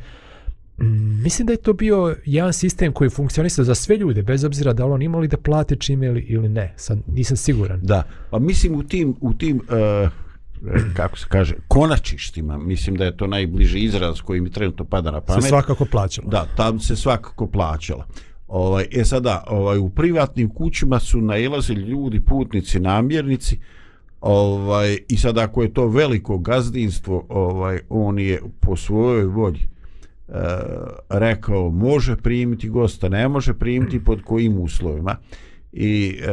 mm, 0.79 1.23
mislim 1.23 1.47
da 1.47 1.53
je 1.53 1.57
to 1.57 1.73
bio 1.73 2.17
jedan 2.25 2.53
sistem 2.53 2.93
koji 2.93 3.07
je 3.07 3.11
funkcionisao 3.11 3.65
za 3.65 3.75
sve 3.75 3.97
ljude, 3.97 4.23
bez 4.23 4.45
obzira 4.45 4.73
da 4.73 4.87
li 4.87 4.93
on 4.93 5.03
imali 5.03 5.29
da 5.29 5.37
plate 5.37 5.77
čime 5.77 6.07
ili, 6.07 6.21
ili 6.21 6.49
ne, 6.49 6.75
sad 6.77 6.99
nisam 7.07 7.37
siguran. 7.37 7.81
Da, 7.83 8.03
pa 8.31 8.39
mislim 8.39 8.75
u 8.75 8.83
tim, 8.83 9.15
u 9.21 9.35
tim 9.35 9.57
uh, 9.57 10.11
kako 10.97 11.19
se 11.19 11.27
kaže, 11.29 11.55
konačištima, 11.69 12.59
mislim 12.59 12.97
da 12.97 13.05
je 13.05 13.17
to 13.17 13.27
najbliži 13.27 13.79
izraz 13.79 14.21
koji 14.21 14.41
mi 14.41 14.51
trenutno 14.51 14.85
pada 14.85 15.11
na 15.11 15.21
pamet. 15.21 15.43
Se 15.43 15.49
svakako 15.49 15.85
plaćalo. 15.85 16.29
Da, 16.29 16.47
tam 16.57 16.81
se 16.81 16.97
svakako 16.97 17.47
plaćalo. 17.47 18.05
Ovaj, 18.49 18.87
e 18.93 19.05
sada, 19.05 19.45
ovaj, 19.47 19.79
u 19.79 19.89
privatnim 19.91 20.51
kućima 20.51 20.99
su 20.99 21.21
nailazili 21.21 21.81
ljudi, 21.81 22.21
putnici, 22.21 22.81
namjernici, 22.81 23.59
ovaj, 24.21 24.99
i 25.09 25.17
sada 25.17 25.43
ako 25.43 25.63
je 25.63 25.75
to 25.75 25.87
veliko 25.87 26.39
gazdinstvo, 26.39 27.27
ovaj, 27.29 27.81
on 27.89 28.19
je 28.19 28.41
po 28.61 28.77
svojoj 28.77 29.25
volji 29.25 29.61
e, 30.29 30.33
rekao 31.09 31.71
može 31.71 32.17
primiti 32.17 32.69
gosta, 32.69 33.09
ne 33.09 33.29
može 33.29 33.55
primiti 33.55 34.05
pod 34.05 34.23
kojim 34.23 34.59
uslovima. 34.59 35.17
I 35.73 36.19
e, 36.23 36.33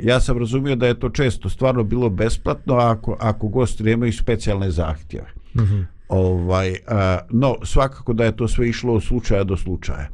ja 0.00 0.20
sam 0.20 0.38
razumio 0.38 0.76
da 0.76 0.86
je 0.86 1.00
to 1.00 1.08
često 1.08 1.48
stvarno 1.48 1.84
bilo 1.84 2.10
besplatno 2.10 2.74
ako, 2.74 3.16
ako 3.20 3.48
gosti 3.48 3.82
nemaju 3.82 4.12
specijalne 4.12 4.70
zahtjeve. 4.70 5.26
Mm 5.54 5.60
-hmm. 5.60 5.84
Ovaj, 6.08 6.76
a, 6.86 7.18
no, 7.30 7.56
svakako 7.62 8.12
da 8.12 8.24
je 8.24 8.36
to 8.36 8.48
sve 8.48 8.68
išlo 8.68 8.94
od 8.94 9.02
slučaja 9.02 9.44
do 9.44 9.56
slučaja. 9.56 10.08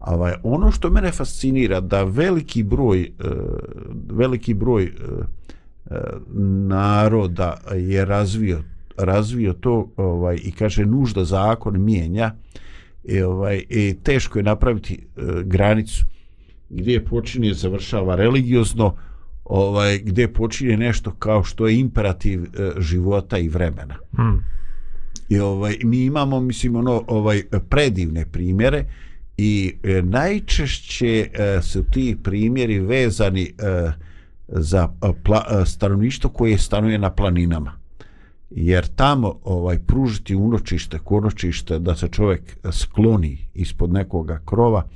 Ovaj, 0.00 0.32
ono 0.42 0.70
što 0.70 0.90
mene 0.90 1.12
fascinira 1.12 1.80
da 1.80 2.02
veliki 2.02 2.62
broj 2.62 3.02
e, 3.02 3.08
veliki 4.10 4.54
broj 4.54 4.84
e, 4.84 4.90
e, 5.90 6.00
naroda 6.68 7.56
je 7.74 8.04
razvio 8.04 8.62
razvio 8.96 9.52
to 9.52 9.90
ovaj 9.96 10.38
i 10.42 10.52
kaže 10.52 10.86
nužda 10.86 11.24
zakon 11.24 11.84
mijenja 11.84 12.34
i 13.04 13.22
ovaj 13.22 13.62
i 13.68 13.96
teško 14.02 14.38
je 14.38 14.42
napraviti 14.42 14.94
e, 14.94 15.20
granicu 15.44 16.04
gdje 16.70 17.04
počinje 17.04 17.54
završava 17.54 18.16
religiozno 18.16 18.96
ovaj 19.44 19.98
gdje 19.98 20.32
počinje 20.32 20.76
nešto 20.76 21.10
kao 21.10 21.44
što 21.44 21.68
je 21.68 21.78
imperativ 21.78 22.42
e, 22.42 22.70
života 22.78 23.38
i 23.38 23.48
vremena. 23.48 23.96
Mm. 24.12 24.38
I 25.28 25.38
ovaj 25.40 25.76
mi 25.84 26.04
imamo 26.04 26.40
mislim 26.40 26.76
ono 26.76 27.04
ovaj 27.06 27.42
predivne 27.68 28.26
primjere 28.26 28.84
i 29.42 29.74
e, 29.82 30.02
najčešće 30.02 31.30
e, 31.32 31.62
su 31.62 31.84
ti 31.84 32.16
primjeri 32.22 32.80
vezani 32.80 33.42
e, 33.42 33.92
za 34.48 34.88
e, 35.02 35.12
pla, 35.24 35.44
e, 35.50 35.66
stanovništvo 35.66 36.30
koje 36.30 36.58
stanuje 36.58 36.98
na 36.98 37.10
planinama 37.10 37.72
jer 38.50 38.86
tamo 38.86 39.38
ovaj 39.44 39.78
pružiti 39.78 40.34
unočište, 40.34 40.98
konočište 40.98 41.78
da 41.78 41.96
se 41.96 42.08
čovjek 42.08 42.56
skloni 42.72 43.38
ispod 43.54 43.92
nekoga 43.92 44.40
krova 44.44 44.88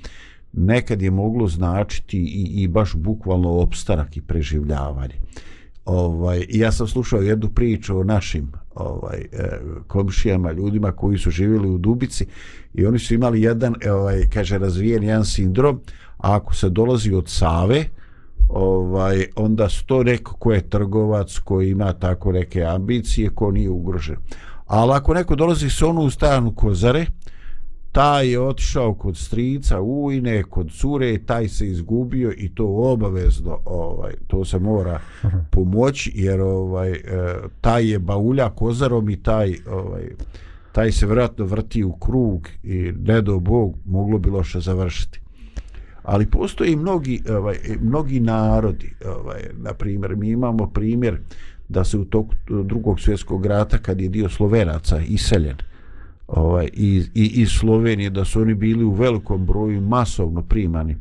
nekad 0.52 1.02
je 1.02 1.10
moglo 1.10 1.48
značiti 1.48 2.18
i, 2.18 2.62
i 2.62 2.68
baš 2.68 2.94
bukvalno 2.94 3.50
opstanak 3.50 4.16
i 4.16 4.20
preživljavanje. 4.20 5.14
Ovaj, 5.84 6.46
ja 6.48 6.72
sam 6.72 6.86
slušao 6.86 7.20
jednu 7.20 7.48
priču 7.48 7.98
o 7.98 8.04
našim 8.04 8.52
ovaj 8.74 9.18
e, 9.32 9.60
komšijama, 9.86 10.52
ljudima 10.52 10.92
koji 10.92 11.18
su 11.18 11.30
živjeli 11.30 11.68
u 11.68 11.78
Dubici 11.78 12.26
i 12.74 12.86
oni 12.86 12.98
su 12.98 13.14
imali 13.14 13.42
jedan 13.42 13.74
e, 13.80 13.92
ovaj 13.92 14.28
kaže 14.32 14.58
razvijen 14.58 15.02
jedan 15.02 15.24
sindrom, 15.24 15.80
a 16.18 16.36
ako 16.36 16.54
se 16.54 16.68
dolazi 16.68 17.14
od 17.14 17.28
Save, 17.28 17.84
ovaj 18.48 19.26
onda 19.36 19.68
su 19.68 19.86
to 19.86 20.02
neko 20.02 20.36
ko 20.36 20.52
je 20.52 20.68
trgovac, 20.68 21.38
koji 21.38 21.70
ima 21.70 21.92
tako 21.92 22.32
neke 22.32 22.62
ambicije, 22.62 23.30
ko 23.30 23.50
nije 23.50 23.70
ugrožen. 23.70 24.16
Ali 24.66 24.92
ako 24.92 25.14
neko 25.14 25.36
dolazi 25.36 25.70
s 25.70 25.82
onu 25.82 26.00
u 26.00 26.10
stanu 26.10 26.54
Kozare, 26.54 27.06
taj 27.94 28.30
je 28.30 28.40
otišao 28.40 28.94
kod 28.94 29.16
strica 29.16 29.80
ujne, 29.80 30.42
kod 30.42 30.70
cure, 30.70 31.18
taj 31.18 31.48
se 31.48 31.66
izgubio 31.66 32.32
i 32.36 32.54
to 32.54 32.66
obavezno, 32.66 33.58
ovaj, 33.64 34.12
to 34.26 34.44
se 34.44 34.58
mora 34.58 35.00
pomoći, 35.50 36.12
jer 36.14 36.40
ovaj, 36.40 36.90
e, 36.90 37.00
taj 37.60 37.90
je 37.90 37.98
baulja 37.98 38.50
kozarom 38.50 39.10
i 39.10 39.22
taj, 39.22 39.54
ovaj, 39.70 40.02
taj 40.72 40.92
se 40.92 41.06
vjerojatno 41.06 41.44
vrti 41.44 41.84
u 41.84 41.92
krug 41.92 42.48
i 42.62 42.92
ne 43.06 43.22
do 43.22 43.38
Bog 43.38 43.76
moglo 43.86 44.18
bi 44.18 44.30
loše 44.30 44.60
završiti. 44.60 45.20
Ali 46.02 46.26
postoji 46.26 46.76
mnogi, 46.76 47.22
ovaj, 47.30 47.56
mnogi 47.80 48.20
narodi, 48.20 48.92
ovaj, 49.06 49.42
na 49.52 49.74
primjer, 49.74 50.16
mi 50.16 50.28
imamo 50.28 50.70
primjer 50.70 51.20
da 51.68 51.84
se 51.84 51.98
u 51.98 52.04
toku 52.04 52.34
drugog 52.64 53.00
svjetskog 53.00 53.46
rata, 53.46 53.78
kad 53.78 54.00
je 54.00 54.08
dio 54.08 54.28
Slovenaca 54.28 55.00
iseljen, 55.00 55.56
ovaj 56.26 56.68
i, 56.72 57.02
i 57.14 57.42
i 57.42 57.46
Slovenije 57.46 58.10
da 58.10 58.24
su 58.24 58.40
oni 58.40 58.54
bili 58.54 58.84
u 58.84 58.90
velikom 58.90 59.46
broju 59.46 59.80
masovno 59.80 60.42
primani 60.42 60.96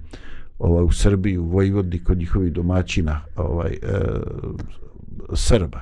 ovaj 0.59 0.83
u 0.83 0.91
Srbiji 0.91 1.37
u 1.37 1.45
Vojvodni, 1.45 2.03
kod 2.03 2.17
njihovih 2.17 2.53
domaćina 2.53 3.21
ovaj 3.35 3.71
e, 3.71 3.77
Srba. 5.33 5.81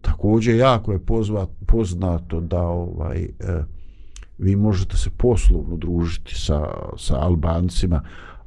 Također 0.00 0.56
jako 0.56 0.92
je 0.92 0.98
pozva, 0.98 1.46
poznato 1.66 2.40
da 2.40 2.62
ovaj 2.62 3.22
e, 3.22 3.28
vi 4.38 4.56
možete 4.56 4.96
se 4.96 5.10
poslovno 5.16 5.76
družiti 5.76 6.34
sa, 6.34 6.68
sa 6.96 7.20
Albancima 7.20 8.02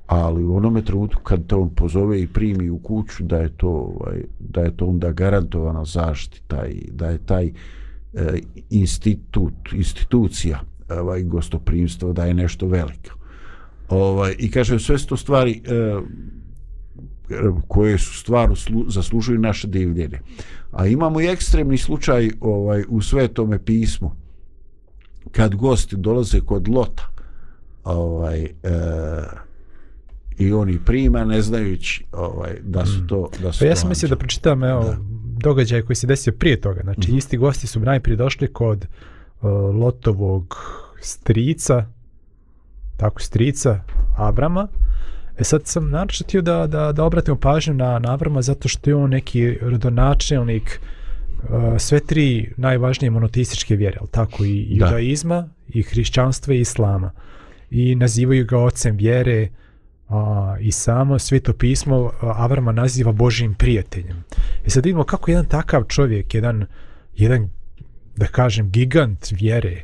ali 0.08 0.44
u 0.44 0.56
onome 0.56 0.82
trenutku 0.82 1.22
kad 1.24 1.48
te 1.48 1.56
on 1.56 1.70
pozove 1.70 2.22
i 2.22 2.28
primi 2.28 2.70
u 2.70 2.80
kuću 2.80 3.24
da 3.24 3.38
je 3.38 3.50
to 3.50 3.70
ovaj, 3.70 4.24
da 4.40 4.62
je 4.62 4.78
to 4.78 4.86
onda 4.86 5.12
garantovana 5.12 5.86
zaštita 5.86 6.66
i 6.66 6.90
da 6.92 7.10
je 7.10 7.18
taj 7.18 7.52
e, 8.14 8.40
institut, 8.70 9.54
institucija 9.74 10.60
ovaj, 10.90 11.24
gostoprimstva 11.24 12.14
da 12.14 12.26
je 12.26 12.34
nešto 12.34 12.68
veliko. 12.68 13.18
Ovaj, 13.90 14.36
I 14.40 14.52
kažem, 14.52 14.80
sve 14.80 14.98
su 14.98 15.08
to 15.08 15.18
stvari 15.18 15.62
e, 15.66 16.00
koje 17.68 17.98
su 17.98 18.18
stvarno 18.18 18.56
slu, 18.56 18.86
zaslužuju 18.88 19.40
naše 19.40 19.68
divljenje. 19.68 20.20
A 20.72 20.88
imamo 20.88 21.22
i 21.22 21.28
ekstremni 21.28 21.78
slučaj 21.78 22.30
ovaj, 22.42 22.84
u 22.88 23.02
svetome 23.02 23.66
pismu 23.66 24.12
kad 25.32 25.56
gosti 25.56 25.96
dolaze 25.96 26.40
kod 26.40 26.68
Lota 26.68 27.08
ovaj, 27.84 28.44
e, 28.44 28.50
i 30.38 30.54
oni 30.54 30.80
prima 30.86 31.26
ne 31.26 31.42
znajući 31.42 32.06
ovaj, 32.12 32.60
da 32.64 32.86
su 32.86 33.08
to 33.08 33.30
da 33.42 33.52
su 33.52 33.60
Pa 33.60 33.66
ja 33.66 33.76
sam 33.76 33.90
mislio 33.90 34.10
da 34.10 34.16
pročitam 34.16 34.64
evo, 34.64 34.84
Da. 34.84 34.98
Događaj 35.42 35.82
koji 35.82 35.96
se 35.96 36.08
desio 36.08 36.34
prije 36.34 36.62
toga. 36.62 36.82
Znači, 36.84 37.12
mm 37.12 37.14
-hmm. 37.14 37.18
isti 37.18 37.38
gosti 37.38 37.68
su 37.68 37.80
najprije 37.80 38.16
došli 38.16 38.54
kod 38.54 38.88
uh, 39.42 39.50
Lotovog 39.76 40.58
strica, 41.02 41.86
tako 42.98 43.22
strica, 43.22 43.80
Avrama. 44.18 44.68
E 45.38 45.44
sad 45.44 45.68
sam 45.68 45.90
naročito 45.90 46.28
htio 46.28 46.42
da, 46.42 46.68
da, 46.68 46.92
da 46.92 47.04
obratimo 47.04 47.38
pažnju 47.38 47.74
na, 47.74 48.00
na 48.00 48.12
Avrama 48.12 48.42
zato 48.42 48.68
što 48.68 48.90
je 48.90 48.96
on 48.96 49.10
neki 49.10 49.58
rodonačelnik 49.62 50.82
uh, 51.44 51.78
sve 51.78 52.00
tri 52.00 52.54
najvažnije 52.58 53.12
monoteističke 53.12 53.76
vjere, 53.76 53.98
ali 54.00 54.10
tako 54.12 54.46
i 54.46 54.76
Da. 54.80 54.86
judaizma, 54.86 55.50
i 55.68 55.84
hrišćanstva 55.84 56.54
i 56.54 56.60
islama. 56.60 57.12
I 57.70 57.96
nazivaju 57.96 58.46
ga 58.46 58.58
ocem 58.58 58.98
vjere, 58.98 59.50
a, 60.12 60.56
i 60.60 60.72
samo 60.72 61.20
sveto 61.20 61.54
pismo 61.54 62.12
Avrama 62.22 62.72
naziva 62.72 63.12
Božijim 63.12 63.54
prijateljem. 63.54 64.24
I 64.66 64.70
sad 64.70 64.86
vidimo 64.86 65.04
kako 65.04 65.32
jedan 65.32 65.46
takav 65.46 65.84
čovjek, 65.84 66.36
jedan, 66.36 66.66
jedan 67.16 67.50
da 68.16 68.26
kažem, 68.28 68.70
gigant 68.70 69.28
vjere, 69.32 69.84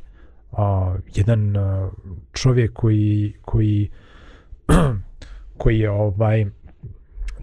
a, 0.51 0.95
jedan 1.15 1.57
a, 1.57 1.89
čovjek 2.33 2.73
koji, 2.73 3.33
koji, 3.41 3.89
koji 5.61 5.79
je 5.79 5.89
ovaj, 5.89 6.45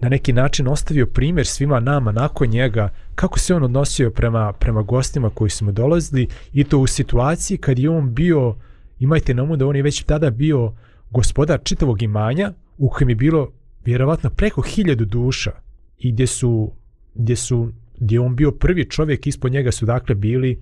na 0.01 0.09
neki 0.09 0.32
način 0.32 0.68
ostavio 0.68 1.07
primjer 1.07 1.47
svima 1.47 1.80
nama 1.80 2.12
nakon 2.12 2.49
njega 2.49 2.89
kako 3.14 3.39
se 3.39 3.55
on 3.55 3.62
odnosio 3.62 4.11
prema, 4.11 4.53
prema 4.53 4.82
gostima 4.82 5.30
koji 5.30 5.51
su 5.51 5.64
mu 5.64 5.72
dolazili 5.72 6.28
i 6.53 6.64
to 6.64 6.78
u 6.78 6.87
situaciji 6.87 7.59
kad 7.59 7.78
je 7.78 7.91
on 7.91 8.14
bio, 8.14 8.57
imajte 9.01 9.35
na 9.35 9.43
umu 9.43 9.57
da 9.57 9.66
on 9.66 9.76
je 9.76 9.82
već 9.82 10.03
tada 10.03 10.30
bio 10.30 10.72
gospodar 11.11 11.61
čitavog 11.64 12.03
imanja 12.03 12.53
u 12.79 12.89
kojem 12.89 13.09
je 13.09 13.14
bilo 13.14 13.53
vjerovatno 13.85 14.31
preko 14.31 14.62
hiljadu 14.62 15.05
duša 15.05 15.53
i 15.99 16.12
gdje 16.12 16.27
su, 16.27 16.72
gdje 17.14 17.37
su 17.37 17.72
gdje 17.99 18.20
on 18.20 18.37
bio 18.37 18.51
prvi 18.51 18.91
čovjek 18.91 19.27
ispod 19.27 19.53
njega 19.53 19.72
su 19.72 19.87
dakle 19.87 20.14
bili 20.14 20.61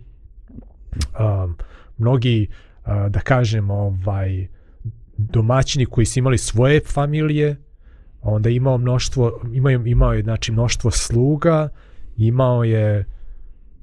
um, 0.94 1.56
mnogi 1.98 2.46
uh, 2.48 3.10
da 3.10 3.20
kažem 3.20 3.70
ovaj 3.70 4.46
domaćini 5.16 5.86
koji 5.86 6.06
su 6.06 6.18
imali 6.18 6.38
svoje 6.38 6.80
familije 6.80 7.56
onda 8.22 8.50
imao 8.50 8.78
mnoštvo 8.78 9.40
imao, 9.52 9.72
imao 9.72 10.12
je 10.12 10.22
znači 10.22 10.52
mnoštvo 10.52 10.90
sluga 10.90 11.68
imao 12.16 12.64
je 12.64 13.04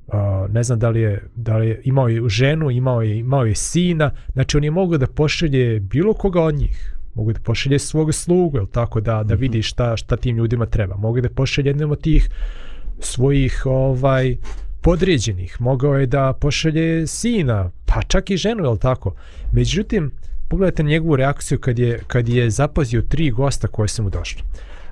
uh, 0.07 0.13
ne 0.51 0.63
znam 0.63 0.79
da 0.79 0.89
li 0.89 1.01
je 1.01 1.29
da 1.35 1.57
li 1.57 1.67
je 1.67 1.81
imao 1.83 2.07
je 2.07 2.29
ženu 2.29 2.71
imao 2.71 3.01
je 3.01 3.17
imao 3.17 3.45
je 3.45 3.55
sina 3.55 4.11
znači 4.33 4.57
on 4.57 4.63
je 4.63 4.71
mogao 4.71 4.97
da 4.97 5.07
pošalje 5.07 5.79
bilo 5.79 6.13
koga 6.13 6.41
od 6.41 6.55
njih 6.55 6.98
mogu 7.13 7.33
da 7.33 7.39
pošalje 7.39 7.79
svog 7.79 8.13
slugu 8.13 8.57
jel 8.57 8.67
tako 8.67 9.01
da 9.01 9.23
da 9.23 9.35
vidi 9.35 9.61
šta 9.61 9.97
šta 9.97 10.17
tim 10.17 10.37
ljudima 10.37 10.65
treba 10.65 10.95
mogu 10.97 11.21
da 11.21 11.29
pošalje 11.29 11.69
jednom 11.69 11.91
od 11.91 12.01
tih 12.01 12.29
svojih 12.99 13.65
ovaj 13.65 14.35
podređenih, 14.81 15.61
mogao 15.61 15.97
je 15.97 16.05
da 16.05 16.33
pošalje 16.33 17.07
sina, 17.07 17.71
pa 17.85 18.01
čak 18.01 18.29
i 18.29 18.37
ženu, 18.37 18.71
je 18.71 18.79
tako? 18.79 19.15
Međutim, 19.51 20.11
pogledajte 20.47 20.83
njegovu 20.83 21.15
reakciju 21.15 21.59
kad 21.59 21.79
je, 21.79 21.99
kad 22.07 22.29
je 22.29 22.49
zapazio 22.49 23.01
tri 23.01 23.31
gosta 23.31 23.67
koje 23.67 23.87
su 23.87 24.03
mu 24.03 24.09
došli. 24.09 24.43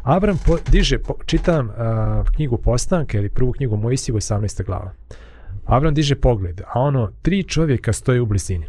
Abram 0.03 0.37
po, 0.45 0.57
diže, 0.71 0.99
po, 0.99 1.13
čitam 1.25 1.69
a, 1.69 2.23
knjigu 2.35 2.57
Postanke 2.57 3.17
ili 3.17 3.29
prvu 3.29 3.51
knjigu 3.51 3.77
Mojsije 3.77 4.15
18. 4.15 4.65
glava. 4.65 4.93
Abram 5.65 5.93
diže 5.93 6.15
pogled, 6.15 6.61
a 6.61 6.79
ono, 6.79 7.11
tri 7.21 7.43
čovjeka 7.43 7.93
stoje 7.93 8.21
u 8.21 8.25
blizini. 8.25 8.65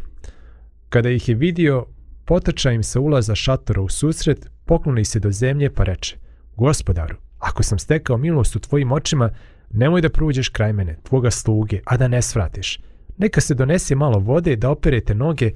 Kada 0.89 1.09
ih 1.09 1.29
je 1.29 1.35
vidio, 1.35 1.85
potrča 2.29 2.71
im 2.71 2.83
sa 2.83 2.99
ulaza 2.99 3.35
šatora 3.35 3.81
u 3.81 3.89
susret, 3.89 4.49
pokloni 4.65 5.05
se 5.05 5.19
do 5.19 5.31
zemlje 5.31 5.69
pa 5.73 5.83
reče, 5.83 6.17
gospodaru, 6.55 7.15
ako 7.39 7.63
sam 7.63 7.79
stekao 7.79 8.17
milost 8.17 8.55
u 8.55 8.59
tvojim 8.59 8.91
očima, 8.91 9.29
nemoj 9.71 10.01
da 10.01 10.09
pruđeš 10.09 10.49
kraj 10.49 10.73
mene, 10.73 10.97
tvoga 11.03 11.31
sluge, 11.31 11.79
a 11.85 11.97
da 11.97 12.07
ne 12.07 12.21
svratiš. 12.21 12.79
Neka 13.17 13.41
se 13.41 13.55
donese 13.55 13.95
malo 13.95 14.19
vode 14.19 14.55
da 14.55 14.69
operete 14.69 15.15
noge, 15.15 15.51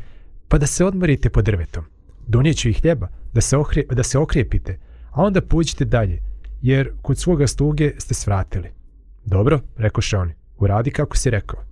pa 0.47 0.57
da 0.57 0.65
se 0.65 0.86
odmorite 0.86 1.30
pod 1.30 1.45
drvetom. 1.45 1.86
Donijeću 2.28 2.69
ih 2.69 2.82
hljeba, 2.82 3.07
da 3.34 3.41
se, 3.41 3.57
ohre, 3.57 3.84
da 3.91 4.03
se 4.03 4.17
okrijepite, 4.17 4.80
a 5.11 5.21
onda 5.21 5.41
puđite 5.41 5.86
dalje, 5.86 6.21
jer 6.61 6.91
kod 7.01 7.17
svoga 7.17 7.47
sluge 7.47 7.91
ste 7.97 8.13
svratili. 8.13 8.69
Dobro, 9.26 9.59
rekoše 9.78 10.17
oni, 10.17 10.34
uradi 10.57 10.91
kako 10.91 11.17
si 11.17 11.30
rekao. 11.30 11.63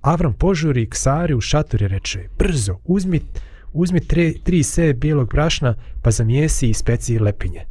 Avram 0.00 0.32
požuri 0.32 0.88
k 0.90 0.96
Sari 0.96 1.34
u 1.34 1.40
šator 1.40 1.82
i 1.82 1.88
reče, 1.88 2.28
brzo, 2.38 2.78
uzmi, 2.84 3.20
uzmi 3.74 4.00
tre, 4.00 4.32
tri 4.44 4.62
seje 4.62 4.94
bijelog 4.94 5.28
brašna, 5.30 5.74
pa 6.02 6.10
zamijesi 6.10 6.70
i 6.70 6.74
speci 6.74 7.18
lepinje. 7.18 7.64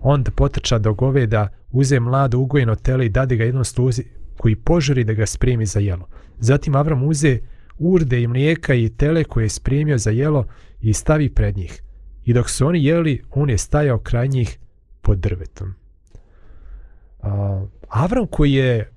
Onda 0.00 0.30
potrča 0.30 0.78
do 0.78 0.94
goveda, 0.94 1.48
uze 1.70 2.00
mlado 2.00 2.38
ugojeno 2.38 2.74
tele 2.74 3.06
i 3.06 3.08
dade 3.08 3.36
ga 3.36 3.44
jednom 3.44 3.64
sluzi 3.64 4.04
koji 4.36 4.56
požuri 4.56 5.04
da 5.04 5.12
ga 5.12 5.26
spremi 5.26 5.66
za 5.66 5.80
jelo. 5.80 6.08
Zatim 6.38 6.76
Avram 6.76 7.02
uze 7.02 7.38
urde 7.78 8.22
i 8.22 8.26
mlijeka 8.26 8.74
i 8.74 8.88
tele 8.88 9.24
koje 9.24 9.44
je 9.44 9.48
spremio 9.48 9.98
za 9.98 10.10
jelo 10.10 10.44
i 10.80 10.92
stavi 10.92 11.28
pred 11.28 11.56
njih. 11.56 11.82
I 12.24 12.32
dok 12.32 12.50
su 12.50 12.66
oni 12.66 12.84
jeli, 12.84 13.22
on 13.30 13.50
je 13.50 13.58
stajao 13.58 13.98
kraj 13.98 14.28
njih 14.28 14.58
pod 15.00 15.18
drvetom. 15.18 15.74
A, 17.22 17.64
Avram 17.88 18.26
koji 18.26 18.52
je, 18.52 18.90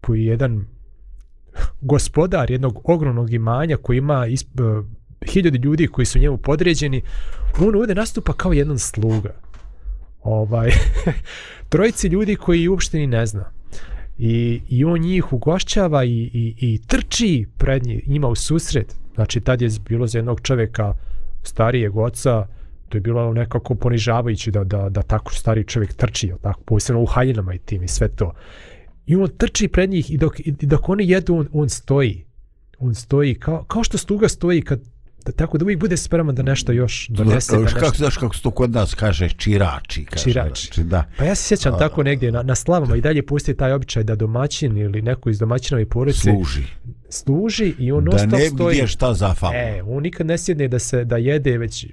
koji 0.00 0.24
je 0.24 0.26
jedan 0.26 0.66
gospodar 1.80 2.50
jednog 2.50 2.80
ogromnog 2.84 3.32
imanja 3.32 3.76
koji 3.76 3.98
ima 3.98 4.26
isp, 4.26 4.60
uh, 4.60 4.84
hiljadi 5.28 5.58
ljudi 5.58 5.86
koji 5.86 6.06
su 6.06 6.18
njemu 6.18 6.36
podređeni, 6.36 7.02
on 7.58 7.76
ovdje 7.76 7.94
nastupa 7.94 8.32
kao 8.32 8.52
jedan 8.52 8.78
sluga. 8.78 9.34
Ovaj, 10.22 10.70
trojici 11.72 12.08
ljudi 12.08 12.36
koji 12.36 12.68
uopšte 12.68 12.98
ni 12.98 13.06
ne 13.06 13.26
zna. 13.26 13.50
I, 14.18 14.60
i 14.68 14.84
on 14.84 15.00
njih 15.00 15.32
ugošćava 15.32 16.04
i, 16.04 16.30
i, 16.32 16.54
i 16.58 16.80
trči 16.86 17.46
pred 17.58 17.82
njima 18.06 18.28
u 18.28 18.34
susret. 18.34 18.94
Znači, 19.14 19.40
tad 19.40 19.62
je 19.62 19.68
bilo 19.88 20.06
za 20.06 20.18
jednog 20.18 20.40
čovjeka 20.40 20.94
starijeg 21.42 21.96
oca, 21.96 22.46
to 22.88 22.96
je 22.96 23.00
bilo 23.00 23.22
ono 23.22 23.32
nekako 23.32 23.74
ponižavajuće 23.74 24.50
da, 24.50 24.64
da, 24.64 24.88
da 24.88 25.02
tako 25.02 25.34
stari 25.34 25.64
čovjek 25.64 25.92
trči, 25.92 26.32
tako, 26.42 26.60
posebno 26.64 27.02
u 27.02 27.06
haljinama 27.06 27.54
i 27.54 27.58
tim 27.58 27.82
i 27.82 27.88
sve 27.88 28.08
to. 28.08 28.32
I 29.06 29.16
on 29.16 29.28
trči 29.28 29.68
pred 29.68 29.90
njih 29.90 30.10
i 30.10 30.16
dok, 30.16 30.40
i 30.40 30.52
dok 30.52 30.88
oni 30.88 31.08
jedu, 31.08 31.34
on, 31.34 31.48
on 31.52 31.68
stoji. 31.68 32.24
On 32.78 32.94
stoji, 32.94 33.34
kao, 33.34 33.64
kao 33.64 33.84
što 33.84 33.98
sluga 33.98 34.28
stoji 34.28 34.62
kad 34.62 34.80
da, 35.24 35.32
tako 35.32 35.58
da 35.58 35.64
uvijek 35.64 35.80
bude 35.80 35.96
spreman 35.96 36.34
da 36.34 36.42
nešto 36.42 36.72
još 36.72 37.08
donese. 37.08 37.52
Da, 37.52 37.56
da 37.58 37.62
nešto... 37.64 37.78
Kako, 37.80 37.96
znaš 37.96 38.16
kako 38.16 38.34
se 38.36 38.42
to 38.42 38.50
kod 38.50 38.70
nas 38.70 38.94
kaže, 38.94 39.28
čirači. 39.28 40.04
Kaže, 40.04 40.22
čirači. 40.24 40.66
Znači, 40.66 40.84
da. 40.84 41.04
Pa 41.18 41.24
ja 41.24 41.34
se 41.34 41.42
sjećam 41.42 41.74
A, 41.74 41.78
tako 41.78 42.02
negdje 42.02 42.32
na, 42.32 42.42
na 42.42 42.54
slavama 42.54 42.96
i 42.96 43.00
dalje 43.00 43.26
pusti 43.26 43.56
taj 43.56 43.72
običaj 43.72 44.04
da 44.04 44.14
domaćin 44.14 44.76
ili 44.76 45.02
neko 45.02 45.30
iz 45.30 45.38
domaćinove 45.38 45.86
porodice 45.86 46.20
Služi. 46.20 46.62
služi 47.08 47.74
i 47.78 47.92
on 47.92 48.04
Da 48.04 48.26
ne 48.26 48.40
stoji. 48.40 48.74
gdje 48.74 48.86
šta 48.86 49.14
zafalo. 49.14 49.52
E, 49.54 49.82
on 49.86 50.02
nikad 50.02 50.26
ne 50.26 50.38
sjedne 50.38 50.68
da 50.68 50.78
se 50.78 51.04
da 51.04 51.16
jede 51.16 51.58
već 51.58 51.86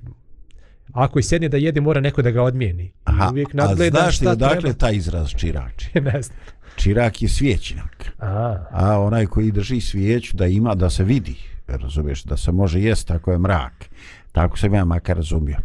ako 0.93 1.19
i 1.19 1.23
sjedne 1.23 1.49
da 1.49 1.57
jede 1.57 1.81
mora 1.81 2.01
neko 2.01 2.21
da 2.21 2.31
ga 2.31 2.43
odmijeni. 2.43 2.91
Aha, 3.03 3.29
uvijek 3.31 3.47
a 3.55 3.75
znaš 3.89 4.21
li 4.21 4.27
odakle 4.27 4.59
treba. 4.61 4.73
taj 4.73 4.95
izraz 4.95 5.29
čirači? 5.29 5.89
ne 6.13 6.21
znam. 6.21 6.37
Čirak 6.75 7.21
je 7.21 7.29
svijećnjak. 7.29 8.11
A, 8.19 8.65
A 8.71 8.99
onaj 8.99 9.25
koji 9.25 9.51
drži 9.51 9.81
svijeću 9.81 10.37
da 10.37 10.45
ima, 10.47 10.75
da 10.75 10.89
se 10.89 11.03
vidi, 11.03 11.35
razumiješ, 11.77 12.23
da 12.23 12.37
se 12.37 12.51
može 12.51 12.81
jest 12.81 13.07
tako 13.07 13.31
je 13.31 13.37
mrak. 13.37 13.89
Tako 14.31 14.57
sam 14.57 14.73
ja 14.73 14.85
makar 14.85 15.17
razumio. 15.17 15.57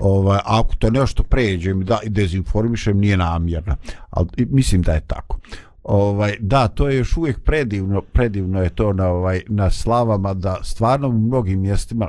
Ovaj, 0.00 0.38
ako 0.44 0.74
to 0.76 0.90
nešto 0.90 1.22
pređem 1.22 1.84
da 1.84 1.98
i 2.02 2.08
dezinformišem, 2.08 2.98
nije 2.98 3.16
namjerno. 3.16 3.76
Ali 4.10 4.28
mislim 4.36 4.82
da 4.82 4.92
je 4.92 5.00
tako. 5.00 5.38
Ovaj, 5.84 6.36
da, 6.40 6.68
to 6.68 6.88
je 6.88 6.96
još 6.96 7.16
uvijek 7.16 7.40
predivno, 7.40 8.02
predivno 8.12 8.62
je 8.62 8.68
to 8.68 8.92
na, 8.92 9.08
ovaj, 9.08 9.42
na 9.48 9.70
slavama 9.70 10.34
da 10.34 10.58
stvarno 10.62 11.08
u 11.08 11.12
mnogim 11.12 11.60
mjestima 11.60 12.08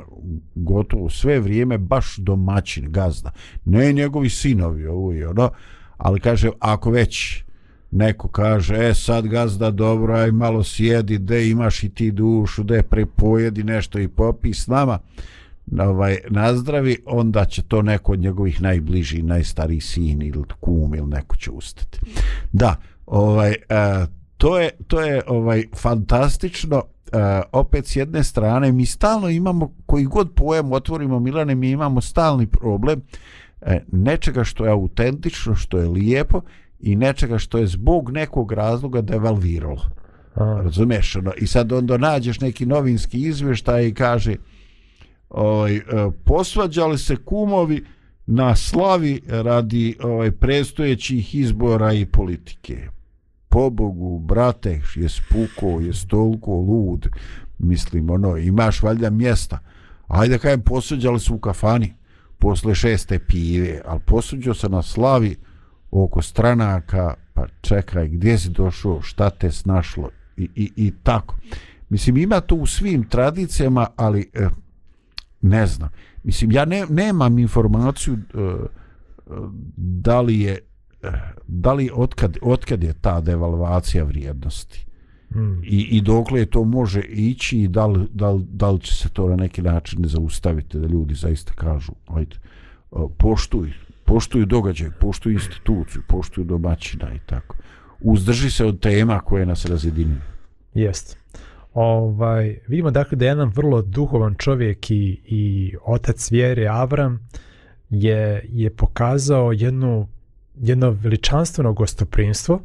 gotovo 0.54 1.10
sve 1.10 1.40
vrijeme 1.40 1.78
baš 1.78 2.16
domaćin 2.16 2.92
gazda. 2.92 3.30
Ne 3.64 3.92
njegovi 3.92 4.30
sinovi 4.30 4.86
ovo 4.86 5.12
i 5.12 5.24
ono, 5.24 5.50
ali 5.96 6.20
kaže 6.20 6.50
ako 6.60 6.90
već 6.90 7.44
neko 7.90 8.28
kaže, 8.28 8.88
e 8.88 8.94
sad 8.94 9.26
gazda 9.26 9.70
dobro, 9.70 10.14
aj 10.14 10.32
malo 10.32 10.64
sjedi, 10.64 11.18
de 11.18 11.48
imaš 11.48 11.84
i 11.84 11.88
ti 11.88 12.10
dušu, 12.10 12.62
de 12.62 12.82
prepojedi 12.82 13.64
nešto 13.64 13.98
i 13.98 14.08
popi 14.08 14.54
s 14.54 14.66
nama, 14.66 14.98
ovaj, 15.80 16.18
nazdravi, 16.30 16.96
onda 17.06 17.44
će 17.44 17.62
to 17.62 17.82
neko 17.82 18.12
od 18.12 18.20
njegovih 18.20 18.62
najbliži, 18.62 19.22
najstariji 19.22 19.80
sin 19.80 20.22
ili 20.22 20.44
kum 20.60 20.94
ili 20.94 21.06
neko 21.06 21.36
će 21.36 21.50
ustati. 21.50 22.00
Da, 22.52 22.76
ovaj, 23.06 23.54
a, 23.68 24.06
to 24.36 24.58
je, 24.58 24.70
to 24.86 25.00
je 25.00 25.22
ovaj 25.26 25.64
fantastično, 25.76 26.82
e, 27.12 27.42
opet 27.52 27.86
s 27.86 27.96
jedne 27.96 28.24
strane, 28.24 28.72
mi 28.72 28.86
stalno 28.86 29.28
imamo, 29.28 29.72
koji 29.86 30.04
god 30.04 30.34
pojem 30.34 30.72
otvorimo, 30.72 31.20
Milane, 31.20 31.54
mi 31.54 31.70
imamo 31.70 32.00
stalni 32.00 32.46
problem 32.46 33.02
e, 33.60 33.80
nečega 33.92 34.44
što 34.44 34.64
je 34.64 34.70
autentično, 34.70 35.54
što 35.54 35.78
je 35.78 35.88
lijepo 35.88 36.40
i 36.80 36.96
nečega 36.96 37.38
što 37.38 37.58
je 37.58 37.66
zbog 37.66 38.10
nekog 38.10 38.52
razloga 38.52 39.00
devalviralo. 39.00 39.82
a, 40.34 40.60
Razumeš? 40.64 41.16
Ono, 41.16 41.32
I 41.36 41.46
sad 41.46 41.72
onda 41.72 41.96
nađeš 41.96 42.40
neki 42.40 42.66
novinski 42.66 43.18
izvještaj 43.20 43.86
i 43.86 43.94
kaže 43.94 44.36
ovaj, 45.30 45.76
e, 45.76 45.82
posvađali 46.24 46.98
se 46.98 47.16
kumovi 47.16 47.84
na 48.26 48.56
slavi 48.56 49.20
radi 49.28 49.96
ovaj, 50.02 50.30
prestojećih 50.30 51.34
izbora 51.34 51.92
i 51.92 52.06
politike. 52.06 52.88
Pobogu, 53.48 54.18
brate, 54.18 54.80
je 54.94 55.08
spuko, 55.08 55.80
je 55.80 55.94
stolko 55.94 56.52
lud, 56.52 57.08
mislim, 57.58 58.10
ono, 58.10 58.36
imaš 58.36 58.82
valjda 58.82 59.10
mjesta. 59.10 59.58
Ajde 60.06 60.38
kajem, 60.38 60.60
posvađali 60.60 61.20
su 61.20 61.34
u 61.34 61.38
kafani 61.38 61.94
posle 62.38 62.74
šeste 62.74 63.18
pive, 63.18 63.82
ali 63.84 64.00
posuđao 64.06 64.54
se 64.54 64.68
na 64.68 64.82
slavi 64.82 65.36
oko 65.90 66.22
stranaka, 66.22 67.14
pa 67.34 67.46
čekaj, 67.60 68.08
gdje 68.08 68.38
si 68.38 68.50
došao, 68.50 69.02
šta 69.02 69.30
te 69.30 69.50
snašlo 69.50 70.10
i, 70.36 70.48
i, 70.54 70.72
i 70.76 70.92
tako. 71.02 71.36
Mislim, 71.88 72.16
ima 72.16 72.40
to 72.40 72.54
u 72.54 72.66
svim 72.66 73.08
tradicijama, 73.08 73.86
ali 73.96 74.30
eh, 74.34 74.48
ne 75.40 75.66
znam. 75.66 75.88
Mislim, 76.22 76.52
ja 76.52 76.64
ne, 76.64 76.86
nemam 76.90 77.38
informaciju 77.38 78.14
eh, 78.14 78.18
da 79.76 80.20
li 80.20 80.40
je 80.40 80.58
eh, 81.02 81.10
da 81.46 81.72
li 81.72 81.90
otkad, 81.94 82.36
otkad 82.42 82.82
je 82.82 82.92
ta 82.92 83.20
devalvacija 83.20 84.04
vrijednosti 84.04 84.86
mm, 85.34 85.62
i, 85.64 85.88
i 85.90 86.00
dokle 86.00 86.46
to 86.46 86.64
može 86.64 87.00
ići 87.00 87.58
i 87.58 87.68
da 87.68 87.86
li, 87.86 88.06
da, 88.12 88.30
li, 88.30 88.44
da 88.50 88.70
li 88.70 88.80
će 88.80 88.94
se 88.94 89.08
to 89.08 89.28
na 89.28 89.36
neki 89.36 89.62
način 89.62 90.04
zaustaviti 90.04 90.78
da 90.78 90.86
ljudi 90.86 91.14
zaista 91.14 91.52
kažu 91.52 91.92
ajde, 92.06 92.36
o, 92.90 93.08
poštuj 93.08 93.72
poštuju 94.08 94.46
događaj, 94.46 94.90
poštuju 95.00 95.32
instituciju 95.32 96.02
poštuju 96.08 96.44
domaćina 96.44 97.14
i 97.14 97.18
tako 97.26 97.56
uzdrži 98.00 98.50
se 98.50 98.64
od 98.64 98.80
tema 98.80 99.20
koje 99.20 99.46
nas 99.46 99.64
razjedinjuju 99.64 100.20
jest. 100.74 101.18
Ovaj, 101.74 102.58
vidimo 102.68 102.90
dakle 102.90 103.16
da 103.16 103.24
je 103.24 103.28
jedan 103.28 103.52
vrlo 103.54 103.82
duhovan 103.82 104.34
čovjek 104.38 104.90
i, 104.90 105.20
i 105.24 105.74
otac 105.84 106.30
vjere 106.30 106.66
Avram 106.66 107.28
je, 107.90 108.46
je 108.48 108.70
pokazao 108.70 109.52
jednu, 109.52 110.08
jedno 110.54 110.90
veličanstveno 110.90 111.72
gostoprinstvo, 111.72 112.60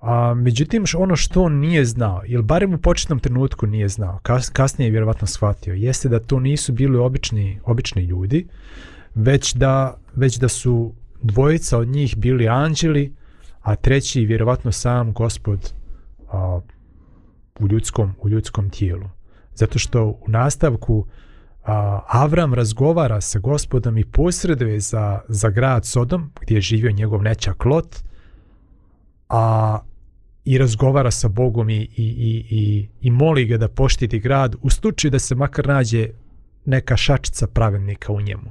A, 0.00 0.34
međutim, 0.34 0.84
ono 0.98 1.16
što 1.16 1.42
on 1.42 1.58
nije 1.58 1.84
znao, 1.84 2.22
ili 2.26 2.42
barem 2.42 2.74
u 2.74 2.78
početnom 2.78 3.18
trenutku 3.18 3.66
nije 3.66 3.88
znao, 3.88 4.18
kas, 4.22 4.48
kasnije 4.48 4.86
je 4.86 4.90
vjerovatno 4.90 5.26
shvatio, 5.26 5.74
jeste 5.74 6.08
da 6.08 6.20
to 6.20 6.40
nisu 6.40 6.72
bili 6.72 6.98
obični, 6.98 7.60
obični 7.64 8.02
ljudi, 8.02 8.46
već 9.14 9.54
da, 9.54 9.98
već 10.14 10.38
da 10.38 10.48
su 10.48 10.94
dvojica 11.22 11.78
od 11.78 11.88
njih 11.88 12.16
bili 12.16 12.48
anđeli, 12.48 13.14
a 13.60 13.76
treći 13.76 14.26
vjerovatno 14.26 14.72
sam 14.72 15.12
gospod 15.12 15.72
a, 16.32 16.60
u 17.60 17.68
ljudskom, 17.68 18.14
u 18.22 18.28
ljudskom 18.28 18.70
tijelu. 18.70 19.08
Zato 19.54 19.78
što 19.78 20.04
u 20.04 20.24
nastavku 20.26 21.06
a, 21.64 22.00
Avram 22.08 22.54
razgovara 22.54 23.20
sa 23.20 23.38
gospodom 23.38 23.98
i 23.98 24.04
posreduje 24.04 24.80
za, 24.80 25.20
za 25.28 25.50
grad 25.50 25.86
Sodom, 25.86 26.32
gdje 26.40 26.54
je 26.54 26.60
živio 26.60 26.92
njegov 26.92 27.22
nečak 27.22 27.64
Lot, 27.64 27.96
a 29.28 29.78
i 30.44 30.58
razgovara 30.58 31.10
sa 31.10 31.28
Bogom 31.28 31.70
i, 31.70 31.76
i, 31.76 31.88
i, 31.96 32.44
i, 32.50 32.88
i 33.00 33.10
moli 33.10 33.44
ga 33.44 33.56
da 33.56 33.68
poštiti 33.68 34.18
grad 34.18 34.56
u 34.62 34.70
slučaju 34.70 35.10
da 35.10 35.18
se 35.18 35.34
makar 35.34 35.66
nađe 35.66 36.08
neka 36.64 36.96
šačica 36.96 37.46
pravednika 37.46 38.12
u 38.12 38.20
njemu. 38.20 38.50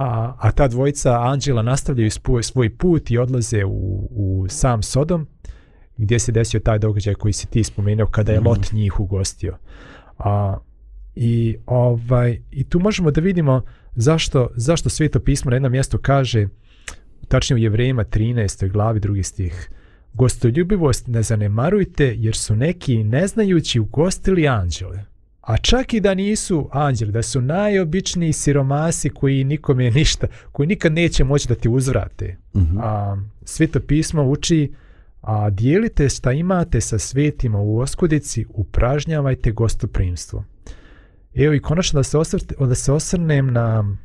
A, 0.00 0.34
a 0.38 0.52
ta 0.52 0.68
dvojica 0.68 1.20
anđela 1.20 1.62
nastavljaju 1.62 2.10
svoj, 2.10 2.42
svoj 2.42 2.76
put 2.76 3.10
i 3.10 3.18
odlaze 3.18 3.64
u, 3.64 4.08
u 4.10 4.46
sam 4.48 4.82
Sodom 4.82 5.26
gdje 5.96 6.18
se 6.18 6.32
desio 6.32 6.60
taj 6.60 6.78
događaj 6.78 7.14
koji 7.14 7.32
si 7.32 7.46
ti 7.46 7.64
spomenuo 7.64 8.06
kada 8.06 8.32
je 8.32 8.40
Lot 8.40 8.72
njih 8.72 9.00
ugostio. 9.00 9.56
A, 10.18 10.56
i, 11.14 11.56
ovaj, 11.66 12.42
I 12.50 12.64
tu 12.64 12.78
možemo 12.78 13.10
da 13.10 13.20
vidimo 13.20 13.62
zašto, 13.94 14.48
zašto 14.56 14.88
Sveto 14.88 15.20
pismo 15.20 15.50
na 15.50 15.56
jednom 15.56 15.72
mjestu 15.72 15.98
kaže, 15.98 16.48
tačnije 17.28 17.54
u 17.54 17.62
Jevrejima 17.62 18.04
13. 18.04 18.70
glavi 18.72 19.00
drugi 19.00 19.22
stih, 19.22 19.70
Gostoljubivost 20.12 21.06
ne 21.06 21.22
zanemarujte 21.22 22.14
jer 22.16 22.36
su 22.36 22.56
neki 22.56 23.04
neznajući 23.04 23.80
ugostili 23.80 24.48
anđele. 24.48 25.04
A 25.40 25.56
čak 25.56 25.94
i 25.94 26.00
da 26.00 26.14
nisu 26.14 26.68
anđeli, 26.72 27.12
da 27.12 27.22
su 27.22 27.40
najobičniji 27.40 28.32
siromasi 28.32 29.10
koji 29.10 29.44
nikome 29.44 29.90
ništa, 29.90 30.26
koji 30.52 30.66
nikad 30.66 30.92
neće 30.92 31.24
moći 31.24 31.48
da 31.48 31.54
ti 31.54 31.68
uzvrate. 31.68 32.36
Mhm. 32.56 32.78
A, 32.78 33.16
Sveto 33.44 33.80
pismo 33.80 34.22
uči 34.22 34.72
a 35.20 35.50
dijelite 35.50 36.08
šta 36.08 36.32
imate 36.32 36.80
sa 36.80 36.98
svetima 36.98 37.58
u 37.58 37.78
oskudici, 37.78 38.44
upražnjavajte 38.48 39.50
gostoprimstvo. 39.52 40.44
Evo 41.34 41.54
i 41.54 41.60
konačno 41.60 41.98
da 41.98 42.02
se, 42.04 42.18
osvrte, 42.18 42.54
da 42.58 42.74
se 42.74 42.92
osrnem 42.92 43.52
na 43.52 43.96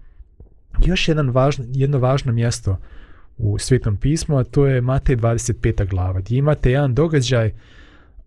još 0.86 1.08
jedan 1.08 1.30
važno, 1.30 1.66
jedno 1.68 1.98
važno 1.98 2.32
mjesto 2.32 2.78
u 3.38 3.60
Svetom 3.60 3.98
pismu, 3.98 4.38
a 4.38 4.44
to 4.44 4.68
je 4.68 4.82
Matej 4.82 5.16
25. 5.16 5.90
glava, 5.90 6.20
gdje 6.20 6.38
imate 6.38 6.72
jedan 6.72 6.94
događaj 6.96 7.54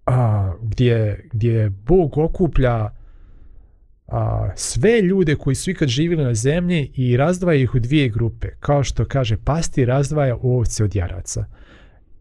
a, 0.07 0.53
gdje, 0.63 1.29
gdje 1.33 1.71
Bog 1.71 2.19
okuplja 2.19 2.91
a, 4.09 4.51
sve 4.57 5.01
ljude 5.01 5.37
koji 5.37 5.55
su 5.55 5.71
ikad 5.71 5.89
živjeli 5.89 6.25
na 6.25 6.35
zemlji 6.35 6.91
i 6.95 7.17
razdvaja 7.17 7.63
ih 7.63 7.75
u 7.75 7.79
dvije 7.79 8.09
grupe. 8.09 8.49
Kao 8.61 8.85
što 8.85 9.05
kaže 9.05 9.37
pasti 9.37 9.85
razdvaja 9.85 10.37
ovce 10.43 10.85
od 10.85 10.97
jaraca. 10.97 11.45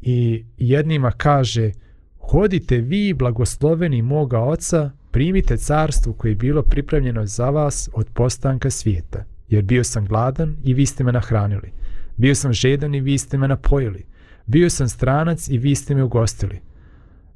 I 0.02 0.46
jednima 0.58 1.12
kaže 1.12 1.72
hodite 2.20 2.78
vi 2.78 3.14
blagosloveni 3.14 4.02
moga 4.02 4.40
oca 4.40 4.92
primite 5.12 5.58
carstvo 5.58 6.14
koje 6.14 6.32
je 6.32 6.36
bilo 6.36 6.62
pripremljeno 6.62 7.26
za 7.26 7.50
vas 7.50 7.90
od 7.94 8.08
postanka 8.14 8.70
svijeta. 8.70 9.24
Jer 9.50 9.64
bio 9.64 9.84
sam 9.84 10.06
gladan 10.06 10.58
i 10.64 10.74
vi 10.74 10.86
ste 10.86 11.04
me 11.04 11.12
nahranili. 11.12 11.72
Bio 12.18 12.36
sam 12.36 12.54
žedan 12.54 12.96
i 12.96 13.02
vi 13.02 13.18
ste 13.18 13.38
me 13.38 13.48
napojili. 13.48 14.06
Bio 14.46 14.70
sam 14.70 14.90
stranac 14.90 15.50
i 15.50 15.58
vi 15.58 15.76
ste 15.76 15.96
me 15.96 16.04
ugostili. 16.04 16.60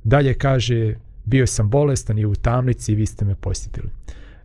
Dalje 0.03 0.33
kaže, 0.33 0.95
bio 1.25 1.47
sam 1.47 1.69
bolestan 1.69 2.19
i 2.19 2.25
u 2.25 2.35
tamnici 2.35 2.91
i 2.91 2.95
vi 2.95 3.05
ste 3.05 3.25
me 3.25 3.35
posjetili. 3.35 3.89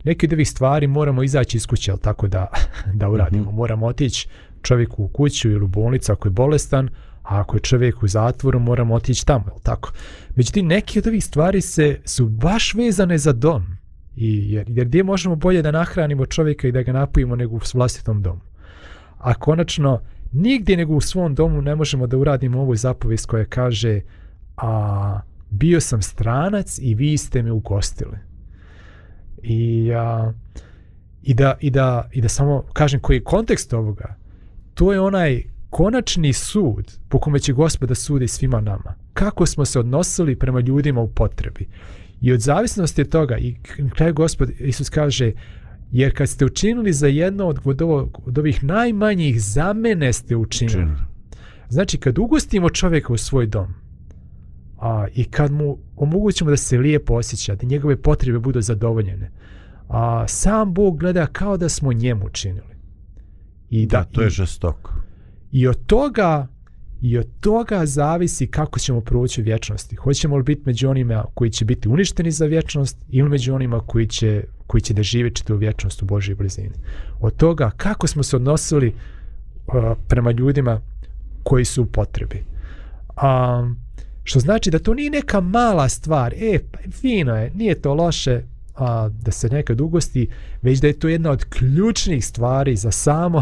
Neki 0.03 0.25
od 0.25 0.33
ovih 0.33 0.49
stvari 0.49 0.87
moramo 0.87 1.23
izaći 1.23 1.57
iz 1.57 1.67
kuće, 1.67 1.91
jel 1.91 1.97
tako 1.97 2.27
da, 2.27 2.47
da 2.99 3.09
uradimo. 3.09 3.43
Mm 3.43 3.47
-hmm. 3.47 3.57
Moramo 3.57 3.85
otići 3.85 4.27
čovjeku 4.61 5.03
u 5.03 5.07
kuću 5.07 5.51
ili 5.51 5.63
u 5.63 5.67
bolnicu 5.67 6.11
ako 6.11 6.27
je 6.27 6.31
bolestan, 6.31 6.89
a 7.23 7.39
ako 7.39 7.55
je 7.55 7.61
čovjek 7.61 8.03
u 8.03 8.07
zatvoru 8.07 8.59
moramo 8.59 8.95
otići 8.95 9.25
tamo, 9.25 9.45
jel 9.47 9.59
tako? 9.63 9.91
Međutim, 10.35 10.67
neki 10.67 10.99
od 10.99 11.07
ovih 11.07 11.25
stvari 11.25 11.61
se 11.61 11.99
su 12.05 12.29
baš 12.29 12.73
vezane 12.73 13.17
za 13.17 13.33
dom. 13.33 13.65
I 14.15 14.51
jer, 14.51 14.69
jer 14.69 14.87
gdje 14.87 15.03
možemo 15.03 15.35
bolje 15.35 15.61
da 15.61 15.71
nahranimo 15.71 16.25
čovjeka 16.25 16.67
i 16.67 16.71
da 16.71 16.81
ga 16.81 16.93
napojimo 16.93 17.35
nego 17.35 17.55
u 17.55 17.59
vlastitom 17.73 18.21
domu. 18.21 18.41
A 19.17 19.33
konačno, 19.33 20.01
nigdje 20.31 20.77
nego 20.77 20.93
u 20.93 21.01
svom 21.01 21.35
domu 21.35 21.61
ne 21.61 21.75
možemo 21.75 22.07
da 22.07 22.17
uradimo 22.17 22.61
ovu 22.61 22.75
zapovest 22.75 23.25
koja 23.25 23.45
kaže 23.45 24.01
a 24.57 25.19
bio 25.49 25.81
sam 25.81 26.01
stranac 26.01 26.79
i 26.81 26.95
vi 26.95 27.17
ste 27.17 27.43
me 27.43 27.51
ugostili. 27.51 28.17
I, 29.43 29.91
a, 29.93 30.33
i, 31.23 31.33
da, 31.33 31.57
i, 31.59 31.69
da, 31.69 32.09
I 32.13 32.21
da 32.21 32.29
samo 32.29 32.63
kažem 32.73 32.99
koji 32.99 33.17
je 33.17 33.23
kontekst 33.23 33.73
ovoga, 33.73 34.15
to 34.73 34.93
je 34.93 34.99
onaj 34.99 35.43
konačni 35.69 36.33
sud 36.33 36.97
po 37.09 37.19
kome 37.19 37.39
će 37.39 37.53
gospoda 37.53 37.95
sudi 37.95 38.27
svima 38.27 38.61
nama. 38.61 38.95
Kako 39.13 39.45
smo 39.45 39.65
se 39.65 39.79
odnosili 39.79 40.35
prema 40.35 40.59
ljudima 40.59 41.01
u 41.01 41.07
potrebi. 41.07 41.67
I 42.21 42.33
od 42.33 42.39
zavisnosti 42.39 43.01
od 43.01 43.09
toga, 43.09 43.37
i 43.37 43.55
na 43.77 43.89
kraju 43.89 44.13
gospod 44.13 44.49
Isus 44.59 44.89
kaže, 44.89 45.31
jer 45.91 46.17
kad 46.17 46.29
ste 46.29 46.45
učinili 46.45 46.93
za 46.93 47.07
jedno 47.07 47.47
od, 47.47 47.59
od, 47.63 47.81
ovog, 47.81 48.21
od 48.25 48.37
ovih 48.37 48.63
najmanjih, 48.63 49.41
za 49.41 49.73
mene 49.73 50.13
ste 50.13 50.35
učinili. 50.35 50.83
Učinili. 50.83 51.07
Znači, 51.69 51.97
kad 51.97 52.19
ugostimo 52.19 52.69
čovjeka 52.69 53.13
u 53.13 53.17
svoj 53.17 53.47
dom, 53.47 53.73
a, 54.77 55.07
i 55.15 55.23
kad 55.23 55.51
mu 55.51 55.77
omogućimo 55.95 56.49
da 56.49 56.57
se 56.57 56.77
lijepo 56.77 57.13
osjeća, 57.13 57.55
da 57.55 57.67
njegove 57.67 58.01
potrebe 58.01 58.39
budu 58.39 58.61
zadovoljene, 58.61 59.31
a, 59.87 60.27
sam 60.27 60.73
Bog 60.73 60.99
gleda 60.99 61.25
kao 61.25 61.57
da 61.57 61.69
smo 61.69 61.93
njemu 61.93 62.25
učinili. 62.25 62.77
I 63.69 63.85
da, 63.85 63.97
da 63.97 64.03
to 64.03 64.21
je 64.21 64.29
žestoko. 64.29 64.93
I 65.51 65.67
od 65.67 65.85
toga 65.85 66.47
i 67.01 67.17
od 67.17 67.27
toga 67.39 67.85
zavisi 67.85 68.47
kako 68.47 68.79
ćemo 68.79 69.01
proći 69.01 69.41
u 69.41 69.43
vječnosti. 69.43 69.95
Hoćemo 69.95 70.37
li 70.37 70.43
biti 70.43 70.61
među 70.65 70.89
onima 70.89 71.25
koji 71.33 71.51
će 71.51 71.65
biti 71.65 71.89
uništeni 71.89 72.31
za 72.31 72.45
vječnost 72.45 72.97
ili 73.09 73.29
među 73.29 73.53
onima 73.53 73.79
koji 73.79 74.07
će, 74.07 74.43
koji 74.67 74.81
će 74.81 74.93
da 74.93 75.03
žive 75.03 75.29
čitavu 75.29 75.59
vječnost 75.59 76.01
u 76.01 76.05
Božoj 76.05 76.35
blizini. 76.35 76.75
Od 77.19 77.35
toga 77.35 77.71
kako 77.77 78.07
smo 78.07 78.23
se 78.23 78.35
odnosili 78.35 78.87
uh, 79.67 79.73
prema 80.07 80.31
ljudima 80.31 80.81
koji 81.43 81.65
su 81.65 81.81
u 81.83 81.85
potrebi. 81.85 82.43
A, 83.15 83.69
što 84.27 84.39
znači 84.39 84.71
da 84.71 84.79
to 84.79 84.93
nije 84.93 85.09
neka 85.09 85.41
mala 85.41 85.89
stvar. 85.89 86.33
E, 86.33 86.59
pa 86.71 86.79
fino 86.91 87.35
je, 87.35 87.51
nije 87.55 87.81
to 87.81 87.93
loše 87.93 88.41
a, 88.75 89.09
da 89.09 89.31
se 89.31 89.49
nekad 89.49 89.81
ugosti, 89.81 90.29
već 90.61 90.79
da 90.79 90.87
je 90.87 90.99
to 90.99 91.07
jedna 91.07 91.31
od 91.31 91.45
ključnih 91.45 92.25
stvari 92.25 92.75
za 92.75 92.91
samo 92.91 93.41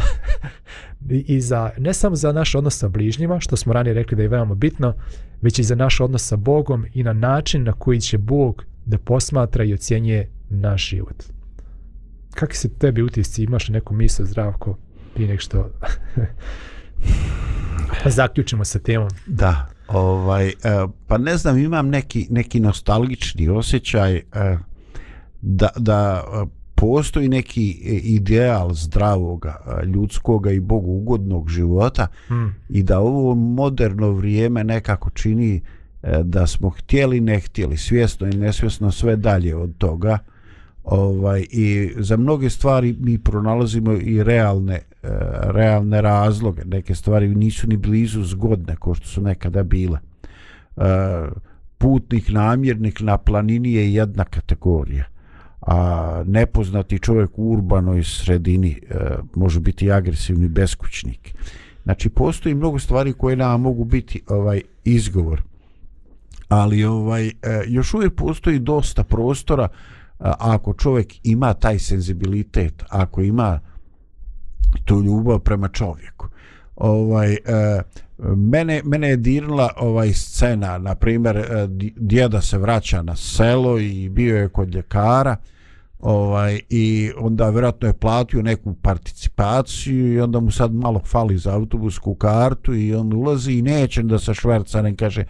i 1.09 1.41
za, 1.41 1.71
ne 1.77 1.93
samo 1.93 2.15
za 2.15 2.31
naš 2.31 2.55
odnos 2.55 2.77
sa 2.77 2.89
bližnjima, 2.89 3.39
što 3.39 3.55
smo 3.55 3.73
ranije 3.73 3.93
rekli 3.93 4.17
da 4.17 4.23
je 4.23 4.29
veoma 4.29 4.55
bitno, 4.55 4.93
već 5.41 5.59
i 5.59 5.63
za 5.63 5.75
naš 5.75 5.99
odnos 5.99 6.27
sa 6.27 6.35
Bogom 6.35 6.85
i 6.93 7.03
na 7.03 7.13
način 7.13 7.63
na 7.63 7.73
koji 7.73 7.99
će 7.99 8.17
Bog 8.17 8.65
da 8.85 8.97
posmatra 8.97 9.63
i 9.63 9.73
ocjenjuje 9.73 10.29
naš 10.49 10.89
život. 10.89 11.23
Kakvi 12.33 12.55
se 12.55 12.69
tebi 12.69 13.01
utisci? 13.01 13.43
Imaš 13.43 13.69
neku 13.69 13.93
misl, 13.93 14.23
zdravko, 14.23 14.77
prije 15.13 15.29
nek 15.29 15.39
što 15.39 15.69
pa 18.03 18.09
zaključimo 18.09 18.65
sa 18.65 18.79
temom? 18.79 19.09
Da, 19.27 19.74
ovaj, 19.87 20.51
pa 21.07 21.17
ne 21.17 21.37
znam, 21.37 21.57
imam 21.57 21.89
neki, 21.89 22.27
neki 22.29 22.59
nostalgični 22.59 23.49
osjećaj 23.49 24.21
da, 25.41 25.69
da 25.77 26.23
postoji 26.75 27.29
neki 27.29 27.69
ideal 28.03 28.73
zdravoga, 28.73 29.81
ljudskoga 29.85 30.51
i 30.51 30.59
bogu 30.59 30.91
ugodnog 30.91 31.49
života 31.49 32.07
hmm. 32.27 32.55
i 32.69 32.83
da 32.83 32.99
ovo 32.99 33.35
moderno 33.35 34.11
vrijeme 34.11 34.63
nekako 34.63 35.09
čini 35.09 35.61
da 36.23 36.47
smo 36.47 36.69
htjeli, 36.69 37.21
ne 37.21 37.39
htjeli, 37.39 37.77
svjesno 37.77 38.27
i 38.27 38.37
nesvjesno 38.37 38.91
sve 38.91 39.15
dalje 39.15 39.55
od 39.55 39.77
toga. 39.77 40.17
Ovaj, 40.83 41.45
I 41.51 41.91
za 41.97 42.17
mnoge 42.17 42.49
stvari 42.49 42.95
mi 42.99 43.17
pronalazimo 43.17 43.93
i 43.93 44.23
realne, 44.23 44.81
E, 45.05 45.51
realne 45.51 46.01
razloge. 46.01 46.61
Neke 46.65 46.95
stvari 46.95 47.35
nisu 47.35 47.67
ni 47.67 47.77
blizu 47.77 48.23
zgodne 48.23 48.75
kao 48.75 48.93
što 48.93 49.07
su 49.07 49.21
nekada 49.21 49.63
bile. 49.63 49.99
E, 50.77 50.81
Putnik 51.77 52.29
namjernik 52.29 52.99
na 52.99 53.17
planini 53.17 53.73
je 53.73 53.93
jedna 53.93 54.23
kategorija 54.23 55.05
a 55.61 56.23
nepoznati 56.25 56.99
čovjek 56.99 57.39
u 57.39 57.51
urbanoj 57.51 58.03
sredini 58.03 58.81
e, 58.89 58.95
može 59.35 59.59
biti 59.59 59.91
agresivni 59.91 60.47
beskućnik. 60.47 61.35
Znači 61.83 62.09
postoji 62.09 62.55
mnogo 62.55 62.79
stvari 62.79 63.13
koje 63.13 63.35
nam 63.35 63.61
mogu 63.61 63.83
biti 63.83 64.21
ovaj 64.27 64.61
izgovor. 64.83 65.41
Ali 66.47 66.83
ovaj 66.83 67.27
e, 67.27 67.31
još 67.67 67.93
uvijek 67.93 68.15
postoji 68.15 68.59
dosta 68.59 69.03
prostora 69.03 69.67
a, 70.19 70.33
ako 70.39 70.73
čovjek 70.73 71.13
ima 71.23 71.53
taj 71.53 71.79
senzibilitet, 71.79 72.83
ako 72.89 73.21
ima 73.21 73.59
tu 74.85 75.01
ljubav 75.03 75.39
prema 75.39 75.67
čovjeku. 75.67 76.27
Ovaj 76.75 77.33
e, 77.33 77.37
mene 78.17 78.81
mene 78.85 79.09
je 79.09 79.17
dirnula 79.17 79.69
ovaj 79.77 80.13
scena 80.13 80.77
na 80.77 80.95
primjer 80.95 81.37
e, 81.37 81.67
djeda 81.95 82.41
se 82.41 82.57
vraća 82.57 83.01
na 83.01 83.15
selo 83.15 83.79
i 83.79 84.09
bio 84.09 84.37
je 84.37 84.49
kod 84.49 84.75
ljekara 84.75 85.35
ovaj 85.99 86.59
i 86.69 87.11
onda 87.17 87.49
vjerojatno 87.49 87.87
je 87.87 87.93
platio 87.93 88.41
neku 88.41 88.73
participaciju 88.73 90.13
i 90.13 90.19
onda 90.19 90.39
mu 90.39 90.51
sad 90.51 90.73
malo 90.73 91.01
fali 91.05 91.37
za 91.37 91.53
autobusku 91.53 92.15
kartu 92.15 92.73
i 92.75 92.95
on 92.95 93.13
ulazi 93.13 93.53
i 93.53 93.61
neće 93.61 94.03
da 94.03 94.19
se 94.19 94.33
šverca 94.33 94.81
ne 94.81 94.95
kaže 94.95 95.23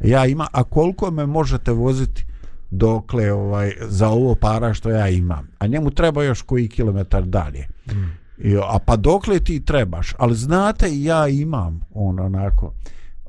ja 0.00 0.26
ima 0.26 0.46
a 0.52 0.64
koliko 0.64 1.10
me 1.10 1.26
možete 1.26 1.72
voziti 1.72 2.24
dokle 2.70 3.32
ovaj 3.32 3.72
za 3.80 4.08
ovo 4.08 4.34
para 4.34 4.74
što 4.74 4.90
ja 4.90 5.08
imam 5.08 5.48
a 5.58 5.66
njemu 5.66 5.90
treba 5.90 6.24
još 6.24 6.42
koji 6.42 6.68
kilometar 6.68 7.24
dalje 7.24 7.66
mm. 7.86 8.19
I, 8.40 8.56
a 8.56 8.78
pa 8.86 8.96
dokle 8.96 9.40
ti 9.40 9.64
trebaš 9.64 10.14
ali 10.18 10.34
znate 10.34 11.02
ja 11.02 11.28
imam 11.28 11.80
on 11.94 12.20
onako 12.20 12.72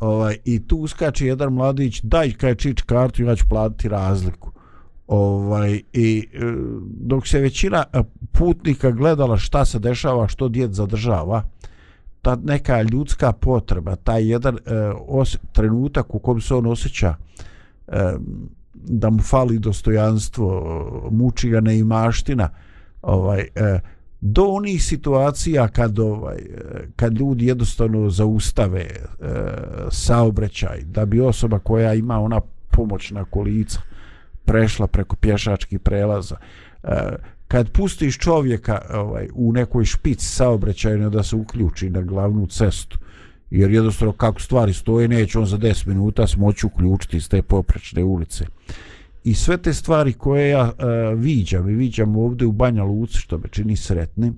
ovaj, 0.02 0.38
i 0.46 0.68
tu 0.68 0.78
uskače 0.78 1.26
jedan 1.28 1.54
mladić, 1.54 2.02
daj 2.04 2.32
kaj 2.32 2.56
čič 2.56 2.82
kartu, 2.82 3.24
ja 3.24 3.36
ću 3.36 3.46
platiti 3.50 3.90
razliku. 3.90 4.52
Ovaj, 5.08 5.82
I 5.94 6.28
e, 6.34 6.40
dok 6.84 7.28
se 7.28 7.40
većina 7.40 7.84
e, 7.94 8.02
putnika 8.32 8.92
gledala 8.92 9.38
šta 9.38 9.66
se 9.66 9.80
dešava, 9.80 10.28
što 10.28 10.50
djed 10.50 10.74
zadržava, 10.74 11.44
ta 12.22 12.36
neka 12.44 12.82
ljudska 12.82 13.32
potreba, 13.32 13.96
taj 13.96 14.30
jedan 14.32 14.56
e, 14.56 14.60
os, 15.08 15.38
trenutak 15.52 16.16
u 16.16 16.20
kom 16.20 16.42
se 16.42 16.56
on 16.56 16.66
osjeća 16.66 17.16
e, 17.88 18.14
da 18.74 19.10
mu 19.10 19.20
fali 19.20 19.60
dostojanstvo, 19.60 21.10
muči 21.12 21.50
ga 21.50 21.62
neimaština, 21.62 22.50
ovaj, 23.02 23.48
e, 23.56 23.80
do 24.22 24.44
onih 24.44 24.84
situacija 24.84 25.68
kad 25.68 26.00
ovaj 26.00 26.38
eh, 26.38 26.88
kad 26.96 27.18
ljudi 27.18 27.46
jednostavno 27.46 28.10
zaustave 28.10 28.80
e, 28.80 28.98
saobraćaj 29.92 30.82
da 30.82 31.06
bi 31.06 31.22
osoba 31.22 31.60
koja 31.60 31.94
ima 31.94 32.20
ona 32.20 32.42
pomoćna 32.72 33.26
kolica 33.26 33.82
prešla 34.46 34.88
preko 34.88 35.16
pješačkih 35.16 35.80
prelaza. 35.80 36.36
E, 36.84 36.90
kad 37.48 37.72
pustiš 37.72 38.18
čovjeka 38.18 38.82
ovaj 38.94 39.28
u 39.34 39.54
nekoj 39.54 39.86
špici 39.86 40.26
saobraćajno 40.26 41.10
da 41.10 41.24
se 41.24 41.36
uključi 41.36 41.90
na 41.90 42.02
glavnu 42.02 42.48
cestu 42.48 42.98
jer 43.50 43.72
jednostavno 43.72 44.14
kako 44.14 44.42
stvari 44.42 44.74
stoje 44.74 45.08
neće 45.08 45.40
on 45.40 45.46
za 45.46 45.58
10 45.58 45.88
minuta 45.88 46.28
smoći 46.28 46.66
uključiti 46.66 47.18
iz 47.18 47.30
te 47.30 47.42
poprečne 47.42 48.04
ulice 48.04 48.46
i 49.24 49.34
sve 49.34 49.58
te 49.58 49.74
stvari 49.74 50.14
koje 50.14 50.50
ja 50.50 50.64
uh, 50.64 51.20
viđam 51.20 51.70
i 51.70 51.74
viđam 51.74 52.16
ovdje 52.16 52.48
u 52.48 52.52
Banja 52.52 52.84
Luci 52.84 53.18
što 53.18 53.38
me 53.38 53.48
čini 53.48 53.76
sretnim 53.76 54.38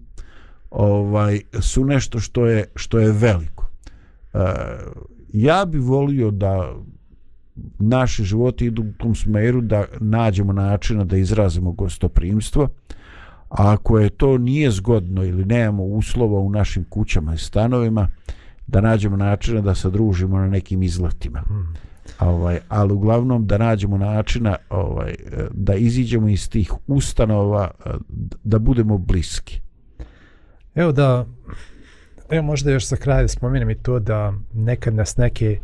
ovaj 0.71 1.41
su 1.61 1.86
nešto 1.86 2.19
što 2.19 2.45
je 2.45 2.65
što 2.75 2.99
je 2.99 3.11
veliko. 3.11 3.69
Uh, 4.34 4.39
ja 5.34 5.65
bi 5.65 5.77
volio 5.77 6.31
da 6.31 6.73
naši 7.79 8.23
životi 8.23 8.65
idu 8.65 8.81
u 8.81 8.93
tom 8.97 9.15
smeru 9.15 9.61
da 9.61 9.86
nađemo 9.99 10.53
načina 10.53 11.03
da 11.03 11.17
izrazimo 11.17 11.71
gostoprimstvo. 11.71 12.69
A 13.49 13.73
ako 13.73 13.99
je 13.99 14.09
to 14.09 14.38
nije 14.38 14.71
zgodno 14.71 15.23
ili 15.23 15.45
nemamo 15.45 15.84
uslova 15.84 16.39
u 16.39 16.49
našim 16.49 16.84
kućama 16.84 17.34
i 17.34 17.38
stanovima 17.38 18.09
da 18.67 18.81
nađemo 18.81 19.17
načina 19.17 19.61
da 19.61 19.75
se 19.75 19.89
družimo 19.89 20.38
na 20.38 20.47
nekim 20.47 20.84
izletima. 20.84 21.39
Hmm 21.39 21.73
ovaj, 22.20 22.60
ali 22.70 22.93
uglavnom 22.93 23.47
da 23.47 23.58
nađemo 23.58 23.97
načina 23.97 24.56
ovaj, 24.70 25.16
da 25.51 25.76
iziđemo 25.76 26.28
iz 26.28 26.49
tih 26.49 26.74
ustanova 26.88 27.72
eh, 27.86 27.89
da 28.43 28.60
budemo 28.60 28.97
bliski. 28.97 29.62
Evo 30.76 30.91
da 30.91 31.26
evo 32.30 32.43
možda 32.43 32.72
još 32.72 32.88
za 32.88 32.95
kraj 32.95 33.22
da 33.22 33.28
spomenem 33.28 33.70
i 33.70 33.76
to 33.76 33.99
da 33.99 34.34
nekad 34.54 34.93
nas 34.93 35.18
neke 35.18 35.60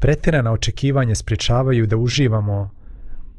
pretjerana 0.00 0.52
očekivanja 0.52 1.14
sprečavaju 1.14 1.86
da 1.86 1.96
uživamo 1.96 2.70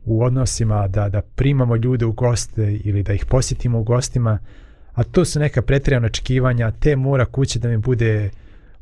u 0.06 0.24
odnosima, 0.24 0.88
da, 0.88 1.10
da 1.10 1.22
primamo 1.22 1.76
ljude 1.76 2.06
u 2.06 2.12
goste 2.12 2.80
ili 2.84 3.04
da 3.04 3.14
ih 3.14 3.26
posjetimo 3.26 3.80
u 3.80 3.84
gostima, 3.84 4.39
a 4.93 5.04
to 5.04 5.26
su 5.26 5.39
neka 5.39 5.62
pretjerana 5.62 6.06
očekivanja, 6.06 6.72
te 6.72 6.96
mora 6.96 7.26
kuće 7.26 7.60
da 7.60 7.70
mi 7.70 7.78
bude 7.78 8.30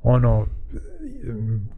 ono 0.03 0.45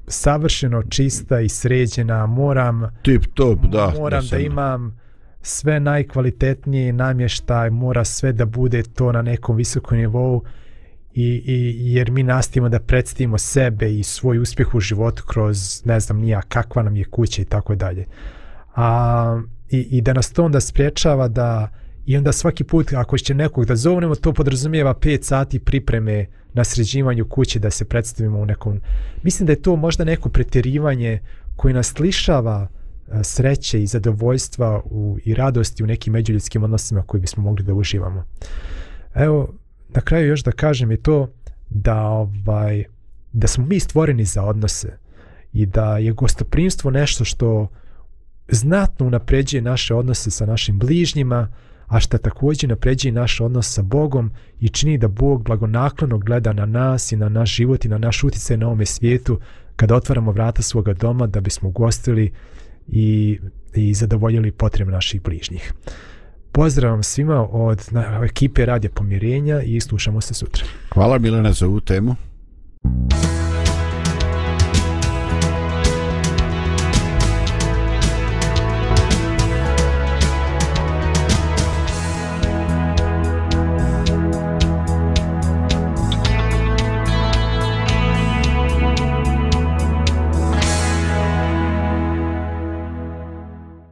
savršeno 0.08 0.84
čista 0.84 1.40
i 1.40 1.50
sređena, 1.50 2.26
moram 2.26 2.84
tip 3.02 3.26
top, 3.34 3.60
da. 3.72 3.94
Moram 3.98 4.24
da, 4.24 4.38
da 4.38 4.38
imam 4.38 5.00
sve 5.42 5.80
najkvalitetnije 5.80 6.94
namještaj, 6.94 7.70
mora 7.70 8.04
sve 8.04 8.34
da 8.34 8.46
bude 8.46 8.84
to 8.84 9.12
na 9.12 9.22
nekom 9.22 9.56
visokom 9.56 9.98
nivou 9.98 10.44
i, 11.14 11.44
i 11.46 11.94
jer 11.94 12.12
mi 12.12 12.24
nastavimo 12.24 12.70
da 12.70 12.80
predstavimo 12.80 13.38
sebe 13.38 13.96
i 13.96 14.04
svoj 14.04 14.40
uspjeh 14.40 14.76
u 14.76 14.80
životu 14.80 15.24
kroz 15.28 15.86
ne 15.86 16.00
znam 16.00 16.18
nija 16.18 16.42
kakva 16.42 16.84
nam 16.84 16.96
je 16.96 17.06
kuća 17.06 17.42
i 17.42 17.46
tako 17.46 17.76
dalje. 17.76 18.06
A 18.76 19.42
i, 19.70 19.80
i 19.80 20.02
da 20.02 20.14
nas 20.14 20.32
to 20.32 20.46
onda 20.46 20.60
spriječava 20.60 21.28
da 21.28 21.70
i 22.06 22.18
onda 22.18 22.32
svaki 22.32 22.64
put 22.64 22.94
ako 22.94 23.18
će 23.18 23.34
nekog 23.34 23.66
da 23.66 23.76
zovnemo 23.76 24.16
to 24.16 24.34
podrazumijeva 24.34 24.94
5 24.94 25.22
sati 25.22 25.60
pripreme 25.60 26.26
na 26.56 26.64
sređivanju 26.64 27.26
kuće 27.30 27.60
da 27.60 27.70
se 27.70 27.86
predstavimo 27.86 28.40
u 28.40 28.46
nekom 28.46 28.82
mislim 29.24 29.46
da 29.46 29.52
je 29.52 29.62
to 29.62 29.76
možda 29.76 30.04
neko 30.04 30.30
pretjerivanje 30.30 31.20
koji 31.56 31.74
nas 31.74 32.00
lišava 32.00 32.68
e, 32.68 33.24
sreće 33.24 33.84
i 33.84 33.88
zadovoljstva 33.88 34.82
u, 34.86 35.18
i 35.26 35.34
radosti 35.34 35.84
u 35.84 35.88
nekim 35.88 36.14
međuljudskim 36.14 36.64
odnosima 36.64 37.02
koji 37.02 37.22
bismo 37.22 37.44
mogli 37.44 37.64
da 37.64 37.74
uživamo. 37.74 38.26
Evo, 39.16 39.54
na 39.90 40.02
kraju 40.02 40.28
još 40.28 40.44
da 40.44 40.52
kažem 40.52 40.92
je 40.92 40.98
to 40.98 41.30
da 41.70 42.02
ovaj 42.02 42.84
da 43.34 43.48
smo 43.48 43.66
mi 43.66 43.80
stvoreni 43.80 44.26
za 44.26 44.44
odnose 44.44 44.98
i 45.54 45.66
da 45.66 45.98
je 45.98 46.12
gostoprimstvo 46.12 46.92
nešto 46.92 47.26
što 47.26 47.68
znatno 48.50 49.08
unapređuje 49.08 49.62
naše 49.62 49.96
odnose 49.96 50.32
sa 50.32 50.46
našim 50.46 50.80
bližnjima, 50.80 51.48
a 51.88 52.00
što 52.00 52.18
također 52.18 52.70
napređuje 52.70 53.12
naš 53.12 53.42
odnos 53.42 53.74
sa 53.74 53.82
Bogom 53.82 54.32
i 54.60 54.70
čini 54.70 54.98
da 54.98 55.08
Bog 55.08 55.44
blagonaklono 55.44 56.18
gleda 56.18 56.54
na 56.54 56.66
nas 56.66 57.12
i 57.12 57.16
na 57.16 57.30
naš 57.30 57.56
život 57.56 57.86
i 57.86 57.90
na 57.90 57.98
naš 57.98 58.24
utjecaj 58.24 58.58
na 58.58 58.66
ovome 58.66 58.86
svijetu 58.86 59.40
kada 59.76 59.96
otvaramo 59.96 60.32
vrata 60.32 60.62
svoga 60.62 60.94
doma 60.94 61.28
da 61.28 61.42
bismo 61.42 61.70
gostili 61.70 62.32
i, 62.88 63.40
i 63.76 63.94
zadovoljili 63.94 64.52
potrebe 64.52 64.92
naših 64.92 65.22
bližnjih. 65.22 65.74
Pozdravam 66.52 67.04
svima 67.04 67.48
od 67.52 67.88
na, 67.92 68.22
ekipe 68.24 68.66
Radija 68.66 68.92
Pomirenja 68.92 69.62
i 69.62 69.82
slušamo 69.82 70.22
se 70.22 70.34
sutra. 70.34 70.66
Hvala 70.94 71.18
Milena 71.18 71.54
za 71.54 71.66
ovu 71.66 71.80
temu. 71.80 72.16